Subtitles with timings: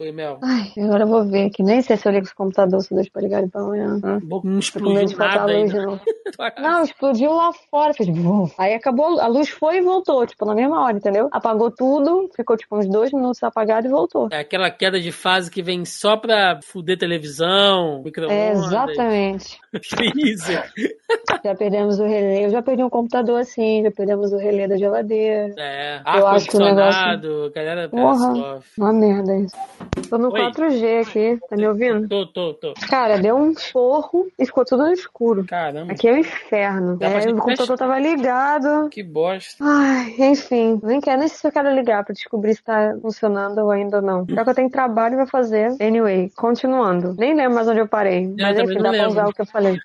[0.00, 0.38] Oi, Mel.
[0.40, 1.60] Ai, agora eu vou ver aqui.
[1.60, 4.00] Nem sei se eu ligo esse computador, se deixa pra ligar ele pra amanhã.
[4.04, 4.20] Hã?
[4.22, 6.00] Não com medo explodiu nada luz ainda.
[6.58, 7.92] Não, explodiu lá fora.
[7.94, 8.08] Fez...
[8.08, 8.48] bum.
[8.58, 11.28] Aí acabou, a luz foi e voltou, tipo, na mesma hora, entendeu?
[11.32, 14.28] Apagou tudo, ficou tipo uns dois minutos apagado e voltou.
[14.30, 18.36] É aquela queda de fase que vem só pra fuder televisão, micro-ondas.
[18.36, 19.58] É, exatamente.
[20.16, 20.52] Isso?
[21.44, 22.46] Já perdemos o relé.
[22.46, 25.54] Eu já perdi um computador assim, já perdemos o relé da geladeira.
[25.56, 28.60] É, Eu acho que o negócio- ar-condicionado, galera Porra.
[28.76, 29.56] Uma merda isso.
[30.10, 30.40] Tô no Oi.
[30.40, 32.08] 4G aqui, tá me ouvindo?
[32.08, 32.74] Tô, tô, tô.
[32.88, 35.44] Cara, deu um esporro e ficou tudo no escuro.
[35.46, 36.96] Caramba, Aqui é inferno.
[36.96, 38.88] Dá pra É, o computador tava ligado.
[38.90, 39.62] que bosta.
[39.64, 43.58] Ai, enfim, nem quero, nem sei se eu quero ligar pra descobrir se tá funcionando
[43.58, 44.26] ou ainda não.
[44.28, 45.74] Já que eu tenho trabalho pra fazer.
[45.80, 47.14] Anyway, continuando.
[47.18, 48.24] Nem lembro mais onde eu parei.
[48.26, 49.10] Eu Mas enfim, dá pra lembro.
[49.10, 49.78] usar o que eu falei.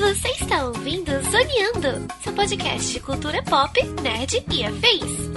[0.00, 5.30] Você está ouvindo Zoneando, seu podcast de cultura pop, nerd e afins.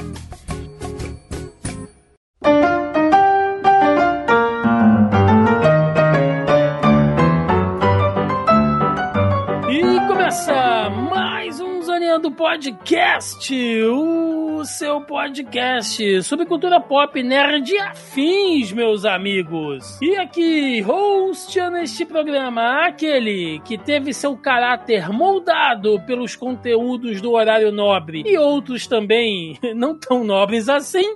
[9.69, 13.53] E começa mais um Zoneando Podcast,
[13.85, 19.99] o seu podcast sobre cultura pop, nerd e afins, meus amigos.
[20.01, 27.71] E aqui, hosteando este programa, aquele que teve seu caráter moldado pelos conteúdos do horário
[27.71, 31.15] nobre e outros também não tão nobres assim.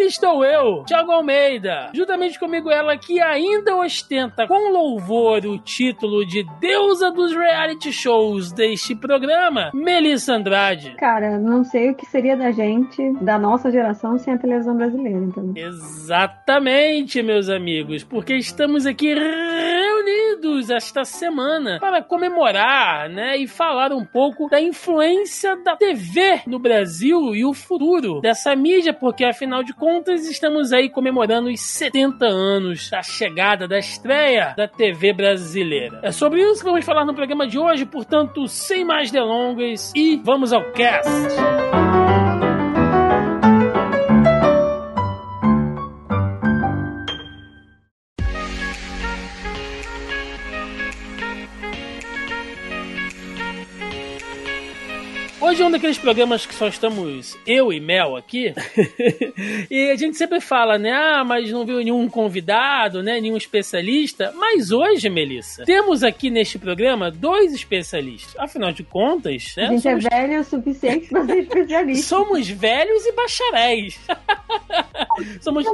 [0.00, 6.46] Estou eu, Thiago Almeida, juntamente comigo ela que ainda ostenta com louvor o título de
[6.60, 10.94] deusa dos reality shows deste programa, Melissa Andrade.
[10.96, 15.18] Cara, não sei o que seria da gente, da nossa geração, sem a televisão brasileira,
[15.18, 15.52] então.
[15.56, 24.04] Exatamente, meus amigos, porque estamos aqui reunidos esta semana para comemorar, né, e falar um
[24.04, 29.74] pouco da influência da TV no Brasil e o futuro dessa mídia, porque afinal de
[29.74, 29.87] contas
[30.28, 36.00] estamos aí comemorando os 70 anos da chegada, da estreia da TV brasileira.
[36.02, 40.16] É sobre isso que vamos falar no programa de hoje, portanto, sem mais delongas e
[40.16, 41.08] vamos ao cast.
[55.58, 58.54] Hoje é um daqueles programas que só estamos eu e Mel aqui.
[59.68, 60.92] e a gente sempre fala, né?
[60.92, 63.20] Ah, mas não viu nenhum convidado, né?
[63.20, 64.32] Nenhum especialista.
[64.36, 68.36] Mas hoje, Melissa, temos aqui neste programa dois especialistas.
[68.38, 69.64] Afinal de contas, né?
[69.64, 72.06] A gente somos, é velho o suficiente pra ser especialista.
[72.06, 73.98] somos velhos e bacharéis.
[75.42, 75.66] somos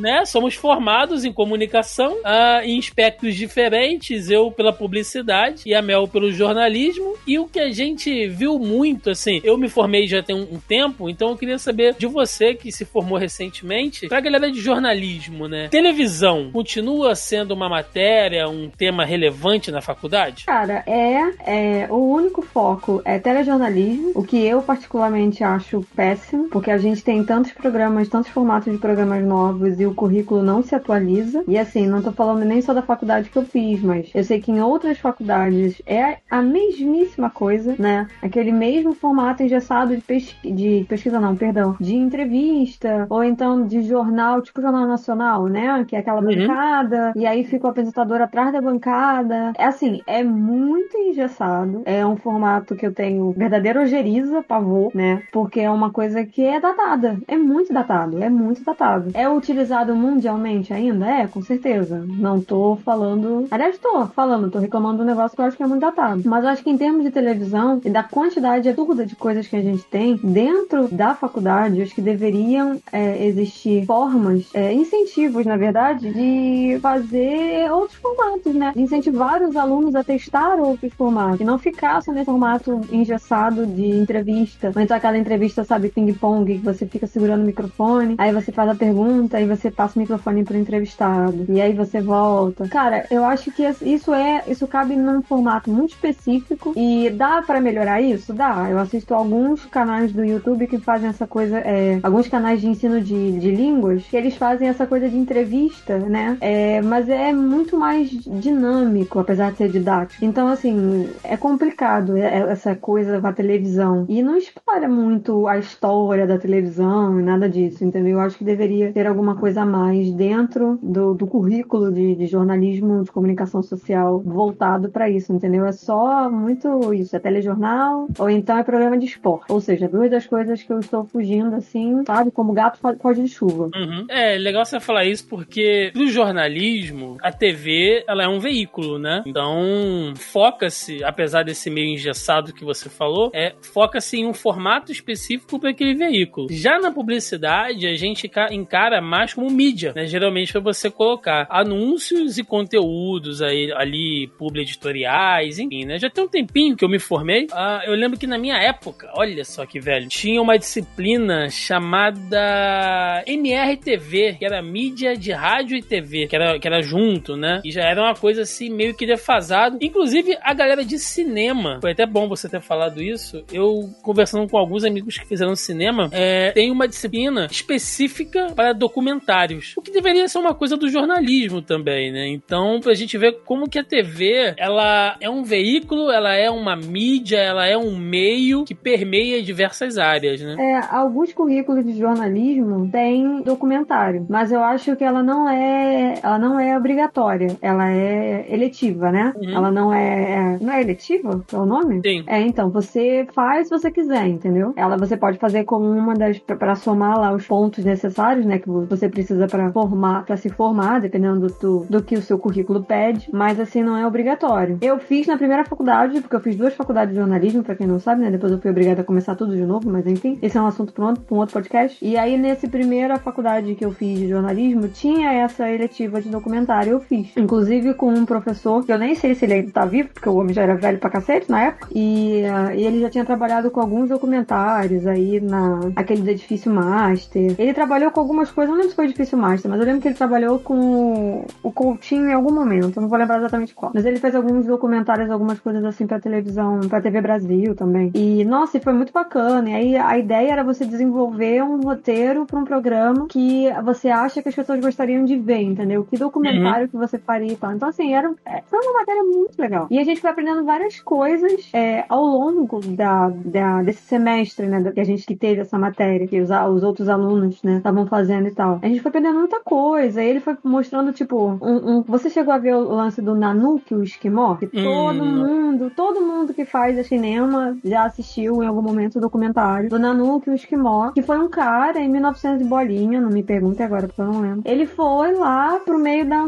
[0.00, 0.24] né?
[0.24, 6.32] Somos formados em comunicação ah, em espectros diferentes, eu pela publicidade e a Mel pelo
[6.32, 7.14] jornalismo.
[7.24, 11.08] E o que a gente viu muito, assim, eu me formei já tem um, tempo,
[11.08, 15.68] então eu queria saber de você que se formou recentemente, pra galera de jornalismo, né?
[15.68, 20.44] Televisão continua sendo uma matéria, um tema relevante na faculdade?
[20.46, 26.70] Cara, é, é o único foco é telejornalismo, o que eu particularmente acho péssimo, porque
[26.70, 30.74] a gente tem tantos programas, tantos formatos de programas novos e o currículo não se
[30.74, 31.44] atualiza.
[31.46, 34.40] E assim, não tô falando nem só da faculdade que eu fiz, mas eu sei
[34.40, 38.08] que em outras faculdades é a mesmíssima coisa, né?
[38.20, 43.82] Aquele mesmo formato engessado de, pesqui de pesquisa, não, perdão, de entrevista, ou então de
[43.82, 45.84] jornal, tipo Jornal Nacional, né?
[45.86, 46.26] Que é aquela Uhum.
[46.26, 49.52] bancada, e aí fica o apresentador atrás da bancada.
[49.58, 51.82] É assim, é muito engessado.
[51.84, 55.22] É um formato que eu tenho verdadeiro ojeriza, pavor, né?
[55.32, 57.18] Porque é uma coisa que é datada.
[57.26, 59.10] É muito datado, é muito datado.
[59.14, 61.06] É utilizado mundialmente ainda?
[61.06, 62.04] É, com certeza.
[62.06, 63.46] Não tô falando.
[63.50, 66.22] Aliás, tô falando, tô reclamando do negócio que eu acho que é muito datado.
[66.24, 69.56] Mas eu acho que em termos de televisão e da quantidade absurda de coisas que
[69.56, 75.56] a gente tem dentro da faculdade, acho que deveriam é, existir formas, é, incentivos, na
[75.56, 78.72] verdade, de fazer outros formatos, né?
[78.74, 81.40] Incentivar os alunos a testar outros formatos.
[81.40, 84.72] E não ficar só nesse formato engessado de entrevista.
[84.76, 88.74] Então aquela entrevista, sabe, ping-pong, que você fica segurando o microfone, aí você faz a
[88.74, 91.46] pergunta, aí você passa o microfone pro entrevistado.
[91.48, 92.68] E aí você volta.
[92.68, 94.42] Cara, eu acho que isso é.
[94.48, 96.72] Isso cabe num formato muito específico.
[96.76, 98.32] E dá pra melhorar isso?
[98.32, 98.71] Dá.
[98.72, 101.58] Eu assisto alguns canais do YouTube que fazem essa coisa.
[101.58, 105.98] é, alguns canais de ensino de, de línguas, que eles fazem essa coisa de entrevista,
[105.98, 106.36] né?
[106.40, 110.24] É, mas é muito mais dinâmico, apesar de ser didático.
[110.24, 114.06] Então, assim, é complicado é- é essa coisa com a televisão.
[114.08, 118.12] E não explora muito a história da televisão e nada disso, entendeu?
[118.12, 122.26] Eu acho que deveria ter alguma coisa a mais dentro do, do currículo de, de
[122.26, 125.66] jornalismo de comunicação social voltado para isso, entendeu?
[125.66, 129.52] É só muito isso, é telejornal ou então é programa de esporte.
[129.52, 132.30] Ou seja, duas das coisas que eu estou fugindo, assim, sabe?
[132.30, 133.70] Como gato pode de chuva.
[133.74, 134.06] Uhum.
[134.08, 139.22] É legal você falar isso porque pro jornalismo, a TV, ela é um veículo, né?
[139.26, 145.58] Então, foca-se, apesar desse meio engessado que você falou, é foca-se em um formato específico
[145.58, 146.48] para aquele veículo.
[146.50, 150.06] Já na publicidade, a gente encara mais como mídia, né?
[150.06, 155.98] Geralmente para você colocar anúncios e conteúdos aí, ali, publi editoriais, enfim, né?
[155.98, 157.44] Já tem um tempinho que eu me formei.
[157.44, 163.22] Uh, eu lembro que na minha época, olha só que velho, tinha uma disciplina chamada
[163.26, 167.60] MRTV, que era mídia de rádio e TV, que era, que era junto, né?
[167.64, 169.78] E já era uma coisa assim meio que defasado.
[169.80, 173.44] Inclusive, a galera de cinema, foi até bom você ter falado isso.
[173.52, 179.74] Eu, conversando com alguns amigos que fizeram cinema, é, tem uma disciplina específica para documentários,
[179.76, 182.28] o que deveria ser uma coisa do jornalismo também, né?
[182.28, 186.76] Então, pra gente ver como que a TV, ela é um veículo, ela é uma
[186.76, 190.56] mídia, ela é um meio que permeia diversas áreas, né?
[190.58, 196.38] É, alguns currículos de jornalismo têm documentário, mas eu acho que ela não é, ela
[196.38, 199.32] não é obrigatória, ela é eletiva, né?
[199.36, 199.50] Uhum.
[199.50, 202.00] Ela não é, não é eletiva, é o nome?
[202.04, 202.24] Sim.
[202.26, 204.72] É, então, você faz se você quiser, entendeu?
[204.76, 208.68] Ela você pode fazer como uma das para somar lá os pontos necessários, né, que
[208.68, 213.28] você precisa para formar, para se formar, dependendo do, do que o seu currículo pede,
[213.32, 214.78] mas assim não é obrigatório.
[214.80, 217.98] Eu fiz na primeira faculdade, porque eu fiz duas faculdades de jornalismo, para quem não
[217.98, 218.30] sabe, né?
[218.32, 220.92] Depois eu fui obrigada a começar tudo de novo, mas enfim, esse é um assunto
[220.92, 222.04] para um, outro podcast.
[222.04, 226.92] E aí nesse primeira faculdade que eu fiz de jornalismo, tinha essa eletiva de documentário,
[226.92, 227.36] eu fiz.
[227.36, 230.36] Inclusive com um professor, que eu nem sei se ele ainda tá vivo, porque o
[230.36, 233.80] homem já era velho pra cacete na época, e, uh, ele já tinha trabalhado com
[233.80, 237.54] alguns documentários aí na aquele edifício Master.
[237.58, 240.08] Ele trabalhou com algumas coisas, não lembro se foi edifício Master, mas eu lembro que
[240.08, 243.92] ele trabalhou com o Coutinho em algum momento, eu não vou lembrar exatamente qual.
[243.94, 248.10] Mas ele fez alguns documentários, algumas coisas assim pra televisão, pra TV Brasil também.
[248.14, 249.70] E, nossa, foi muito bacana.
[249.70, 254.42] E aí a ideia era você desenvolver um roteiro pra um programa que você acha
[254.42, 256.04] que as pessoas gostariam de ver, entendeu?
[256.04, 256.88] Que documentário uhum.
[256.88, 257.72] que você faria e tal.
[257.72, 259.86] Então, assim, era, é, foi uma matéria muito legal.
[259.90, 264.90] E a gente foi aprendendo várias coisas é, ao longo da, da, desse semestre, né?
[264.90, 268.48] Que a gente que teve essa matéria, que os, os outros alunos, né, estavam fazendo
[268.48, 268.78] e tal.
[268.82, 270.22] A gente foi aprendendo muita coisa.
[270.22, 273.94] E ele foi mostrando, tipo, um, um, você chegou a ver o lance do Nanuki,
[273.94, 274.56] o esquimó?
[274.56, 274.70] Que hum.
[274.82, 279.98] todo mundo, todo mundo que faz cinema já assistiu em algum momento o documentário do
[279.98, 284.20] Nanuki, o esquimó, que foi um cara em 1900 bolinha, não me pergunte agora porque
[284.20, 284.62] eu não lembro.
[284.64, 286.42] Ele foi lá pro meio da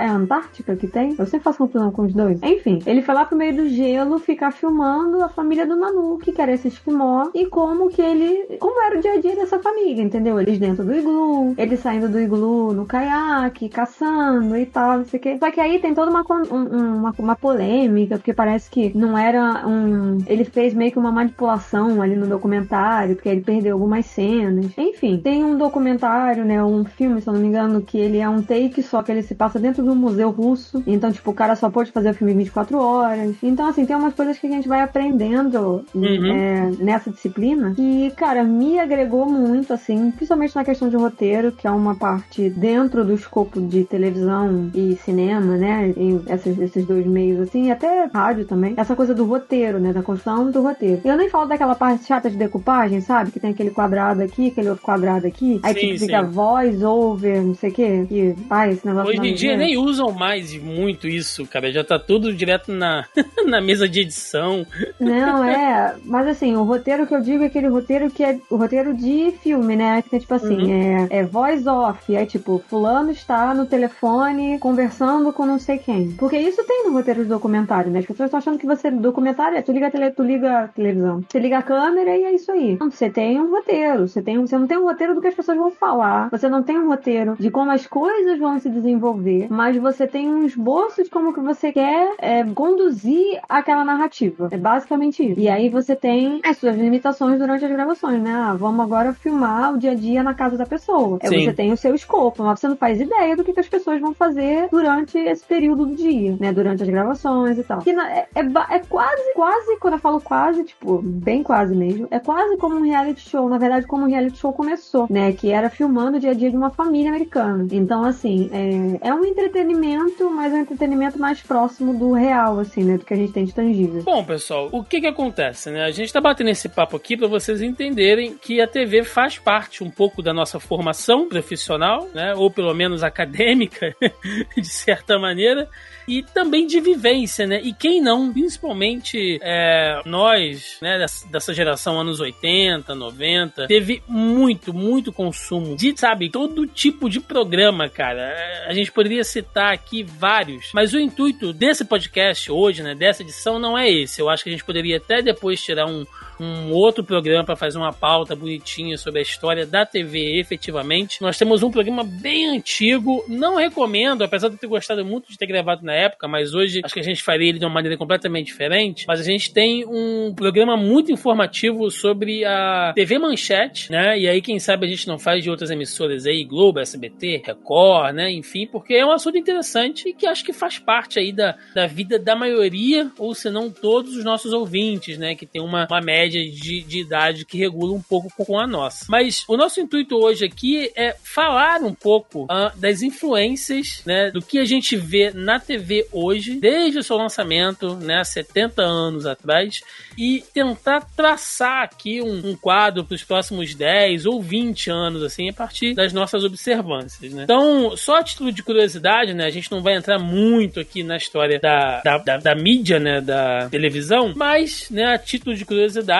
[0.00, 1.14] é Antártica que tem?
[1.18, 2.42] Eu sempre faço confusão com os dois.
[2.42, 6.40] Enfim, ele foi lá pro meio do gelo ficar filmando a família do Nanuki, que
[6.40, 10.02] era esse esquimó, e como que ele, como era o dia a dia dessa família,
[10.02, 10.40] entendeu?
[10.40, 15.18] Eles dentro do iglu, eles saindo do iglu no caiaque, caçando e tal, não sei
[15.18, 15.38] o que.
[15.38, 20.18] Só que aí tem toda uma, uma, uma polêmica, porque parece que não era um.
[20.26, 24.66] Ele fez meio que uma manipulação ali no documentário, porque ele perdeu algumas cenas.
[24.78, 26.62] Enfim, tem um documentário, né?
[26.62, 29.22] Um filme, se eu não me engano, que ele é um take, só que ele
[29.22, 30.82] se passa dentro do museu russo.
[30.86, 33.34] Então, tipo, o cara só pode fazer o filme em 24 horas.
[33.42, 36.32] Então, assim, tem umas coisas que a gente vai aprendendo uhum.
[36.32, 37.74] é, nessa disciplina.
[37.76, 42.48] E, cara, me agregou muito, assim, principalmente na questão de roteiro, que é uma parte
[42.48, 45.92] dentro do escopo de televisão e cinema, né?
[45.96, 48.74] Em esses, esses dois meios, assim, e até rádio também.
[48.76, 49.92] Essa coisa do roteiro, né?
[49.92, 50.83] Da construção do roteiro.
[51.04, 53.30] Eu nem falo daquela parte chata de decupagem, sabe?
[53.30, 55.60] Que tem aquele quadrado aqui, aquele outro quadrado aqui.
[55.62, 58.06] Aí sim, tipo, fica voice over, não sei o quê.
[58.08, 61.72] Que, pai, esse negócio Hoje em dia nem usam mais muito isso, cara.
[61.72, 63.06] Já tá tudo direto na,
[63.46, 64.66] na mesa de edição.
[65.00, 65.94] Não, é.
[66.04, 69.32] Mas assim, o roteiro que eu digo é aquele roteiro que é o roteiro de
[69.42, 70.02] filme, né?
[70.02, 71.06] Que é tipo assim, uhum.
[71.10, 72.14] é, é voice off.
[72.14, 76.12] É tipo, fulano está no telefone conversando com não sei quem.
[76.12, 78.00] Porque isso tem no roteiro de documentário, né?
[78.00, 81.22] As pessoas estão achando que você, documentário é tu liga a, tele, tu liga televisão.
[81.28, 82.76] Você liga a câmera e é isso aí.
[82.78, 84.08] Não, você tem um roteiro.
[84.08, 86.28] Você, tem, você não tem um roteiro do que as pessoas vão falar.
[86.30, 89.46] Você não tem um roteiro de como as coisas vão se desenvolver.
[89.50, 94.48] Mas você tem um esboço de como que você quer é, conduzir aquela narrativa.
[94.50, 95.40] É basicamente isso.
[95.40, 98.32] E aí você tem as suas limitações durante as gravações, né?
[98.32, 101.18] Ah, vamos agora filmar o dia a dia na casa da pessoa.
[101.22, 103.68] É, você tem o seu escopo, mas você não faz ideia do que, que as
[103.68, 106.52] pessoas vão fazer durante esse período do dia, né?
[106.52, 107.80] Durante as gravações e tal.
[107.80, 112.18] Que é, é, é quase, quase, quando eu falo quase, tipo, bem quase mesmo, é
[112.18, 113.48] quase como um reality show.
[113.48, 115.32] Na verdade, como um reality show começou, né?
[115.32, 117.66] Que era filmando o dia a dia de uma família americana.
[117.70, 122.82] Então, assim, é, é um entretenimento, mas é um entretenimento mais próximo do real, assim,
[122.82, 122.96] né?
[122.96, 124.02] Do que a gente tem de tangível.
[124.02, 125.84] Bom, pessoal, o que que acontece, né?
[125.84, 129.84] A gente tá batendo esse papo aqui para vocês entenderem que a TV faz parte
[129.84, 132.34] um pouco da nossa formação profissional, né?
[132.34, 133.94] Ou pelo menos acadêmica,
[134.56, 135.68] de certa maneira
[136.06, 137.60] e também de vivência, né?
[137.62, 144.72] E quem não, principalmente é, nós, né, dessa, dessa, geração anos 80, 90, teve muito,
[144.74, 148.34] muito consumo de, sabe, todo tipo de programa, cara.
[148.66, 153.58] A gente poderia citar aqui vários, mas o intuito desse podcast hoje, né, dessa edição,
[153.58, 154.20] não é esse.
[154.20, 156.04] Eu acho que a gente poderia até depois tirar um,
[156.40, 161.20] um outro programa para fazer uma pauta bonitinha sobre a história da TV efetivamente.
[161.22, 165.38] Nós temos um programa bem antigo, não recomendo, apesar de eu ter gostado muito de
[165.38, 167.96] ter gravado na época, mas hoje acho que a gente faria ele de uma maneira
[167.96, 169.04] completamente diferente.
[169.06, 174.18] Mas a gente tem um programa muito informativo sobre a TV Manchete, né?
[174.18, 178.14] E aí, quem sabe a gente não faz de outras emissoras aí, Globo, SBT, Record,
[178.14, 178.30] né?
[178.30, 181.86] Enfim, porque é um assunto interessante e que acho que faz parte aí da, da
[181.86, 185.34] vida da maioria, ou se não todos os nossos ouvintes, né?
[185.34, 188.66] Que tem uma, uma média média de, de idade que regula um pouco com a
[188.66, 189.06] nossa.
[189.08, 194.40] Mas o nosso intuito hoje aqui é falar um pouco uh, das influências, né, do
[194.40, 199.82] que a gente vê na TV hoje, desde o seu lançamento, né, 70 anos atrás,
[200.16, 205.48] e tentar traçar aqui um, um quadro para os próximos 10 ou 20 anos, assim,
[205.48, 207.44] a partir das nossas observâncias, né?
[207.44, 211.16] Então, só a título de curiosidade, né, a gente não vai entrar muito aqui na
[211.16, 216.13] história da, da, da, da mídia, né, da televisão, mas, né, a título de curiosidade,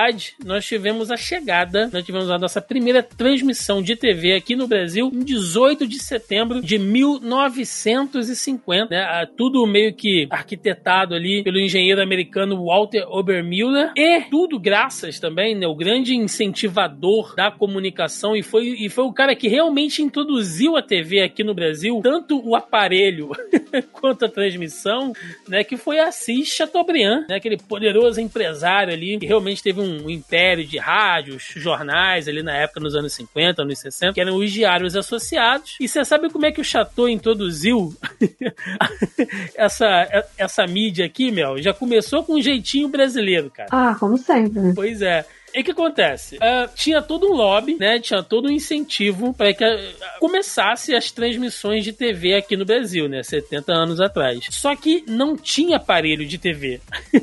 [0.44, 5.10] nós tivemos a chegada, nós tivemos a nossa primeira transmissão de TV aqui no Brasil
[5.12, 12.64] em 18 de setembro de 1950, né, tudo meio que arquitetado ali pelo engenheiro americano
[12.64, 18.88] Walter Obermüller, e tudo graças também, né, o grande incentivador da comunicação e foi, e
[18.88, 23.30] foi o cara que realmente introduziu a TV aqui no Brasil, tanto o aparelho
[23.92, 25.12] quanto a transmissão,
[25.48, 30.10] né, que foi Assis Chateaubriand, né, aquele poderoso empresário ali que realmente teve um, um
[30.10, 34.50] império de rádios, jornais ali na época nos anos 50, anos 60, que eram os
[34.50, 35.76] diários associados.
[35.80, 37.94] E você sabe como é que o Chateau introduziu
[39.54, 41.60] essa, essa mídia aqui, Mel?
[41.60, 43.68] Já começou com um jeitinho brasileiro, cara.
[43.70, 44.72] Ah, como sempre.
[44.74, 45.24] Pois é.
[45.54, 46.36] E o que acontece?
[46.36, 48.00] Uh, tinha todo um lobby, né?
[48.00, 49.78] Tinha todo um incentivo para que uh,
[50.18, 53.22] começasse as transmissões de TV aqui no Brasil, né?
[53.22, 54.44] 70 anos atrás.
[54.50, 56.80] Só que não tinha aparelho de TV.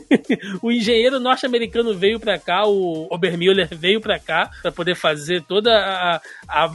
[0.63, 5.75] o engenheiro norte-americano veio para cá, o Obermüller veio para cá para poder fazer toda
[5.75, 6.69] a, a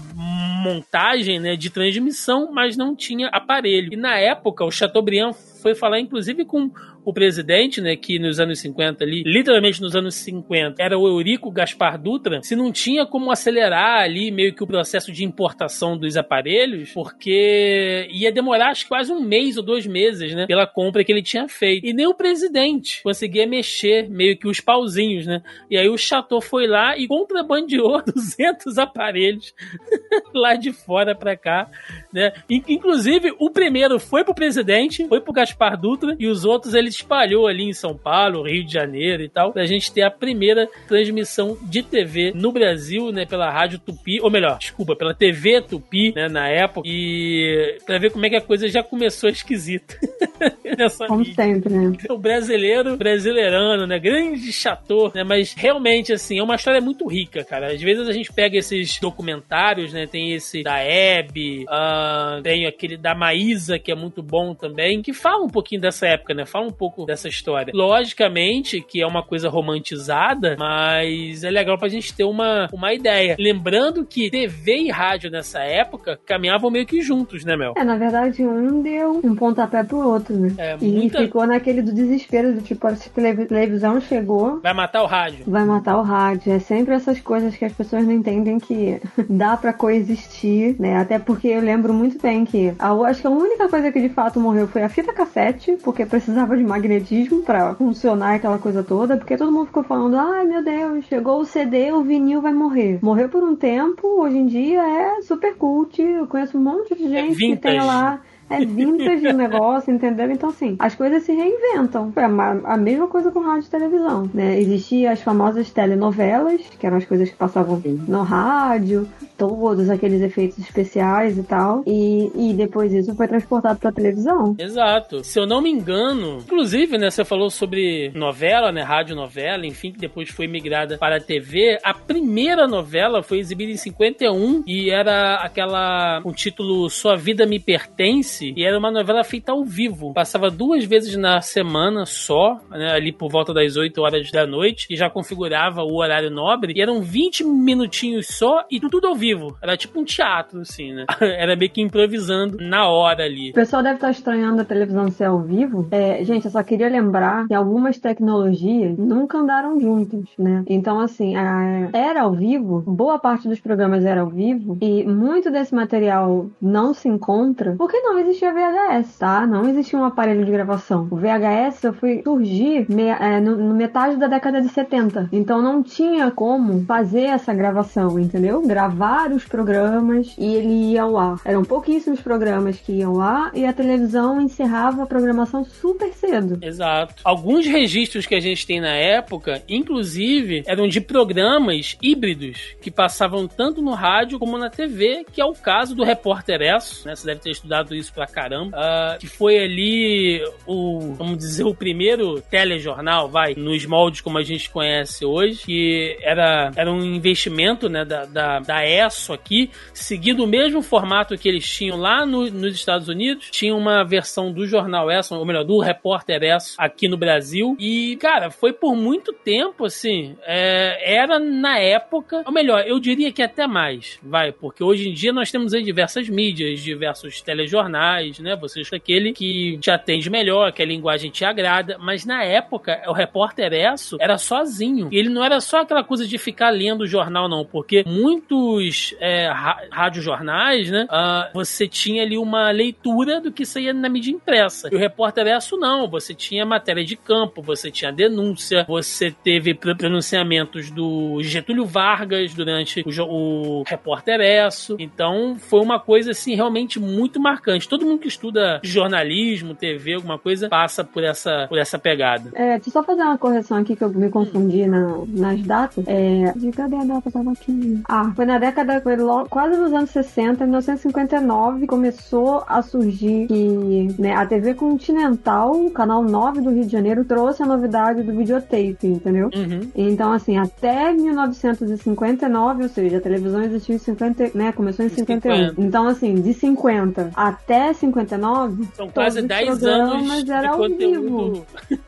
[0.63, 3.95] montagem né, de transmissão, mas não tinha aparelho.
[3.95, 6.71] E na época, o Chateaubriand foi falar, inclusive, com
[7.07, 11.53] o presidente, né, que nos anos 50 ali, literalmente nos anos 50, era o Eurico
[11.53, 16.17] Gaspar Dutra, se não tinha como acelerar ali meio que o processo de importação dos
[16.17, 21.13] aparelhos, porque ia demorar acho quase um mês ou dois meses, né, pela compra que
[21.13, 21.87] ele tinha feito.
[21.87, 25.43] E nem o presidente conseguia mexer meio que os pauzinhos, né?
[25.71, 29.55] E aí o Chateau foi lá e contrabandeou 200 aparelhos
[30.35, 31.71] lá de fora para cá,
[32.13, 32.33] né?
[32.51, 37.47] Inclusive, o primeiro foi pro presidente, foi pro Gaspar Dutra e os outros eles espalhou
[37.47, 41.57] ali em São Paulo, Rio de Janeiro e tal, pra gente ter a primeira transmissão
[41.63, 46.29] de TV no Brasil, né, pela Rádio Tupi, ou melhor, desculpa, pela TV Tupi, né,
[46.29, 49.99] na época, e pra ver como é que a coisa já começou esquisita.
[50.77, 51.35] Nessa como mídia.
[51.35, 51.93] sempre, né?
[52.11, 57.45] O brasileiro, brasileirano, né, grande chator, né, mas realmente, assim, é uma história muito rica,
[57.45, 57.73] cara.
[57.73, 62.97] Às vezes a gente pega esses documentários, né, tem esse da Hebe, uh, tem aquele
[62.97, 66.67] da Maísa, que é muito bom também, que fala um pouquinho dessa época, né, fala
[66.67, 67.73] um pouco pouco dessa história.
[67.75, 73.37] Logicamente que é uma coisa romantizada, mas é legal pra gente ter uma, uma ideia.
[73.39, 77.75] Lembrando que TV e rádio nessa época caminhavam meio que juntos, né, Mel?
[77.77, 80.55] É, na verdade, um deu um pontapé pro outro, né?
[80.59, 81.19] É, e muita...
[81.19, 84.61] ficou naquele do desespero, do tipo, se televisão chegou.
[84.61, 85.45] Vai matar o rádio.
[85.47, 86.53] Vai matar o rádio.
[86.53, 90.97] É sempre essas coisas que as pessoas não entendem que dá para coexistir, né?
[90.97, 94.09] Até porque eu lembro muito bem que a, acho que a única coisa que de
[94.09, 99.17] fato morreu foi a fita cassete, porque precisava de magnetismo para funcionar aquela coisa toda,
[99.17, 102.99] porque todo mundo ficou falando: ai meu Deus, chegou o CD, o vinil vai morrer.
[103.03, 106.01] Morreu por um tempo, hoje em dia é super cult.
[106.01, 108.21] Eu conheço um monte de é gente é que tem lá.
[108.49, 110.31] É vintage o negócio, entendeu?
[110.31, 112.13] Então, assim, as coisas se reinventam.
[112.17, 114.59] É a mesma coisa com rádio e televisão, né?
[114.61, 120.59] Existiam as famosas telenovelas, que eram as coisas que passavam no rádio, todos aqueles efeitos
[120.59, 121.83] especiais e tal.
[121.87, 124.55] E, e depois isso foi transportado pra televisão.
[124.59, 125.25] Exato.
[125.25, 129.93] Se eu não me engano, inclusive, né, você falou sobre novela, né, rádio novela, enfim,
[129.93, 131.79] que depois foi migrada para a TV.
[131.83, 137.59] A primeira novela foi exibida em 51 e era aquela o título Sua Vida Me
[137.59, 140.13] Pertence E era uma novela feita ao vivo.
[140.13, 144.87] Passava duas vezes na semana só, né, ali por volta das 8 horas da noite,
[144.91, 146.73] e já configurava o horário nobre.
[146.77, 149.57] E eram 20 minutinhos só e tudo ao vivo.
[149.63, 151.07] Era tipo um teatro, assim, né?
[151.21, 153.51] Era meio que improvisando na hora ali.
[153.51, 155.89] O pessoal deve estar estranhando a televisão ser ao vivo.
[155.91, 160.65] É, gente, eu só queria lembrar que algumas tecnologias nunca andaram juntas, né?
[160.69, 165.51] Então, assim, a, era ao vivo, boa parte dos programas era ao vivo, e muito
[165.51, 169.47] desse material não se encontra porque não existia VHS, tá?
[169.47, 171.09] Não existia um aparelho de gravação.
[171.11, 175.29] O VHS foi surgir me, é, no, no metade da década de 70.
[175.33, 178.63] Então não tinha como fazer essa gravação, entendeu?
[178.67, 181.41] Gravar os programas e ele ia ao ar.
[181.45, 186.59] Eram pouquíssimos programas que iam lá e a televisão encerrava a programação super cedo.
[186.63, 187.15] Exato.
[187.25, 193.47] Alguns registros que a gente tem na época, inclusive, eram de programas híbridos que passavam
[193.47, 197.15] tanto no rádio como na TV, que é o caso do Repórter Esso, né?
[197.15, 198.77] Você deve ter estudado isso pra caramba.
[198.77, 204.43] Uh, que foi ali o, vamos dizer, o primeiro telejornal, vai, nos moldes como a
[204.43, 210.43] gente conhece hoje, que era, era um investimento, né, da, da, da ESSO aqui, seguindo
[210.43, 214.67] o mesmo formato que eles tinham lá no, nos Estados Unidos, tinha uma versão do
[214.67, 219.33] jornal ESSO, ou melhor, do Repórter ESSO aqui no Brasil, e, cara, foi por muito
[219.33, 224.83] tempo, assim, é, era na época, ou melhor, eu diria que até mais, vai, porque
[224.83, 228.06] hoje em dia nós temos aí diversas mídias, diversos telejornais,
[228.43, 233.03] né, vocês aquele que te atende melhor, que a linguagem te agrada, mas na época
[233.07, 235.09] o repórter Esso era sozinho.
[235.11, 239.15] E ele não era só aquela coisa de ficar lendo o jornal, não, porque muitos
[239.21, 239.51] é,
[239.91, 244.89] radiojornais, né, uh, você tinha ali uma leitura do que saía na mídia impressa.
[244.91, 249.75] E o repórter Esso não, você tinha matéria de campo, você tinha denúncia, você teve
[249.75, 254.97] pronunciamentos do Getúlio Vargas durante o, o repórter Esso.
[254.99, 257.89] Então foi uma coisa assim realmente muito marcante.
[257.97, 262.51] Todo mundo que estuda jornalismo, TV, alguma coisa, passa por essa, por essa pegada.
[262.55, 266.05] É, deixa eu só fazer uma correção aqui que eu me confundi na, nas datas.
[266.07, 267.31] É, de cadê a data?
[267.31, 268.03] Tava aqui.
[268.07, 273.47] Ah, foi na década, foi logo, quase nos anos 60, em 1959, começou a surgir
[273.47, 278.23] que né, a TV Continental, o canal 9 do Rio de Janeiro, trouxe a novidade
[278.23, 279.49] do videotape, entendeu?
[279.55, 279.91] Uhum.
[279.95, 284.71] Então, assim, até 1959, ou seja, a televisão existiu em 50, né?
[284.73, 285.57] Começou em 51.
[285.71, 285.75] 50.
[285.79, 291.67] Então, assim, de 50 até 59, são quase 10 anos de conteúdo.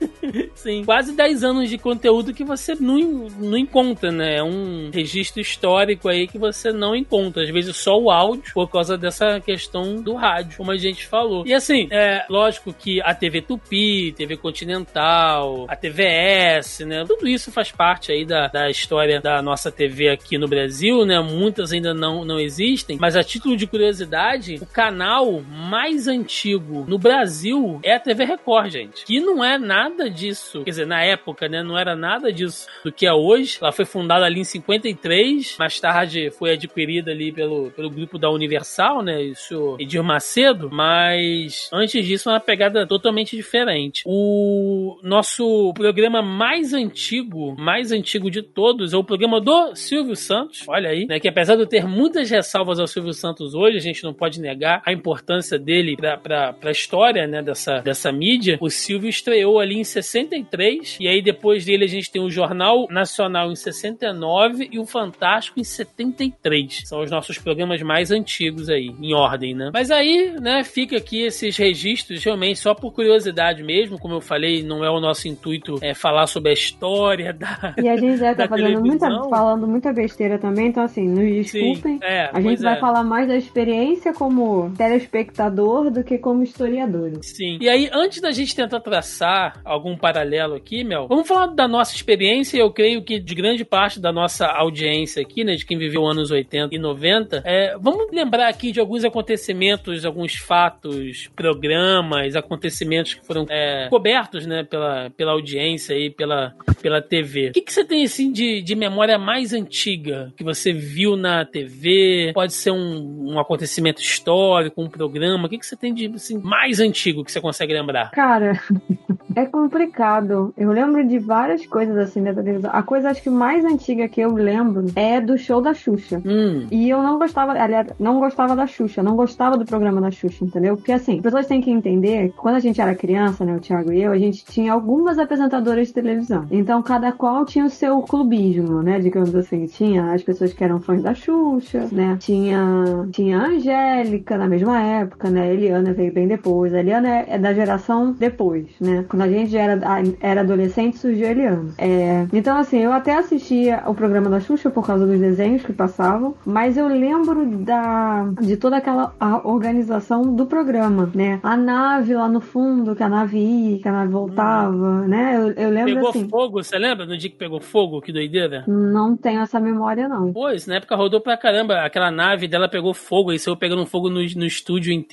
[0.55, 4.39] Sim, quase 10 anos de conteúdo que você não, não encontra, né?
[4.39, 7.43] É um registro histórico aí que você não encontra.
[7.43, 11.47] Às vezes só o áudio, por causa dessa questão do rádio, como a gente falou.
[11.47, 17.05] E assim, é lógico que a TV Tupi, TV Continental, a TVS, né?
[17.07, 21.21] Tudo isso faz parte aí da, da história da nossa TV aqui no Brasil, né?
[21.21, 26.99] Muitas ainda não, não existem, mas a título de curiosidade, o canal mais antigo no
[26.99, 29.05] Brasil é a TV Record, gente.
[29.05, 30.65] Que não é nada disso.
[30.65, 31.63] Quer dizer, na época, né?
[31.63, 33.59] Não era nada disso do que é hoje.
[33.61, 38.31] Ela foi fundada ali em 53, mais tarde foi adquirida ali pelo, pelo grupo da
[38.31, 39.23] Universal, né?
[39.23, 44.03] Isso, Edir Macedo, mas antes disso, é uma pegada totalmente diferente.
[44.07, 50.65] O nosso programa mais antigo, mais antigo de todos, é o programa do Silvio Santos.
[50.67, 51.21] Olha aí, né?
[51.21, 54.41] Que apesar de eu ter muitas ressalvas ao Silvio Santos hoje, a gente não pode
[54.41, 57.43] negar a importância dele para a história, né?
[57.43, 58.59] Dessa, dessa mídia.
[58.61, 62.87] O Silvio estreou ali em 63, e aí depois dele a gente tem o Jornal
[62.91, 66.83] Nacional em 69 e o Fantástico em 73.
[66.85, 69.71] São os nossos programas mais antigos aí, em ordem, né?
[69.73, 74.63] Mas aí, né, fica aqui esses registros realmente só por curiosidade mesmo, como eu falei,
[74.63, 78.35] não é o nosso intuito é falar sobre a história da E a gente já
[78.37, 81.99] tá fazendo muita, falando muita besteira também, então assim, nos desculpem.
[81.99, 82.81] Sim, é, a gente vai é.
[82.81, 87.13] falar mais da experiência como telespectador do que como historiador.
[87.23, 87.59] Sim.
[87.61, 91.95] E aí, antes da gente tentar traçar algum paralelo aqui, Mel, vamos falar da nossa
[91.95, 92.59] experiência.
[92.59, 96.31] Eu creio que de grande parte da nossa audiência aqui, né, de quem viveu anos
[96.31, 103.25] 80 e 90, é, vamos lembrar aqui de alguns acontecimentos, alguns fatos, programas, acontecimentos que
[103.25, 107.51] foram é, cobertos, né, pela, pela audiência e pela, pela TV.
[107.51, 111.45] O que, que você tem, assim, de, de memória mais antiga que você viu na
[111.45, 112.33] TV?
[112.35, 115.28] Pode ser um, um acontecimento histórico, um programa.
[115.35, 118.11] O que, que você tem de, assim, mais antigo que você consegue lembrar?
[118.11, 118.61] Cara,
[119.35, 120.53] é complicado.
[120.57, 122.71] Eu lembro de várias coisas assim da televisão.
[122.73, 126.21] A coisa acho que mais antiga que eu lembro é do show da Xuxa.
[126.25, 126.67] Hum.
[126.71, 130.45] E eu não gostava, aliás, não gostava da Xuxa, não gostava do programa da Xuxa,
[130.45, 130.77] entendeu?
[130.77, 133.61] Porque assim, as pessoas têm que entender que quando a gente era criança, né, o
[133.61, 136.47] Thiago e eu, a gente tinha algumas apresentadoras de televisão.
[136.51, 138.99] Então cada qual tinha o seu clubismo, né?
[138.99, 139.67] Digamos assim.
[139.67, 142.17] Tinha as pessoas que eram fãs da Xuxa, né?
[142.21, 145.43] Tinha, tinha a Angélica na mesma época época, né?
[145.43, 146.73] A Eliana veio bem depois.
[146.73, 149.05] A Eliana é, é da geração depois, né?
[149.09, 149.79] Quando a gente era,
[150.21, 151.75] era adolescente, surgiu a Eliana.
[151.77, 155.73] É, então, assim, eu até assistia o programa da Xuxa por causa dos desenhos que
[155.73, 159.13] passavam, mas eu lembro da, de toda aquela
[159.45, 161.41] organização do programa, né?
[161.43, 165.09] A nave lá no fundo, que a nave ia, que a nave voltava, hum.
[165.09, 165.37] né?
[165.37, 168.01] Eu, eu lembro Pegou assim, fogo, você lembra no dia que pegou fogo?
[168.01, 168.65] Que doideira?
[168.69, 170.33] Não tenho essa memória, não.
[170.33, 171.81] Pois, na época rodou pra caramba.
[171.85, 175.08] Aquela nave dela pegou fogo e saiu pegando fogo no, no estúdio inteiro.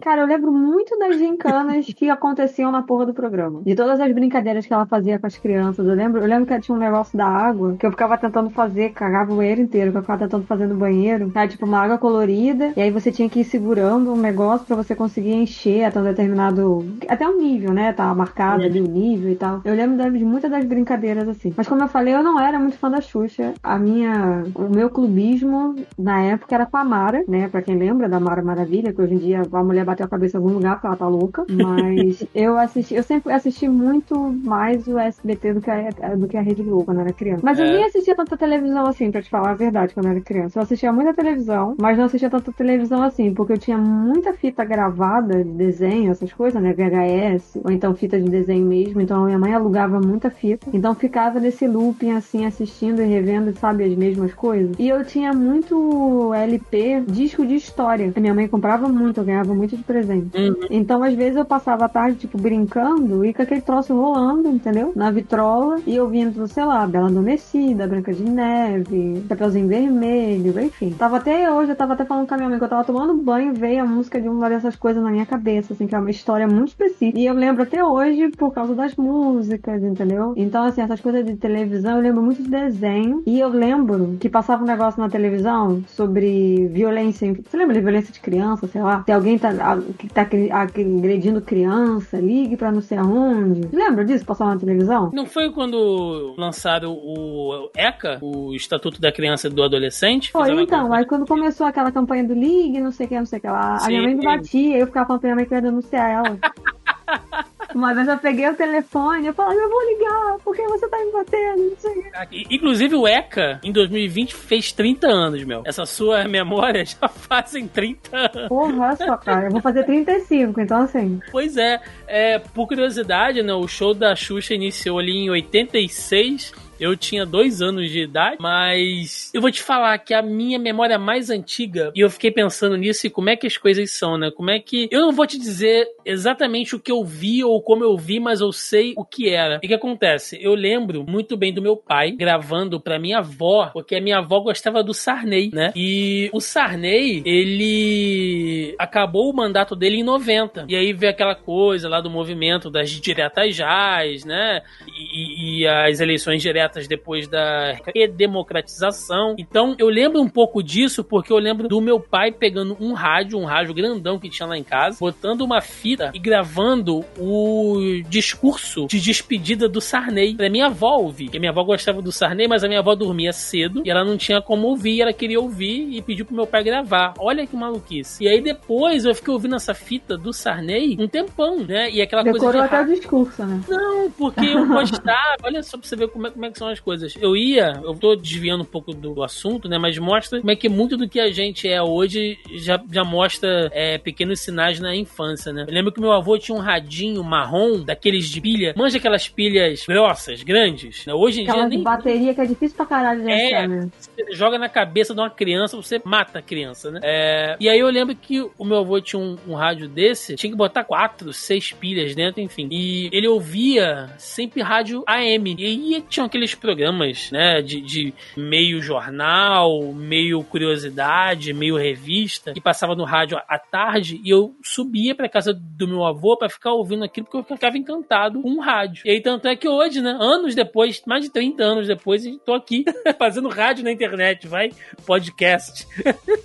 [0.00, 3.62] Cara, eu lembro muito das gincanas que aconteciam na porra do programa.
[3.62, 5.86] De todas as brincadeiras que ela fazia com as crianças.
[5.86, 8.90] Eu lembro, eu lembro que tinha um negócio da água que eu ficava tentando fazer,
[8.90, 11.30] cagava o banheiro inteiro, que eu ficava tentando fazer no banheiro.
[11.34, 14.76] Era tipo uma água colorida, e aí você tinha que ir segurando um negócio para
[14.76, 16.84] você conseguir encher até um determinado.
[17.08, 17.92] Até um nível, né?
[17.92, 19.60] Tá marcado ali o nível e tal.
[19.64, 21.52] Eu lembro de muitas das brincadeiras assim.
[21.56, 23.54] Mas como eu falei, eu não era muito fã da Xuxa.
[23.62, 24.44] A minha.
[24.54, 27.48] O meu clubismo na época era com a Mara, né?
[27.48, 30.36] Pra quem lembra da Mara Maravilha, que hoje em dia a mulher bateu a cabeça
[30.36, 31.44] em algum lugar porque ela tá louca.
[31.50, 36.36] Mas eu assisti, eu sempre assisti muito mais o SBT do que a, do que
[36.36, 37.42] a Rede Globo quando eu era criança.
[37.44, 37.62] Mas é.
[37.62, 40.58] eu nem assistia tanta televisão assim, pra te falar a verdade, quando eu era criança.
[40.58, 44.64] Eu assistia muita televisão, mas não assistia tanta televisão assim, porque eu tinha muita fita
[44.64, 46.72] gravada de desenho, essas coisas, né?
[46.72, 49.00] VHS, ou então fita de desenho mesmo.
[49.00, 50.68] Então minha mãe alugava muita fita.
[50.72, 54.76] Então ficava nesse looping assim, assistindo e revendo, sabe, as mesmas coisas.
[54.78, 58.12] E eu tinha muito LP, disco de história.
[58.14, 60.36] A minha mãe comprava muito, eu ganhava muito de presente.
[60.36, 60.56] Uhum.
[60.70, 64.92] Então, às vezes, eu passava a tarde, tipo, brincando e com aquele troço rolando, entendeu?
[64.94, 70.90] Na vitrola e ouvindo, sei lá, Bela Adormecida, Branca de Neve, Chapeuzinho Vermelho, enfim.
[70.90, 73.14] Tava até hoje, eu tava até falando com a minha mãe que eu tava tomando
[73.14, 75.98] banho e veio a música de uma dessas coisas na minha cabeça, assim, que é
[75.98, 77.18] uma história muito específica.
[77.18, 80.34] E eu lembro até hoje por causa das músicas, entendeu?
[80.36, 83.22] Então, assim, essas coisas de televisão, eu lembro muito de desenho.
[83.26, 87.32] E eu lembro que passava um negócio na televisão sobre violência.
[87.34, 88.97] Você lembra de violência de criança, sei lá?
[89.04, 89.50] Se alguém tá,
[89.98, 93.68] que tá agredindo criança, ligue pra não sei aonde.
[93.72, 94.24] Lembra disso?
[94.24, 95.10] Passava na televisão?
[95.12, 100.30] Não foi quando lançaram o ECA, o Estatuto da Criança e do Adolescente?
[100.32, 100.92] Foi, então.
[100.92, 103.48] Aí quando começou aquela campanha do Ligue, não sei o que, não sei o que
[103.48, 103.86] lá, Sim.
[103.86, 106.38] a minha mãe me batia, eu ficava falando pra minha mãe que ia denunciar ela.
[107.74, 111.12] Uma vez eu peguei o telefone e falei, eu vou ligar, porque você tá me
[111.12, 112.46] batendo, não sei.
[112.50, 115.62] Inclusive o ECA, em 2020, fez 30 anos, meu.
[115.64, 118.48] Essa sua memória já fazem 30 anos.
[118.48, 119.46] Porra, só, cara.
[119.46, 121.20] Eu vou fazer 35, então assim.
[121.30, 126.96] Pois é, é por curiosidade, né, o show da Xuxa iniciou ali em 86 eu
[126.96, 131.30] tinha dois anos de idade, mas eu vou te falar que a minha memória mais
[131.30, 134.30] antiga, e eu fiquei pensando nisso e como é que as coisas são, né?
[134.30, 134.88] Como é que.
[134.90, 138.40] Eu não vou te dizer exatamente o que eu vi ou como eu vi, mas
[138.40, 139.60] eu sei o que era.
[139.62, 140.38] E o que acontece?
[140.40, 144.40] Eu lembro muito bem do meu pai gravando pra minha avó, porque a minha avó
[144.40, 145.72] gostava do Sarney, né?
[145.74, 150.66] E o Sarney, ele acabou o mandato dele em 90.
[150.68, 154.62] E aí veio aquela coisa lá do movimento das diretas jaz, né?
[154.86, 159.34] E, e as eleições diretas depois da redemocratização.
[159.38, 163.38] Então eu lembro um pouco disso porque eu lembro do meu pai pegando um rádio,
[163.38, 168.86] um rádio grandão que tinha lá em casa, botando uma fita e gravando o discurso
[168.86, 171.26] de despedida do Sarney pra minha avó ouvir.
[171.26, 174.16] Porque minha avó gostava do Sarney, mas a minha avó dormia cedo e ela não
[174.16, 177.14] tinha como ouvir, ela queria ouvir e pediu pro meu pai gravar.
[177.18, 178.22] Olha que maluquice.
[178.22, 181.90] E aí depois eu fiquei ouvindo essa fita do Sarney um tempão, né?
[181.90, 182.68] E aquela Decorou coisa.
[182.68, 183.60] De até o discurso, né?
[183.68, 185.36] Não, porque eu gostava.
[185.42, 187.14] Olha só pra você ver como é, como é que são as coisas.
[187.20, 189.78] Eu ia, eu tô desviando um pouco do assunto, né?
[189.78, 193.70] Mas mostra como é que muito do que a gente é hoje já, já mostra
[193.72, 195.64] é, pequenos sinais na infância, né?
[195.66, 198.74] Eu lembro que meu avô tinha um radinho marrom, daqueles de pilha.
[198.76, 201.06] Manja aquelas pilhas grossas, grandes.
[201.06, 201.14] Né?
[201.14, 201.76] Hoje em Aquelas dia.
[201.76, 201.82] Nem...
[201.82, 203.88] bateria que é difícil pra caralho de é, achar, né?
[203.98, 207.00] Você joga na cabeça de uma criança, você mata a criança, né?
[207.02, 207.56] É...
[207.60, 210.56] E aí eu lembro que o meu avô tinha um, um rádio desse, tinha que
[210.56, 212.68] botar quatro, seis pilhas dentro, enfim.
[212.70, 215.56] E ele ouvia sempre rádio AM.
[215.58, 222.60] E aí tinham aqueles programas, né, de, de meio jornal, meio curiosidade, meio revista, que
[222.60, 226.72] passava no rádio à tarde e eu subia para casa do meu avô para ficar
[226.72, 229.02] ouvindo aquilo porque eu ficava encantado com o rádio.
[229.04, 232.54] E aí tanto é que hoje, né, anos depois, mais de 30 anos depois, tô
[232.54, 232.84] aqui
[233.18, 234.70] fazendo rádio na internet, vai,
[235.06, 235.86] podcast.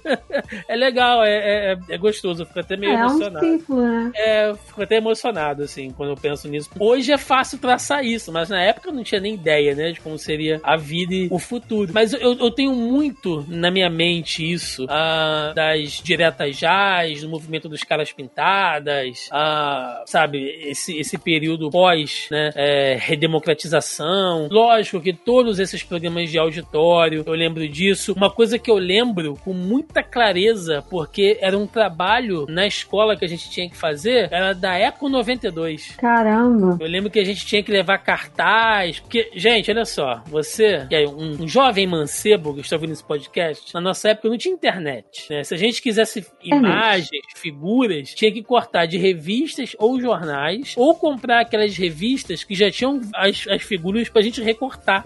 [0.68, 3.46] é legal, é, é, é, gostoso, eu fico até meio é emocionado.
[3.46, 4.12] Um ciclo, né?
[4.16, 6.70] É, fico até emocionado, assim, quando eu penso nisso.
[6.80, 9.93] Hoje é fácil traçar isso, mas na época eu não tinha nem ideia, né?
[10.00, 11.92] Como seria a vida e o futuro.
[11.94, 17.70] Mas eu, eu tenho muito na minha mente isso, uh, das diretas jazz, do movimento
[17.70, 24.48] dos caras pintadas, uh, sabe, esse, esse período pós, né, é, redemocratização.
[24.52, 28.14] Lógico que todos esses programas de auditório, eu lembro disso.
[28.14, 33.26] Uma coisa que eu lembro com muita clareza, porque era um trabalho na escola que
[33.26, 35.96] a gente tinha que fazer, era da Eco 92.
[35.98, 36.78] Caramba!
[36.80, 40.96] Eu lembro que a gente tinha que levar cartaz, porque, gente, olha só, você, que
[40.96, 44.54] é um, um jovem mancebo que está ouvindo esse podcast, na nossa época não tinha
[44.54, 45.44] internet, né?
[45.44, 51.42] Se a gente quisesse imagens, figuras, tinha que cortar de revistas ou jornais, ou comprar
[51.42, 55.04] aquelas revistas que já tinham as, as figuras pra gente recortar.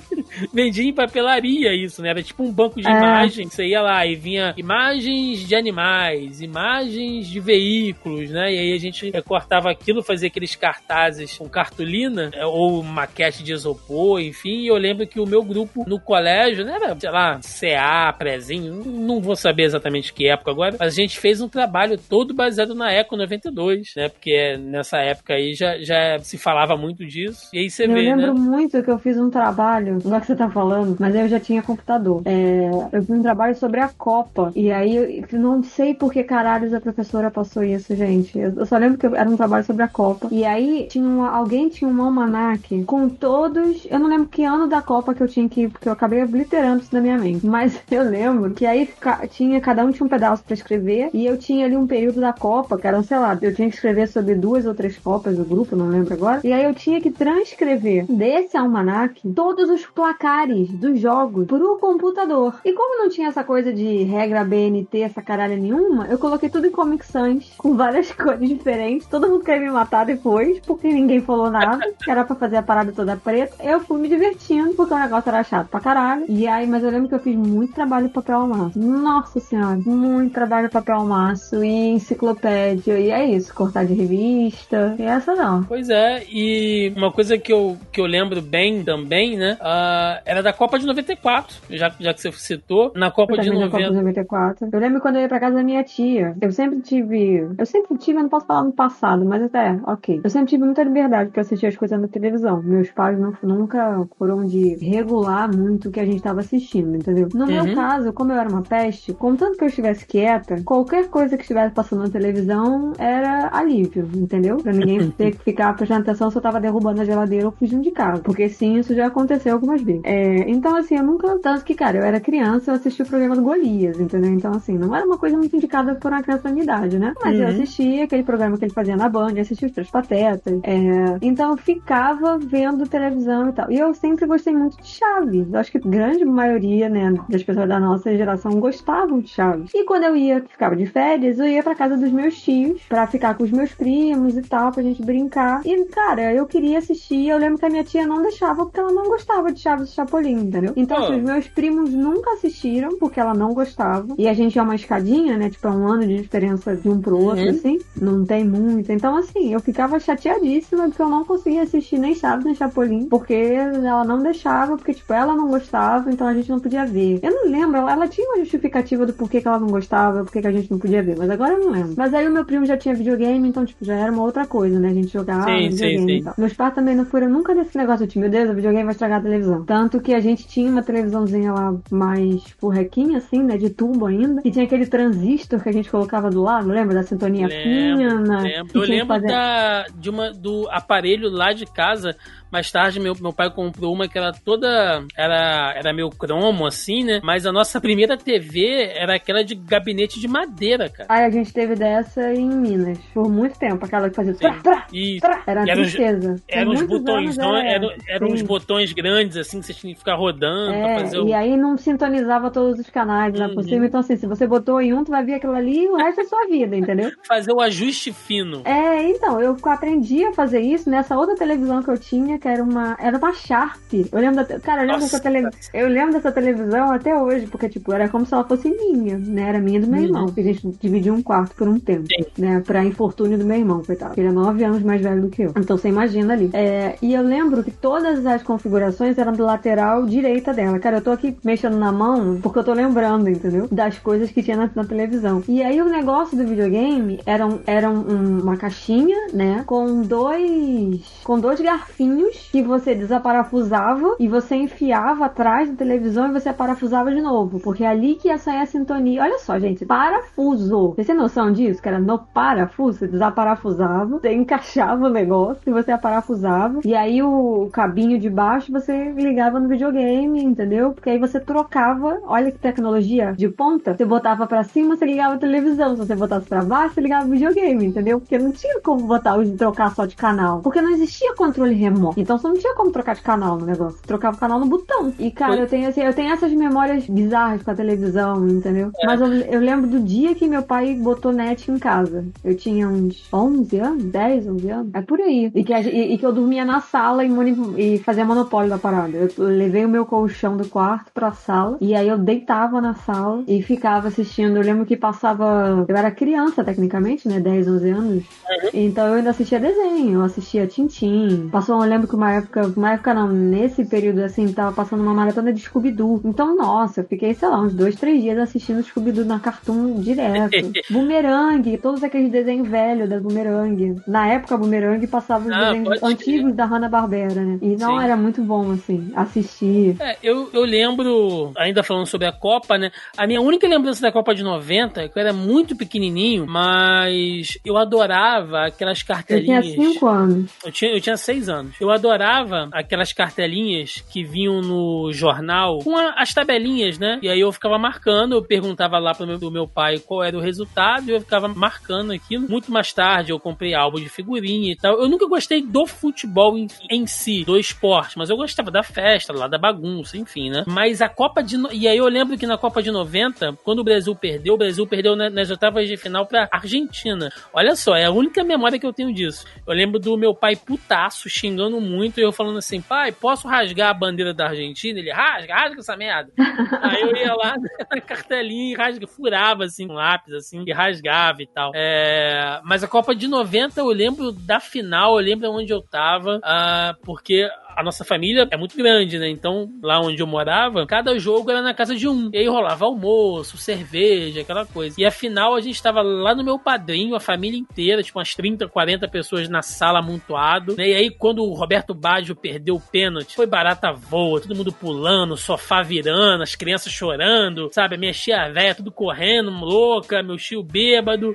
[0.52, 2.10] Vendia em papelaria isso, né?
[2.10, 2.90] Era tipo um banco de é.
[2.90, 8.52] imagens, você ia lá e vinha imagens de animais, imagens de veículos, né?
[8.52, 13.52] E aí a gente recortava aquilo, fazia aqueles cartazes com cartolina, é, ou maquete de
[13.52, 14.60] isopor, enfim.
[14.60, 16.74] E eu lembro que o meu grupo no colégio, né?
[16.74, 21.18] Era, sei lá, CA, prezinho, não vou saber exatamente que época agora, mas a gente
[21.18, 24.08] fez um trabalho todo baseado na Eco 92, né?
[24.08, 27.48] Porque nessa época aí já, já se falava muito disso.
[27.52, 28.10] E aí você eu vê, né?
[28.10, 28.40] Eu lembro né?
[28.40, 31.40] muito que eu fiz um trabalho, não é que você tá falando, mas eu já
[31.40, 32.22] tinha computador.
[32.24, 34.52] É, eu fiz um trabalho sobre a Copa.
[34.54, 38.38] E aí eu não sei por que caralhos a professora passou isso, gente.
[38.38, 40.28] Eu, só lembro que era um trabalho sobre a Copa.
[40.30, 43.86] E aí tinha uma, alguém tinha um almanac com todos.
[43.90, 46.22] Eu não lembro que ano da Copa que eu tinha que ir, porque eu acabei
[46.22, 47.46] obliterando isso na minha mente.
[47.46, 48.88] Mas eu lembro que aí
[49.30, 51.10] tinha, cada um tinha um pedaço para escrever.
[51.12, 53.74] E eu tinha ali um período da Copa, que era, sei lá, eu tinha que
[53.74, 56.40] escrever sobre duas ou três Copas do grupo, não lembro agora.
[56.44, 62.60] E aí eu tinha que transcrever desse almanac todos os placares dos jogos pro computador.
[62.64, 66.66] E como não tinha essa coisa de regra BNT, essa caralha nenhuma, eu coloquei tudo
[66.66, 69.06] em Comic Sans, com várias cores diferentes.
[69.06, 71.92] Todo mundo queria me matar depois, porque ninguém falou nada.
[72.06, 73.56] Era pra fazer a parada toda preta.
[73.62, 76.24] Eu fui me divertindo, porque o negócio era chato pra caralho.
[76.28, 78.78] E aí, mas eu lembro que eu fiz muito trabalho de papel maço.
[78.78, 83.00] Nossa senhora, muito trabalho de papel maço e enciclopédia.
[83.00, 84.94] E é isso, cortar de revista.
[84.96, 85.64] E essa não.
[85.64, 89.58] Pois é, e uma coisa que eu, que eu lembro bem também, né?
[89.60, 92.92] Uh, era da Copa de 94, já, já que você citou.
[92.94, 93.70] Na Copa de 90.
[93.70, 94.68] Copa de 94.
[94.72, 96.36] Eu lembro quando eu ia pra casa da minha tia.
[96.40, 97.48] Eu sempre tive.
[97.58, 100.20] Eu sempre tive, eu não posso falar no passado, mas até, ok.
[100.22, 102.62] Eu sempre tive muita liberdade pra assistir as coisas na televisão.
[102.62, 103.79] Meus pais não, nunca
[104.18, 107.28] foram de regular muito o que a gente tava assistindo, entendeu?
[107.34, 107.64] No uhum.
[107.64, 111.42] meu caso, como eu era uma peste, contanto que eu estivesse quieta, qualquer coisa que
[111.42, 114.56] estivesse passando na televisão era alívio, entendeu?
[114.58, 117.82] Pra ninguém ter que ficar prestando atenção se eu tava derrubando a geladeira ou fugindo
[117.82, 118.22] de casa.
[118.22, 120.02] Porque sim, isso já aconteceu algumas vezes.
[120.04, 121.38] É, então, assim, eu nunca.
[121.38, 124.32] Tanto que, cara, eu era criança, eu assisti o programa do Golias, entendeu?
[124.32, 127.14] Então, assim, não era uma coisa muito indicada por uma criança da minha idade, né?
[127.22, 127.42] Mas uhum.
[127.42, 130.60] eu assistia aquele programa que ele fazia na Band, assistia os Três Patetas.
[130.62, 133.69] É, então, eu ficava vendo televisão e tal.
[133.70, 135.52] E eu sempre gostei muito de Chaves.
[135.52, 139.70] Eu acho que a grande maioria, né, das pessoas da nossa geração gostavam de Chaves.
[139.72, 143.06] E quando eu ia, ficava de férias, eu ia pra casa dos meus tios pra
[143.06, 145.64] ficar com os meus primos e tal, pra gente brincar.
[145.64, 147.28] E, cara, eu queria assistir.
[147.28, 149.94] Eu lembro que a minha tia não deixava porque ela não gostava de Chaves e
[149.94, 150.72] Chapolin, entendeu?
[150.76, 151.04] Então, oh.
[151.04, 154.14] assim, os meus primos nunca assistiram porque ela não gostava.
[154.18, 155.48] E a gente é uma escadinha, né?
[155.48, 157.50] Tipo, é um ano de diferença de um pro outro, uhum.
[157.50, 157.78] assim.
[158.00, 158.90] Não tem muito.
[158.90, 163.59] Então, assim, eu ficava chateadíssima porque eu não conseguia assistir nem Chaves nem Chapolin porque
[163.60, 167.20] ela não deixava, porque, tipo, ela não gostava, então a gente não podia ver.
[167.22, 170.40] Eu não lembro, ela, ela tinha uma justificativa do porquê que ela não gostava, porquê
[170.40, 171.94] que a gente não podia ver, mas agora eu não lembro.
[171.96, 174.78] Mas aí o meu primo já tinha videogame, então, tipo, já era uma outra coisa,
[174.78, 174.88] né?
[174.88, 176.16] A gente jogava sim, videogame sim, sim.
[176.18, 176.34] e tal.
[176.38, 179.20] Meus pais também não foram nunca nesse negócio de, meu Deus, o videogame vai estragar
[179.20, 179.64] a televisão.
[179.64, 183.56] Tanto que a gente tinha uma televisãozinha lá mais porrequinha, assim, né?
[183.56, 184.40] De tubo ainda.
[184.44, 186.94] E tinha aquele transistor que a gente colocava do lado, lembra?
[186.94, 188.40] Da sintonia lembro, fina.
[188.40, 188.70] Lembro.
[188.74, 189.26] Eu lembro fazer...
[189.28, 192.16] da, de uma, do aparelho lá de casa
[192.50, 195.04] mais tarde, meu, meu pai comprou uma que era toda.
[195.16, 197.20] Era, era meio cromo, assim, né?
[197.22, 201.06] Mas a nossa primeira TV era aquela de gabinete de madeira, cara.
[201.08, 202.98] Aí a gente teve dessa em Minas.
[203.14, 203.84] Por muito tempo.
[203.84, 204.34] Aquela que fazia.
[204.34, 204.86] Trá, trá,
[205.20, 205.42] trá.
[205.46, 206.36] Era uma tristeza.
[206.48, 207.56] Eram uns botões, não?
[207.56, 211.28] Eram, eram uns botões grandes, assim, que você tinha que ficar rodando é, fazer o...
[211.28, 213.78] E aí não sintonizava todos os canais por cima.
[213.78, 213.84] Uhum.
[213.84, 216.24] Então, assim, se você botou em um, tu vai ver aquilo ali o resto é
[216.24, 217.10] sua vida, entendeu?
[217.26, 218.62] Fazer o ajuste fino.
[218.64, 222.62] É, então, eu aprendi a fazer isso nessa outra televisão que eu tinha, que era
[222.62, 222.96] uma.
[222.98, 223.92] Era uma Sharp.
[223.92, 227.68] Eu lembro da, Cara, eu lembro, dessa tele, eu lembro dessa televisão até hoje, porque,
[227.68, 229.48] tipo, era como se ela fosse minha, né?
[229.48, 230.06] Era minha do meu uhum.
[230.06, 230.26] irmão.
[230.28, 232.06] Que a gente dividiu um quarto por um tempo.
[232.08, 232.24] Sim.
[232.38, 232.62] Né?
[232.66, 234.14] Pra infortúnio do meu irmão, coitado.
[234.16, 235.52] Ele é nove anos mais velho do que eu.
[235.56, 236.50] Então você imagina ali.
[236.52, 240.78] É, e eu lembro que todas as configurações eram do lateral direita dela.
[240.78, 243.68] Cara, eu tô aqui mexendo na mão porque eu tô lembrando, entendeu?
[243.70, 245.42] Das coisas que tinha na, na televisão.
[245.48, 249.62] E aí o negócio do videogame era, um, era um, uma caixinha, né?
[249.66, 251.00] Com dois.
[251.24, 257.10] Com dois garfinhos que você desaparafusava e você enfiava atrás da televisão e você parafusava
[257.12, 257.60] de novo.
[257.60, 259.22] Porque é ali que ia sair a sintonia.
[259.22, 260.94] Olha só, gente, parafuso.
[260.96, 261.82] Você tem noção disso?
[261.82, 266.80] Que era no parafuso, você desaparafusava, você encaixava o negócio e você aparafusava.
[266.84, 270.92] E aí o cabinho de baixo você ligava no videogame, entendeu?
[270.92, 272.20] Porque aí você trocava.
[272.24, 273.96] Olha que tecnologia de ponta.
[273.96, 275.96] Você botava para cima, você ligava a televisão.
[275.96, 278.20] Se você botasse para baixo, você ligava o videogame, entendeu?
[278.20, 280.60] Porque não tinha como botar trocar só de canal.
[280.60, 282.19] Porque não existia controle remoto.
[282.20, 284.00] Então você não tinha como trocar de canal no negócio.
[284.06, 285.12] Trocava o canal no botão.
[285.18, 288.90] E, cara, eu tenho, assim, eu tenho essas memórias bizarras com a televisão, entendeu?
[289.00, 289.06] É.
[289.06, 292.24] Mas eu, eu, lembro do dia que meu pai botou net em casa.
[292.44, 294.94] Eu tinha uns 11 anos, 10, 11 anos.
[294.94, 295.50] É por aí.
[295.54, 297.30] E que, e, e que eu dormia na sala e,
[297.76, 299.16] e fazia monopólio da parada.
[299.16, 301.76] Eu levei o meu colchão do quarto pra sala.
[301.80, 304.56] E aí eu deitava na sala e ficava assistindo.
[304.56, 305.84] Eu lembro que passava.
[305.88, 307.40] Eu era criança, tecnicamente, né?
[307.40, 308.24] 10, 11 anos.
[308.24, 308.70] Uhum.
[308.74, 311.48] Então eu ainda assistia desenho, eu assistia Tintim.
[311.50, 315.14] Passou, eu lembro que uma época, uma época não, nesse período assim, tava passando uma
[315.14, 316.20] maratona de Scooby-Doo.
[316.24, 320.72] Então, nossa, eu fiquei, sei lá, uns dois, três dias assistindo Scooby-Doo na Cartoon direto.
[320.90, 323.96] Boomerang, todos aqueles desenhos velhos da Boomerang.
[324.06, 327.58] Na época, Boomerang passava os ah, desenhos antigos da Hanna-Barbera, né?
[327.62, 328.04] E não, Sim.
[328.04, 329.96] era muito bom, assim, assistir.
[330.00, 332.90] É, eu, eu lembro, ainda falando sobre a Copa, né?
[333.16, 337.76] A minha única lembrança da Copa de 90, que eu era muito pequenininho, mas eu
[337.76, 339.66] adorava aquelas cartelinhas.
[339.66, 340.50] Eu tinha cinco anos.
[340.64, 341.74] Eu tinha, eu tinha seis anos.
[341.80, 347.18] Eu adorava aquelas cartelinhas que vinham no jornal com a, as tabelinhas, né?
[347.22, 350.40] E aí eu ficava marcando, eu perguntava lá pro meu, meu pai qual era o
[350.40, 352.48] resultado e eu ficava marcando aquilo.
[352.48, 354.98] Muito mais tarde eu comprei álbum de figurinha e tal.
[354.98, 359.32] Eu nunca gostei do futebol em, em si, do esporte, mas eu gostava da festa,
[359.32, 360.64] lá da bagunça, enfim, né?
[360.66, 361.56] Mas a Copa de.
[361.72, 364.86] E aí eu lembro que na Copa de 90, quando o Brasil perdeu, o Brasil
[364.86, 367.30] perdeu nas oitavas de final pra Argentina.
[367.52, 369.44] Olha só, é a única memória que eu tenho disso.
[369.66, 373.90] Eu lembro do meu pai putaço, xingando muito, e eu falando assim, pai, posso rasgar
[373.90, 374.98] a bandeira da Argentina?
[374.98, 376.32] Ele, rasga, rasga essa merda.
[376.82, 377.54] Aí eu ia lá
[377.90, 381.72] na cartelinha e rasga, furava assim, um lápis, assim, e rasgava e tal.
[381.74, 382.60] É...
[382.64, 387.04] Mas a Copa de 90, eu lembro da final, eu lembro onde eu tava, uh,
[387.04, 389.28] porque a nossa família é muito grande, né?
[389.28, 392.30] Então, lá onde eu morava, cada jogo era na casa de um.
[392.32, 394.96] E aí rolava almoço, cerveja, aquela coisa.
[394.98, 398.68] E afinal, a gente tava lá no meu padrinho, a família inteira, tipo umas 30,
[398.68, 400.76] 40 pessoas na sala amontoado.
[400.76, 400.88] Né?
[400.88, 405.36] E aí, quando o Roberto Baggio perdeu o pênalti, foi barata voa, todo mundo pulando,
[405.36, 407.94] sofá virando, as crianças chorando, sabe?
[407.94, 411.34] A minha tia velha tudo correndo, louca, meu tio bêbado.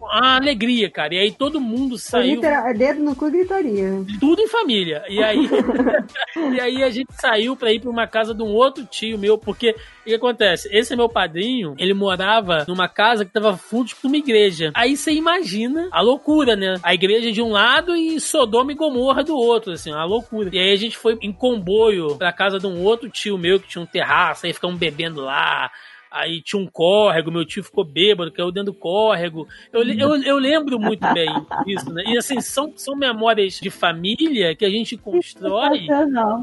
[0.00, 1.14] Uma alegria, cara.
[1.14, 2.40] E aí todo mundo saiu.
[2.76, 4.04] Dedo no cu gritaria.
[4.20, 5.02] Tudo em família.
[5.08, 5.48] E aí
[6.54, 9.38] e aí a gente saiu pra ir pra uma casa de um outro tio meu,
[9.38, 10.68] porque o que acontece?
[10.72, 14.70] Esse meu padrinho, ele morava numa casa que tava fundo de uma igreja.
[14.74, 16.76] Aí você imagina a loucura, né?
[16.82, 20.50] A igreja de um lado e Sodoma e Gomorra do outro, assim, uma loucura.
[20.52, 23.68] E aí a gente foi em comboio pra casa de um outro tio meu que
[23.68, 25.70] tinha um terraço, aí ficamos bebendo lá.
[26.10, 29.46] Aí tinha um córrego, meu tio ficou bêbado, caiu dentro do córrego.
[29.72, 31.28] Eu, eu, eu lembro muito bem
[31.66, 32.04] disso, né?
[32.06, 35.86] E assim, são, são memórias de família que a gente constrói.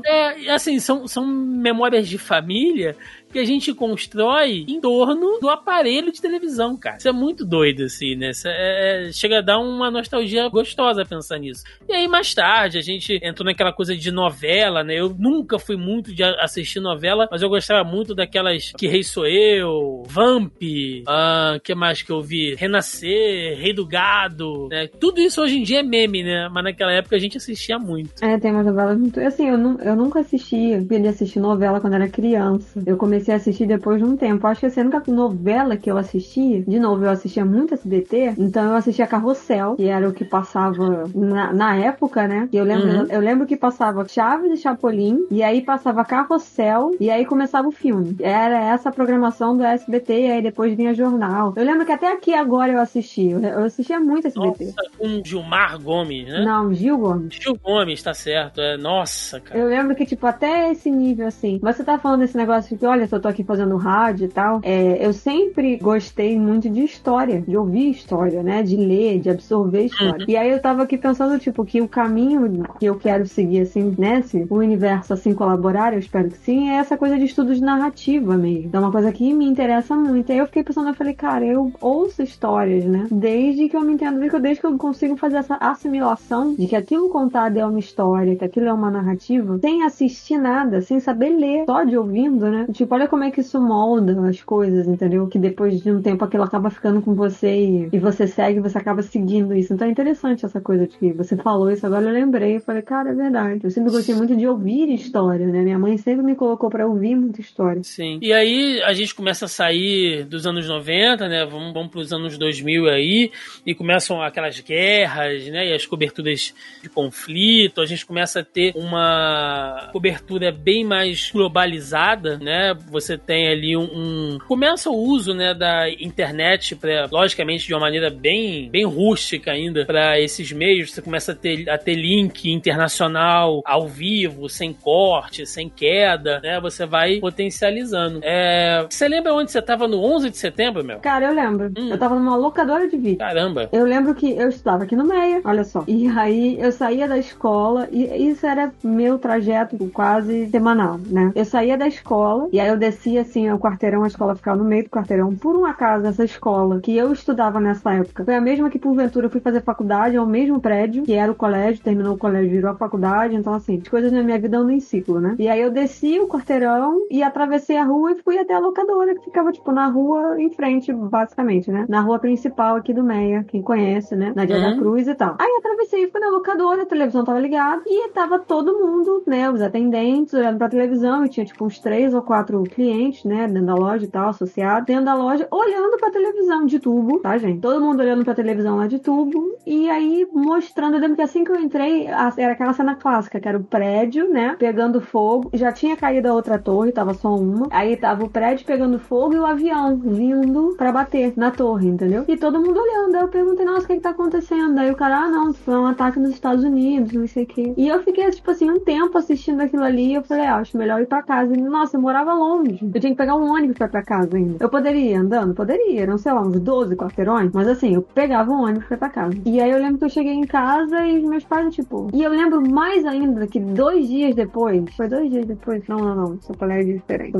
[0.05, 2.95] É, assim, são, são memórias de família
[3.33, 6.97] que a gente constrói em torno do aparelho de televisão, cara.
[6.97, 8.31] Isso é muito doido, assim, né?
[8.45, 11.63] É, é, chega a dar uma nostalgia gostosa pensar nisso.
[11.87, 14.95] E aí, mais tarde, a gente entrou naquela coisa de novela, né?
[14.95, 19.25] Eu nunca fui muito de assistir novela, mas eu gostava muito daquelas Que Rei Sou
[19.25, 22.55] Eu, Vamp, uh, que mais que eu vi?
[22.55, 24.87] Renascer, Rei do Gado, né?
[24.87, 26.49] Tudo isso hoje em dia é meme, né?
[26.51, 28.23] Mas naquela época a gente assistia muito.
[28.23, 29.19] É, tem umas novelas muito...
[29.19, 32.81] Assim, eu, eu nunca assisti, eu assistir novela quando era criança.
[32.85, 34.45] Eu comecei comecei a assistir depois de um tempo.
[34.45, 38.35] Acho que assim, a única novela que eu assisti, de novo, eu assistia muito SBT,
[38.37, 42.49] então eu assistia Carrossel, que era o que passava na, na época, né?
[42.51, 43.07] E eu lembro, uhum.
[43.09, 47.71] eu lembro que passava Chaves e Chapolin, e aí passava Carrossel, e aí começava o
[47.71, 48.15] filme.
[48.19, 51.53] Era essa programação do SBT, e aí depois vinha jornal.
[51.55, 53.29] Eu lembro que até aqui agora eu assisti.
[53.29, 54.65] Eu assistia muito SBT.
[54.65, 56.43] Nossa, com Gilmar Gomes, né?
[56.43, 57.35] Não, Gil Gomes.
[57.35, 58.59] Gil Gomes, tá certo.
[58.59, 59.59] É, nossa, cara.
[59.59, 61.59] Eu lembro que, tipo, até esse nível assim.
[61.61, 64.29] Mas você tá falando desse negócio de que, olha, eu tô aqui fazendo rádio e
[64.29, 68.63] tal, é, eu sempre gostei muito de história, de ouvir história, né?
[68.63, 70.13] De ler, de absorver história.
[70.19, 70.25] Uhum.
[70.27, 73.95] E aí eu tava aqui pensando, tipo, que o caminho que eu quero seguir, assim,
[73.97, 74.21] né?
[74.21, 77.61] Se o universo assim colaborar, eu espero que sim, é essa coisa de estudo de
[77.61, 78.67] narrativa mesmo.
[78.67, 80.31] Então, é uma coisa que me interessa muito.
[80.31, 83.07] Aí eu fiquei pensando, eu falei, cara, eu ouço histórias, né?
[83.11, 87.09] Desde que eu me entendo, desde que eu consigo fazer essa assimilação de que aquilo
[87.09, 91.65] contado é uma história, que aquilo é uma narrativa, sem assistir nada, sem saber ler,
[91.65, 92.65] só de ouvindo, né?
[92.71, 95.27] Tipo, olha como é que isso molda as coisas, entendeu?
[95.27, 98.77] Que depois de um tempo aquilo acaba ficando com você e, e você segue, você
[98.77, 99.73] acaba seguindo isso.
[99.73, 102.57] Então é interessante essa coisa de que você falou isso, agora eu lembrei.
[102.57, 103.61] Eu falei, cara, é verdade.
[103.63, 105.61] Eu sempre gostei muito de ouvir história, né?
[105.61, 107.83] Minha mãe sempre me colocou para ouvir muita história.
[107.83, 108.19] Sim.
[108.21, 111.45] E aí a gente começa a sair dos anos 90, né?
[111.45, 113.31] Vamos, vamos pros anos 2000 aí,
[113.65, 115.69] e começam aquelas guerras, né?
[115.69, 117.81] E as coberturas de conflito.
[117.81, 122.73] A gente começa a ter uma cobertura bem mais globalizada, né?
[122.89, 123.83] Você tem ali um.
[123.83, 124.37] um...
[124.47, 129.85] Começa o uso, né, da internet, pra, logicamente de uma maneira bem, bem rústica ainda,
[129.85, 130.91] para esses meios.
[130.91, 136.59] Você começa a ter, a ter link internacional, ao vivo, sem corte, sem queda, né?
[136.61, 138.19] Você vai potencializando.
[138.23, 138.85] É...
[138.89, 140.99] Você lembra onde você tava no 11 de setembro, meu?
[140.99, 141.71] Cara, eu lembro.
[141.77, 141.89] Hum.
[141.89, 143.17] Eu tava numa locadora de vídeo.
[143.17, 143.69] Caramba.
[143.71, 145.83] Eu lembro que eu estudava aqui no Meia, olha só.
[145.87, 151.31] E aí eu saía da escola, e isso era meu trajeto quase semanal, né?
[151.35, 154.63] Eu saía da escola, e aí eu descia assim, o quarteirão, a escola ficava no
[154.63, 155.35] meio do quarteirão.
[155.35, 159.27] Por um acaso, essa escola que eu estudava nessa época foi a mesma que, porventura,
[159.27, 162.49] eu fui fazer faculdade, é o mesmo prédio, que era o colégio, terminou o colégio,
[162.49, 163.35] virou a faculdade.
[163.35, 165.35] Então, assim, as coisas na minha vida andam em ciclo, né?
[165.39, 169.15] E aí eu desci o quarteirão e atravessei a rua e fui até a locadora,
[169.15, 171.85] que ficava, tipo, na rua em frente, basicamente, né?
[171.87, 174.33] Na rua principal aqui do Meia, quem conhece, né?
[174.35, 174.71] Na Dia uhum.
[174.71, 175.35] da Cruz e tal.
[175.39, 179.49] Aí atravessei, fui na locadora, a televisão tava ligada e tava todo mundo, né?
[179.49, 183.47] Os atendentes olhando pra televisão e tinha, tipo, uns três ou quatro clientes, né?
[183.47, 187.37] Dentro da loja e tal, associados, dentro da loja, olhando pra televisão de tubo, tá,
[187.37, 187.59] gente?
[187.59, 191.43] Todo mundo olhando pra televisão lá de tubo e aí mostrando, eu lembro que assim
[191.43, 192.07] que eu entrei,
[192.37, 194.55] era aquela cena clássica, que era o prédio, né?
[194.57, 197.67] Pegando fogo, já tinha caído a outra torre, tava só uma.
[197.71, 202.25] Aí tava o prédio pegando fogo e o avião vindo para bater na torre, entendeu?
[202.27, 203.15] E todo mundo olhando.
[203.15, 204.77] Aí eu perguntei, nossa, o que que tá acontecendo?
[204.77, 207.73] Aí o cara, ah, não, foi um ataque nos Estados Unidos, não sei o que.
[207.77, 210.77] E eu fiquei, tipo assim, um tempo assistindo aquilo ali e eu falei, ah, acho
[210.77, 211.53] melhor ir pra casa.
[211.53, 212.52] E, nossa, eu morava longe.
[212.61, 214.57] Eu tinha que pegar um ônibus pra ir pra casa ainda.
[214.59, 215.53] Eu poderia ir andando?
[215.53, 216.01] Poderia.
[216.01, 217.51] Eram, sei lá, uns 12 quarteirões.
[217.53, 219.35] Mas assim, eu pegava um ônibus pra ir pra casa.
[219.45, 222.09] E aí eu lembro que eu cheguei em casa e meus pais, tipo.
[222.13, 224.83] E eu lembro mais ainda que dois dias depois.
[224.95, 225.87] Foi dois dias depois?
[225.87, 226.41] Não, não, não.
[226.41, 227.33] Sou colégio diferente.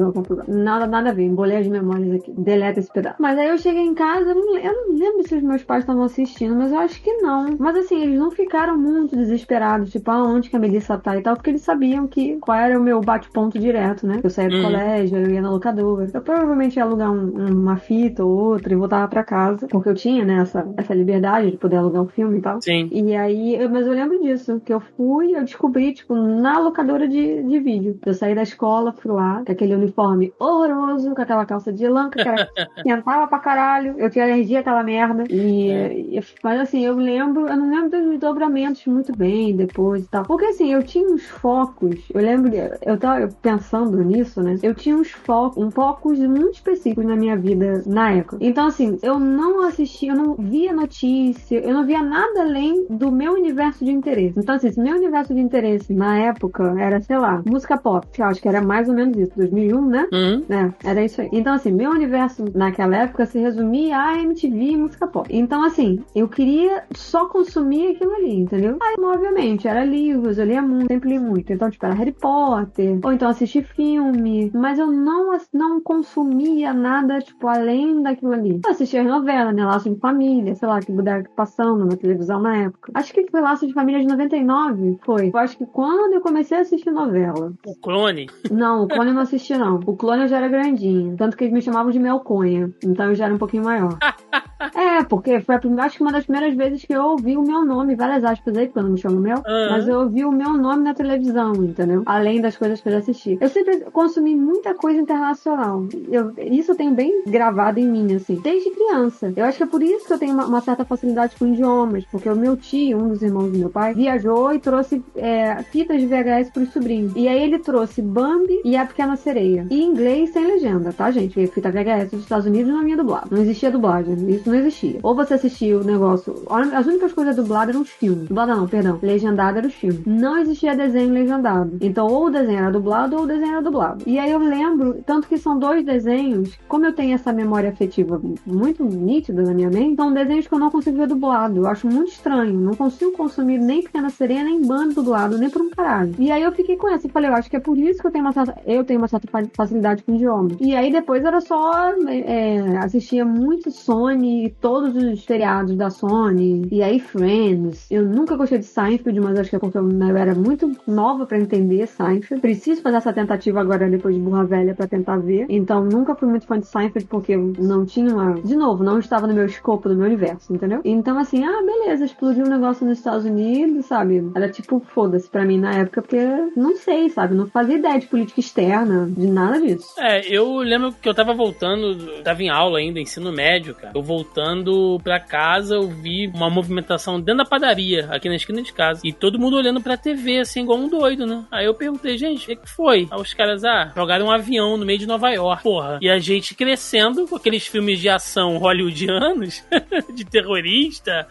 [0.48, 1.24] Nada, nada a ver.
[1.24, 2.32] Embolei as memórias aqui.
[2.32, 3.18] Deleta esse pedaço.
[3.20, 5.84] Mas aí eu cheguei em casa, eu não, eu não lembro se os meus pais
[5.84, 7.56] estavam assistindo, mas eu acho que não.
[7.60, 11.36] Mas assim, eles não ficaram muito desesperados, tipo, aonde que a Melissa tá e tal,
[11.36, 14.20] porque eles sabiam que qual era o meu bate-ponto direto, né?
[14.24, 14.64] Eu saía do uhum.
[14.64, 16.08] colégio, eu ia na locadora.
[16.14, 19.96] Eu provavelmente ia alugar um, uma fita ou outra e voltava pra casa, porque eu
[19.96, 22.62] tinha, né, essa, essa liberdade de poder alugar um filme e tal.
[22.62, 22.90] Sim.
[22.92, 27.08] E aí, eu, mas eu lembro disso, que eu fui, eu descobri, tipo, na locadora
[27.08, 28.00] de, de vídeo.
[28.06, 32.10] Eu saí da escola, fui lá, com aquele uniforme horroroso, com aquela calça de lã,
[32.10, 35.24] que era, esquentava pra caralho, eu tinha alergia àquela merda.
[35.30, 35.94] E, é.
[35.94, 40.24] e, mas assim, eu lembro, eu não lembro dos desdobramentos muito bem depois e tal.
[40.24, 42.52] Porque assim, eu tinha uns focos, eu lembro,
[42.82, 44.58] eu tava pensando nisso, né?
[44.62, 48.38] Eu tinha uns focos, um focos muito específicos na minha vida na época.
[48.40, 53.12] Então, assim, eu não assistia, eu não via notícia, eu não via nada além do
[53.12, 54.40] meu universo de interesse.
[54.40, 58.08] Então, assim, meu universo de interesse na época era, sei lá, música pop.
[58.18, 60.08] Eu acho que era mais ou menos isso, 2001, né?
[60.12, 60.44] Uhum.
[60.50, 61.30] É, era isso aí.
[61.32, 65.28] Então, assim, meu universo naquela época se resumia a MTV e música pop.
[65.32, 68.78] Então, assim, eu queria só consumir aquilo ali, entendeu?
[68.82, 71.52] Aí, obviamente, era livros, eu lia muito, sempre li muito.
[71.52, 77.20] Então, tipo, era Harry Potter, ou então assistir filme, mas eu não, não consumia nada,
[77.20, 78.62] tipo, além daquilo ali.
[78.64, 79.66] Eu assistia novela, né?
[79.66, 82.92] Laço de Família, sei lá, que puder passando na televisão na época.
[82.96, 85.30] Acho que foi Laço de Família de 99, foi.
[85.34, 87.54] Eu acho que quando eu comecei a assistir novela.
[87.66, 88.28] O Clone?
[88.52, 89.80] Não, o Clone eu não assisti, não.
[89.86, 91.16] O Clone eu já era grandinho.
[91.18, 92.72] Tanto que eles me chamavam de Melconha.
[92.84, 93.98] Então eu já era um pouquinho maior.
[94.76, 97.44] é, porque foi a primeira, acho que uma das primeiras vezes que eu ouvi o
[97.44, 99.70] meu nome, várias aspas aí, porque eu não me chamo Mel, uhum.
[99.70, 102.04] mas eu ouvi o meu nome na televisão, entendeu?
[102.06, 103.38] Além das coisas que eu já assisti.
[103.40, 105.86] Eu sempre consumi muita coisa internacional.
[106.10, 109.34] Eu, isso eu tenho bem gravado em mim, assim, desde criança.
[109.36, 112.06] Eu acho que é por isso que eu tenho uma, uma certa facilidade com idiomas,
[112.06, 116.00] porque o meu tio, um dos irmãos do meu pai, viajou e trouxe é, fitas
[116.00, 117.14] de VHS pros sobrinhos.
[117.16, 119.68] E aí ele trouxe Bambi e a Pequena Sereia.
[119.70, 121.34] E inglês sem legenda, tá, gente?
[121.34, 123.28] Porque fita VHS dos Estados Unidos não vinha dublado.
[123.32, 124.16] Não existia dublagem.
[124.30, 125.00] Isso não existia.
[125.04, 126.36] Ou você assistia o negócio.
[126.50, 128.28] As únicas coisas dubladas eram os filmes.
[128.28, 129.00] Dublada não, perdão.
[129.02, 130.06] Legendado era os filmes.
[130.06, 131.78] Não existia desenho legendado.
[131.82, 134.04] Então, ou o desenho era dublado ou o desenho era dublado.
[134.06, 138.22] E aí eu lembro, tanto que são dois desenhos, como eu tenho essa memória afetiva
[138.46, 141.60] muito nítida na minha mente, são desenhos que eu não consigo ver dublado.
[141.60, 142.60] Eu acho muito estranho.
[142.60, 146.14] Não consigo consumir nem Pequena Sereia, nem bando dublado, nem por um caralho.
[146.20, 148.08] E aí eu fiquei com essa e falei, eu acho que é por isso que
[148.08, 150.58] eu tenho uma certa, eu tenho uma certa facilidade com idiomas.
[150.60, 156.82] E aí depois era só é, assistia muito Sony, todos os seriados da Sony, e
[156.82, 157.90] aí Friends.
[157.90, 161.40] Eu nunca gostei de Seinfeld, mas acho que é porque eu, era muito nova para
[161.40, 162.42] entender Seinfeld.
[162.42, 165.46] Preciso fazer essa tentativa agora depois de burra velha para tentar ver.
[165.50, 168.34] Então nunca fui muito fã de Seinfeld porque não tinha uma...
[168.36, 170.82] De novo, não estava no meu escopo, no meu universo, entendeu?
[170.84, 174.32] Então assim, ah, beleza, explodiu um negócio nos Estados Unidos, sabe?
[174.36, 176.20] Era tipo, foda-se pra mim na época, porque
[176.56, 177.36] não sei, sabe?
[177.36, 179.94] Não fazia ideia de política externa, de nada disso.
[179.98, 183.94] É, eu lembro que eu tava voltando, tava em aula ainda, ensino médio, cara.
[183.96, 188.74] Eu voltando pra casa, eu vi uma movimentação dentro da padaria, aqui na esquina de
[188.74, 189.02] casa.
[189.04, 191.44] E todo mundo olhando pra TV, assim, igual um doido, né?
[191.52, 193.08] Aí eu perguntei, gente, o que foi?
[193.12, 195.64] Aí os caras, ah, jogaram um avião no meio de Nova York.
[195.64, 196.00] Porra.
[196.02, 199.64] E a gente crescendo com aqueles filmes de ação hollywoodianos,
[200.14, 201.28] de terrorista,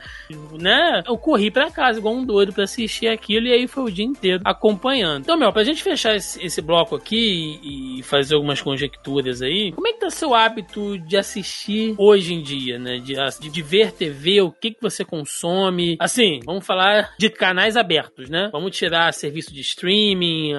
[0.59, 1.03] né?
[1.07, 4.05] Eu corri pra casa igual um doido pra assistir aquilo e aí foi o dia
[4.05, 5.22] inteiro acompanhando.
[5.22, 9.88] Então, meu, pra gente fechar esse, esse bloco aqui e fazer algumas conjecturas aí, como
[9.88, 12.98] é que tá seu hábito de assistir hoje em dia, né?
[12.98, 13.14] De,
[13.50, 15.96] de ver TV, o que que você consome?
[16.00, 18.48] Assim, vamos falar de canais abertos, né?
[18.53, 20.53] Vamos tirar serviço de streaming,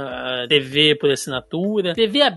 [0.50, 1.94] TV por assinatura.
[1.94, 2.33] TV aberta,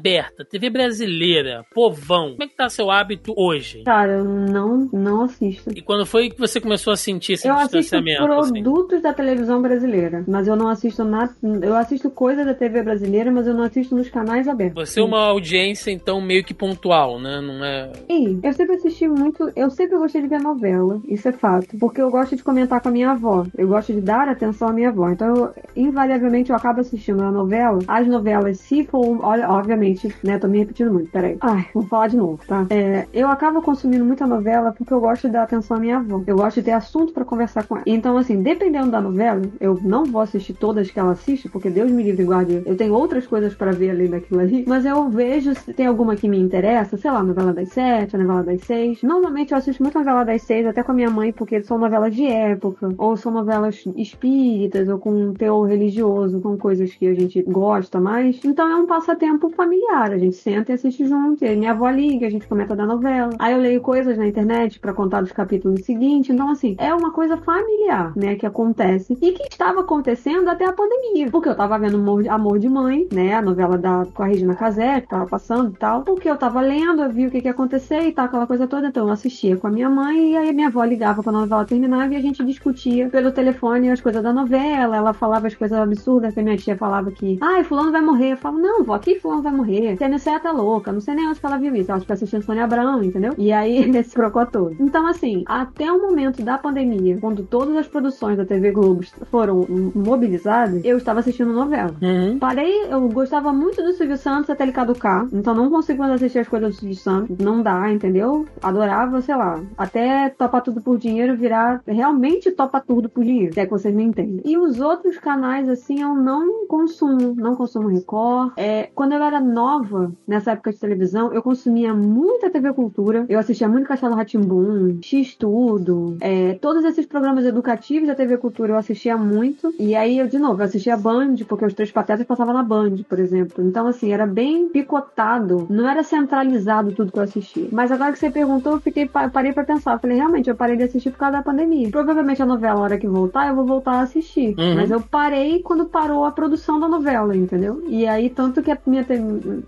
[0.51, 2.31] TV brasileira, povão.
[2.31, 3.83] Como é que tá seu hábito hoje?
[3.85, 5.71] Cara, eu não, não assisto.
[5.75, 8.23] E quando foi que você começou a sentir esse eu distanciamento?
[8.23, 9.03] Eu assisto produtos assim?
[9.03, 11.35] da televisão brasileira, mas eu não assisto nada.
[11.63, 14.89] Eu assisto coisa da TV brasileira, mas eu não assisto nos canais abertos.
[14.89, 17.41] Você é uma audiência, então, meio que pontual, né?
[17.41, 17.93] Não é.
[18.07, 19.51] Sim, eu sempre assisti muito.
[19.55, 21.77] Eu sempre gostei de ver novela, isso é fato.
[21.79, 23.47] Porque eu gosto de comentar com a minha avó.
[23.57, 25.11] Eu gosto de dar atenção à minha avó.
[25.11, 27.79] Então, eu, invariavelmente, eu acabo assistindo a novela.
[27.87, 29.25] As novelas, se for.
[29.25, 29.86] Olha, obviamente,
[30.23, 30.39] né?
[30.39, 31.37] Tô me repetindo muito, peraí.
[31.41, 32.67] Ai, vou falar de novo, tá?
[32.71, 36.23] É, eu acabo consumindo muita novela porque eu gosto de dar atenção à minha avó.
[36.27, 37.85] Eu gosto de ter assunto para conversar com ela.
[37.87, 41.91] Então, assim, dependendo da novela, eu não vou assistir todas que ela assiste, porque Deus
[41.91, 42.63] me livre e guarde.
[42.65, 44.65] Eu tenho outras coisas para ver além daquilo ali.
[44.67, 48.43] Mas eu vejo se tem alguma que me interessa, sei lá, novela das sete, novela
[48.43, 49.03] das seis.
[49.03, 52.15] Normalmente eu assisto muito novela das seis, até com a minha mãe, porque são novelas
[52.15, 57.43] de época, ou são novelas espíritas, ou com teor religioso, com coisas que a gente
[57.43, 58.41] gosta mais.
[58.45, 59.51] Então é um passatempo
[59.97, 61.45] A gente senta e assiste junto.
[61.45, 63.31] E minha avó liga, a gente comenta da novela.
[63.39, 66.31] Aí eu leio coisas na internet para contar dos capítulos seguintes.
[66.31, 69.17] Então, assim, é uma coisa familiar, né, que acontece.
[69.21, 71.31] E que estava acontecendo até a pandemia.
[71.31, 71.97] Porque eu tava vendo
[72.29, 73.35] Amor de Mãe, né?
[73.35, 76.03] A novela da, com a Regina Casé, que tava passando e tal.
[76.03, 78.67] Porque eu tava lendo, eu vi o que, que ia acontecer e tal, aquela coisa
[78.67, 78.89] toda.
[78.89, 81.65] Então eu assistia com a minha mãe e aí minha avó ligava quando a novela
[81.65, 84.97] terminava e a gente discutia pelo telefone as coisas da novela.
[84.97, 88.33] Ela falava as coisas absurdas que a minha tia falava que, ai, fulano vai morrer.
[88.33, 89.66] Eu falo, não, vó, aqui fulano vai morrer.
[89.97, 90.93] Você não tá louca.
[90.93, 91.91] Não sei nem onde que ela viu isso.
[91.91, 93.35] Ela fica assistindo Sônia Abrão, entendeu?
[93.39, 94.77] E aí, nesse procó todo.
[94.81, 99.67] Então, assim, até o momento da pandemia, quando todas as produções da TV Globo foram
[99.95, 101.95] mobilizadas, eu estava assistindo novela.
[102.01, 102.39] Uhum.
[102.39, 106.41] Parei, eu gostava muito do Silvio Santos até ele caducar, então não consigo mais assistir
[106.41, 107.37] as coisas do Silvio Santos.
[107.39, 108.47] Não dá, entendeu?
[108.63, 113.61] Adorava, sei lá, até topar tudo por dinheiro virar realmente topa tudo por dinheiro, se
[113.61, 114.43] é que vocês me entendem.
[114.45, 118.53] E os outros canais, assim, eu não consumo, não consumo Record.
[118.57, 123.39] É, quando eu era nova, nessa época de televisão, eu consumia muita TV Cultura, eu
[123.39, 128.77] assistia muito Castelo Ratimbum, X Tudo, é, todos esses programas educativos da TV Cultura eu
[128.77, 129.73] assistia muito.
[129.79, 132.97] E aí, eu, de novo, eu assistia Band, porque os Três Patetas passavam na Band,
[133.09, 133.65] por exemplo.
[133.65, 135.67] Então, assim, era bem picotado.
[135.71, 137.69] Não era centralizado tudo que eu assistia.
[137.73, 139.95] Mas agora que você perguntou, eu fiquei, parei pra pensar.
[139.95, 141.91] Eu falei, realmente, eu parei de assistir por causa da pandemia.
[141.91, 144.55] Provavelmente a novela, a hora que voltar, eu vou voltar a assistir.
[144.59, 144.75] Uhum.
[144.77, 147.83] Mas eu parei quando parou a produção da novela, entendeu?
[147.87, 149.05] E aí, tanto que a minha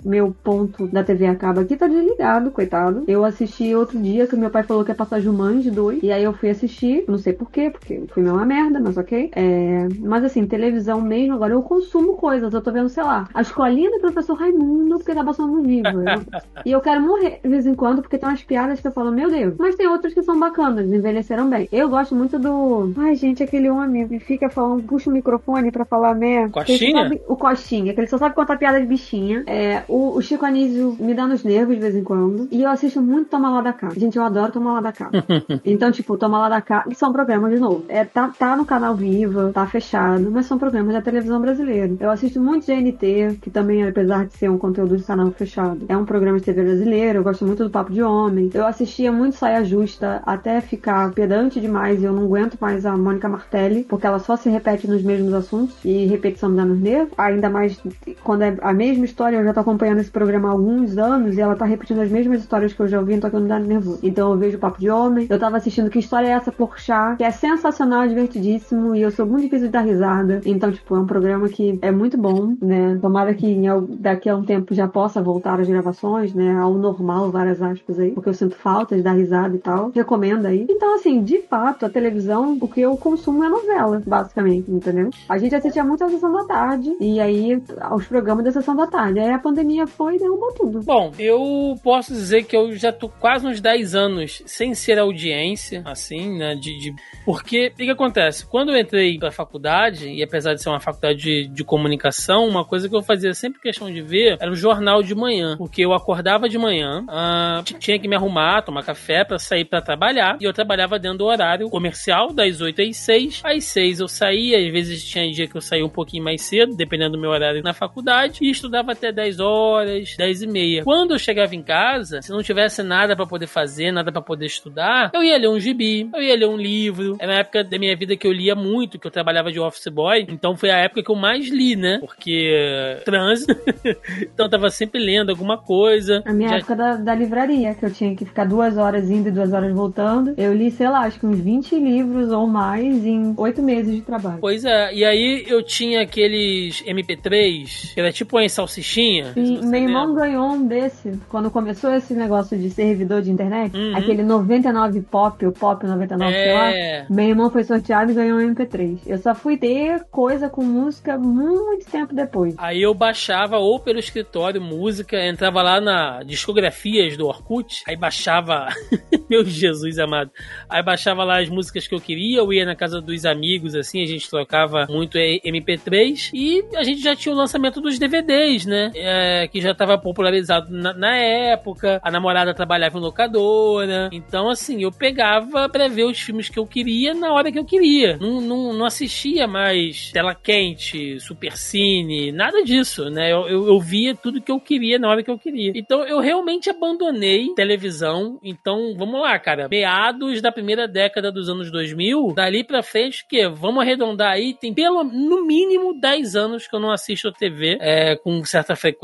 [0.05, 3.05] meu ponto da TV acaba aqui tá desligado, coitado.
[3.07, 6.03] Eu assisti outro dia que meu pai falou que ia passar Jumanji 2.
[6.03, 8.97] E aí eu fui assistir, não sei porquê, porque o filme é uma merda, mas
[8.97, 9.31] ok.
[9.35, 12.53] É, mas assim, televisão mesmo, agora eu consumo coisas.
[12.53, 15.89] Eu tô vendo, sei lá, a escolinha do professor Raimundo, porque tá passando no vivo.
[15.89, 16.23] Eu,
[16.65, 19.13] e eu quero morrer de vez em quando, porque tem umas piadas que eu falo,
[19.13, 19.55] meu Deus.
[19.59, 21.69] Mas tem outras que são bacanas, envelheceram bem.
[21.71, 22.93] Eu gosto muito do.
[22.97, 26.51] Ai, gente, aquele homem que fica falando, puxa o microfone pra falar merda.
[26.51, 27.11] Coxinha?
[27.27, 29.45] o Coxinha, que ele só sabe contar piada de bichinha.
[29.47, 29.58] É,
[29.89, 32.49] o, o Chico Anísio me dá nos nervos de vez em quando.
[32.51, 33.91] E eu assisto muito Toma Lá da Cá.
[33.97, 35.11] Gente, eu adoro Toma Lá da Cá.
[35.65, 36.85] então, tipo, Toma Lá da Cá.
[36.95, 37.85] São programas, de novo.
[37.89, 41.93] É, tá, tá no canal Viva, tá fechado, mas são programas da televisão brasileira.
[41.99, 45.97] Eu assisto muito GNT, que também, apesar de ser um conteúdo de canal fechado, é
[45.97, 47.19] um programa de TV brasileiro.
[47.19, 48.51] Eu gosto muito do Papo de Homem.
[48.53, 52.85] Eu assistia muito Saia Justa justa até ficar pedante demais e eu não aguento mais
[52.85, 56.65] a Mônica Martelli, porque ela só se repete nos mesmos assuntos e repetição me dá
[56.65, 57.13] nos nervos.
[57.17, 57.81] Ainda mais
[58.23, 61.41] quando é a mesma história, eu já tô acompanhando esse programa há alguns anos e
[61.41, 63.99] ela tá repetindo as mesmas histórias que eu já ouvi, então que me dá nervoso.
[64.03, 66.79] Então eu vejo o Papo de Homem, eu tava assistindo Que História é Essa por
[66.79, 70.41] Chá, que é sensacional, divertidíssimo e eu sou muito difícil de dar risada.
[70.45, 72.99] Então, tipo, é um programa que é muito bom, né?
[73.01, 73.59] Tomara que
[73.99, 76.57] daqui a um tempo já possa voltar as gravações, né?
[76.59, 79.91] Ao normal, várias aspas aí, porque eu sinto falta de dar risada e tal.
[79.95, 80.67] Recomendo aí.
[80.69, 85.11] Então, assim, de fato, a televisão, o que eu consumo é novela, basicamente, entendeu?
[85.29, 88.87] A gente assistia muito a sessão da tarde e aí aos programas da sessão da
[88.87, 89.21] tarde.
[89.21, 90.81] Aí a pandemia foi e derrubou tudo.
[90.83, 95.83] Bom, eu posso dizer que eu já tô quase uns 10 anos sem ser audiência,
[95.85, 96.55] assim, né?
[96.55, 96.95] De, de...
[97.25, 98.47] Porque o que acontece?
[98.47, 102.65] Quando eu entrei pra faculdade, e apesar de ser uma faculdade de, de comunicação, uma
[102.65, 105.57] coisa que eu fazia sempre questão de ver era o jornal de manhã.
[105.57, 109.81] Porque eu acordava de manhã, uh, tinha que me arrumar, tomar café para sair para
[109.81, 110.37] trabalhar.
[110.41, 113.43] E eu trabalhava dentro do horário comercial, das 8 às 6.
[113.45, 116.75] Às 6 eu saía, às vezes tinha dia que eu saía um pouquinho mais cedo,
[116.75, 118.39] dependendo do meu horário na faculdade.
[118.43, 120.85] E estudava até 10 horas, 10 e meia.
[120.85, 124.47] Quando eu chegava em casa, se não tivesse nada para poder fazer, nada para poder
[124.47, 127.17] estudar, eu ia ler um gibi, eu ia ler um livro.
[127.19, 129.89] Era uma época da minha vida que eu lia muito, que eu trabalhava de office
[129.89, 130.27] boy.
[130.29, 131.99] Então foi a época que eu mais li, né?
[132.01, 133.55] Porque trânsito.
[134.23, 136.23] então eu tava sempre lendo alguma coisa.
[136.25, 136.57] A minha Já...
[136.57, 139.73] época da, da livraria, que eu tinha que ficar duas horas indo e duas horas
[139.73, 140.35] voltando.
[140.37, 144.03] Eu li, sei lá, acho que uns 20 livros ou mais em oito meses de
[144.03, 144.39] trabalho.
[144.41, 149.18] Pois é, e aí eu tinha aqueles MP3, que era tipo uma salsichinha.
[149.35, 153.77] Sim, meu irmão ganhou um desse quando começou esse negócio de servidor de internet.
[153.77, 153.97] Uhum.
[153.97, 156.45] Aquele 99 Pop, o Pop 99, é...
[156.45, 157.07] sei lá.
[157.11, 159.01] Meu irmão foi sorteado e ganhou um MP3.
[159.07, 162.55] Eu só fui ter coisa com música muito tempo depois.
[162.59, 168.69] Aí eu baixava ou pelo escritório música, entrava lá na discografias do Orkut, aí baixava.
[169.29, 170.31] Meu Jesus amado.
[170.69, 174.03] Aí baixava lá as músicas que eu queria, eu ia na casa dos amigos, assim,
[174.03, 178.91] a gente trocava muito MP3 e a gente já tinha o lançamento dos DVDs, né?
[179.11, 184.83] É, que já estava popularizado na, na, época, a namorada trabalhava em locadora, então assim,
[184.83, 188.19] eu pegava pra ver os filmes que eu queria na hora que eu queria.
[188.19, 193.33] Não, não, não assistia mais tela quente, super cine, nada disso, né?
[193.33, 195.73] Eu, eu, eu via tudo que eu queria na hora que eu queria.
[195.75, 198.39] Então eu realmente abandonei televisão.
[198.43, 199.69] Então, vamos lá, cara.
[199.69, 204.75] Meados da primeira década dos anos 2000, dali pra frente, que vamos arredondar aí, tem
[204.75, 208.98] pelo no mínimo 10 anos que eu não assisto a TV é, com certa frequência.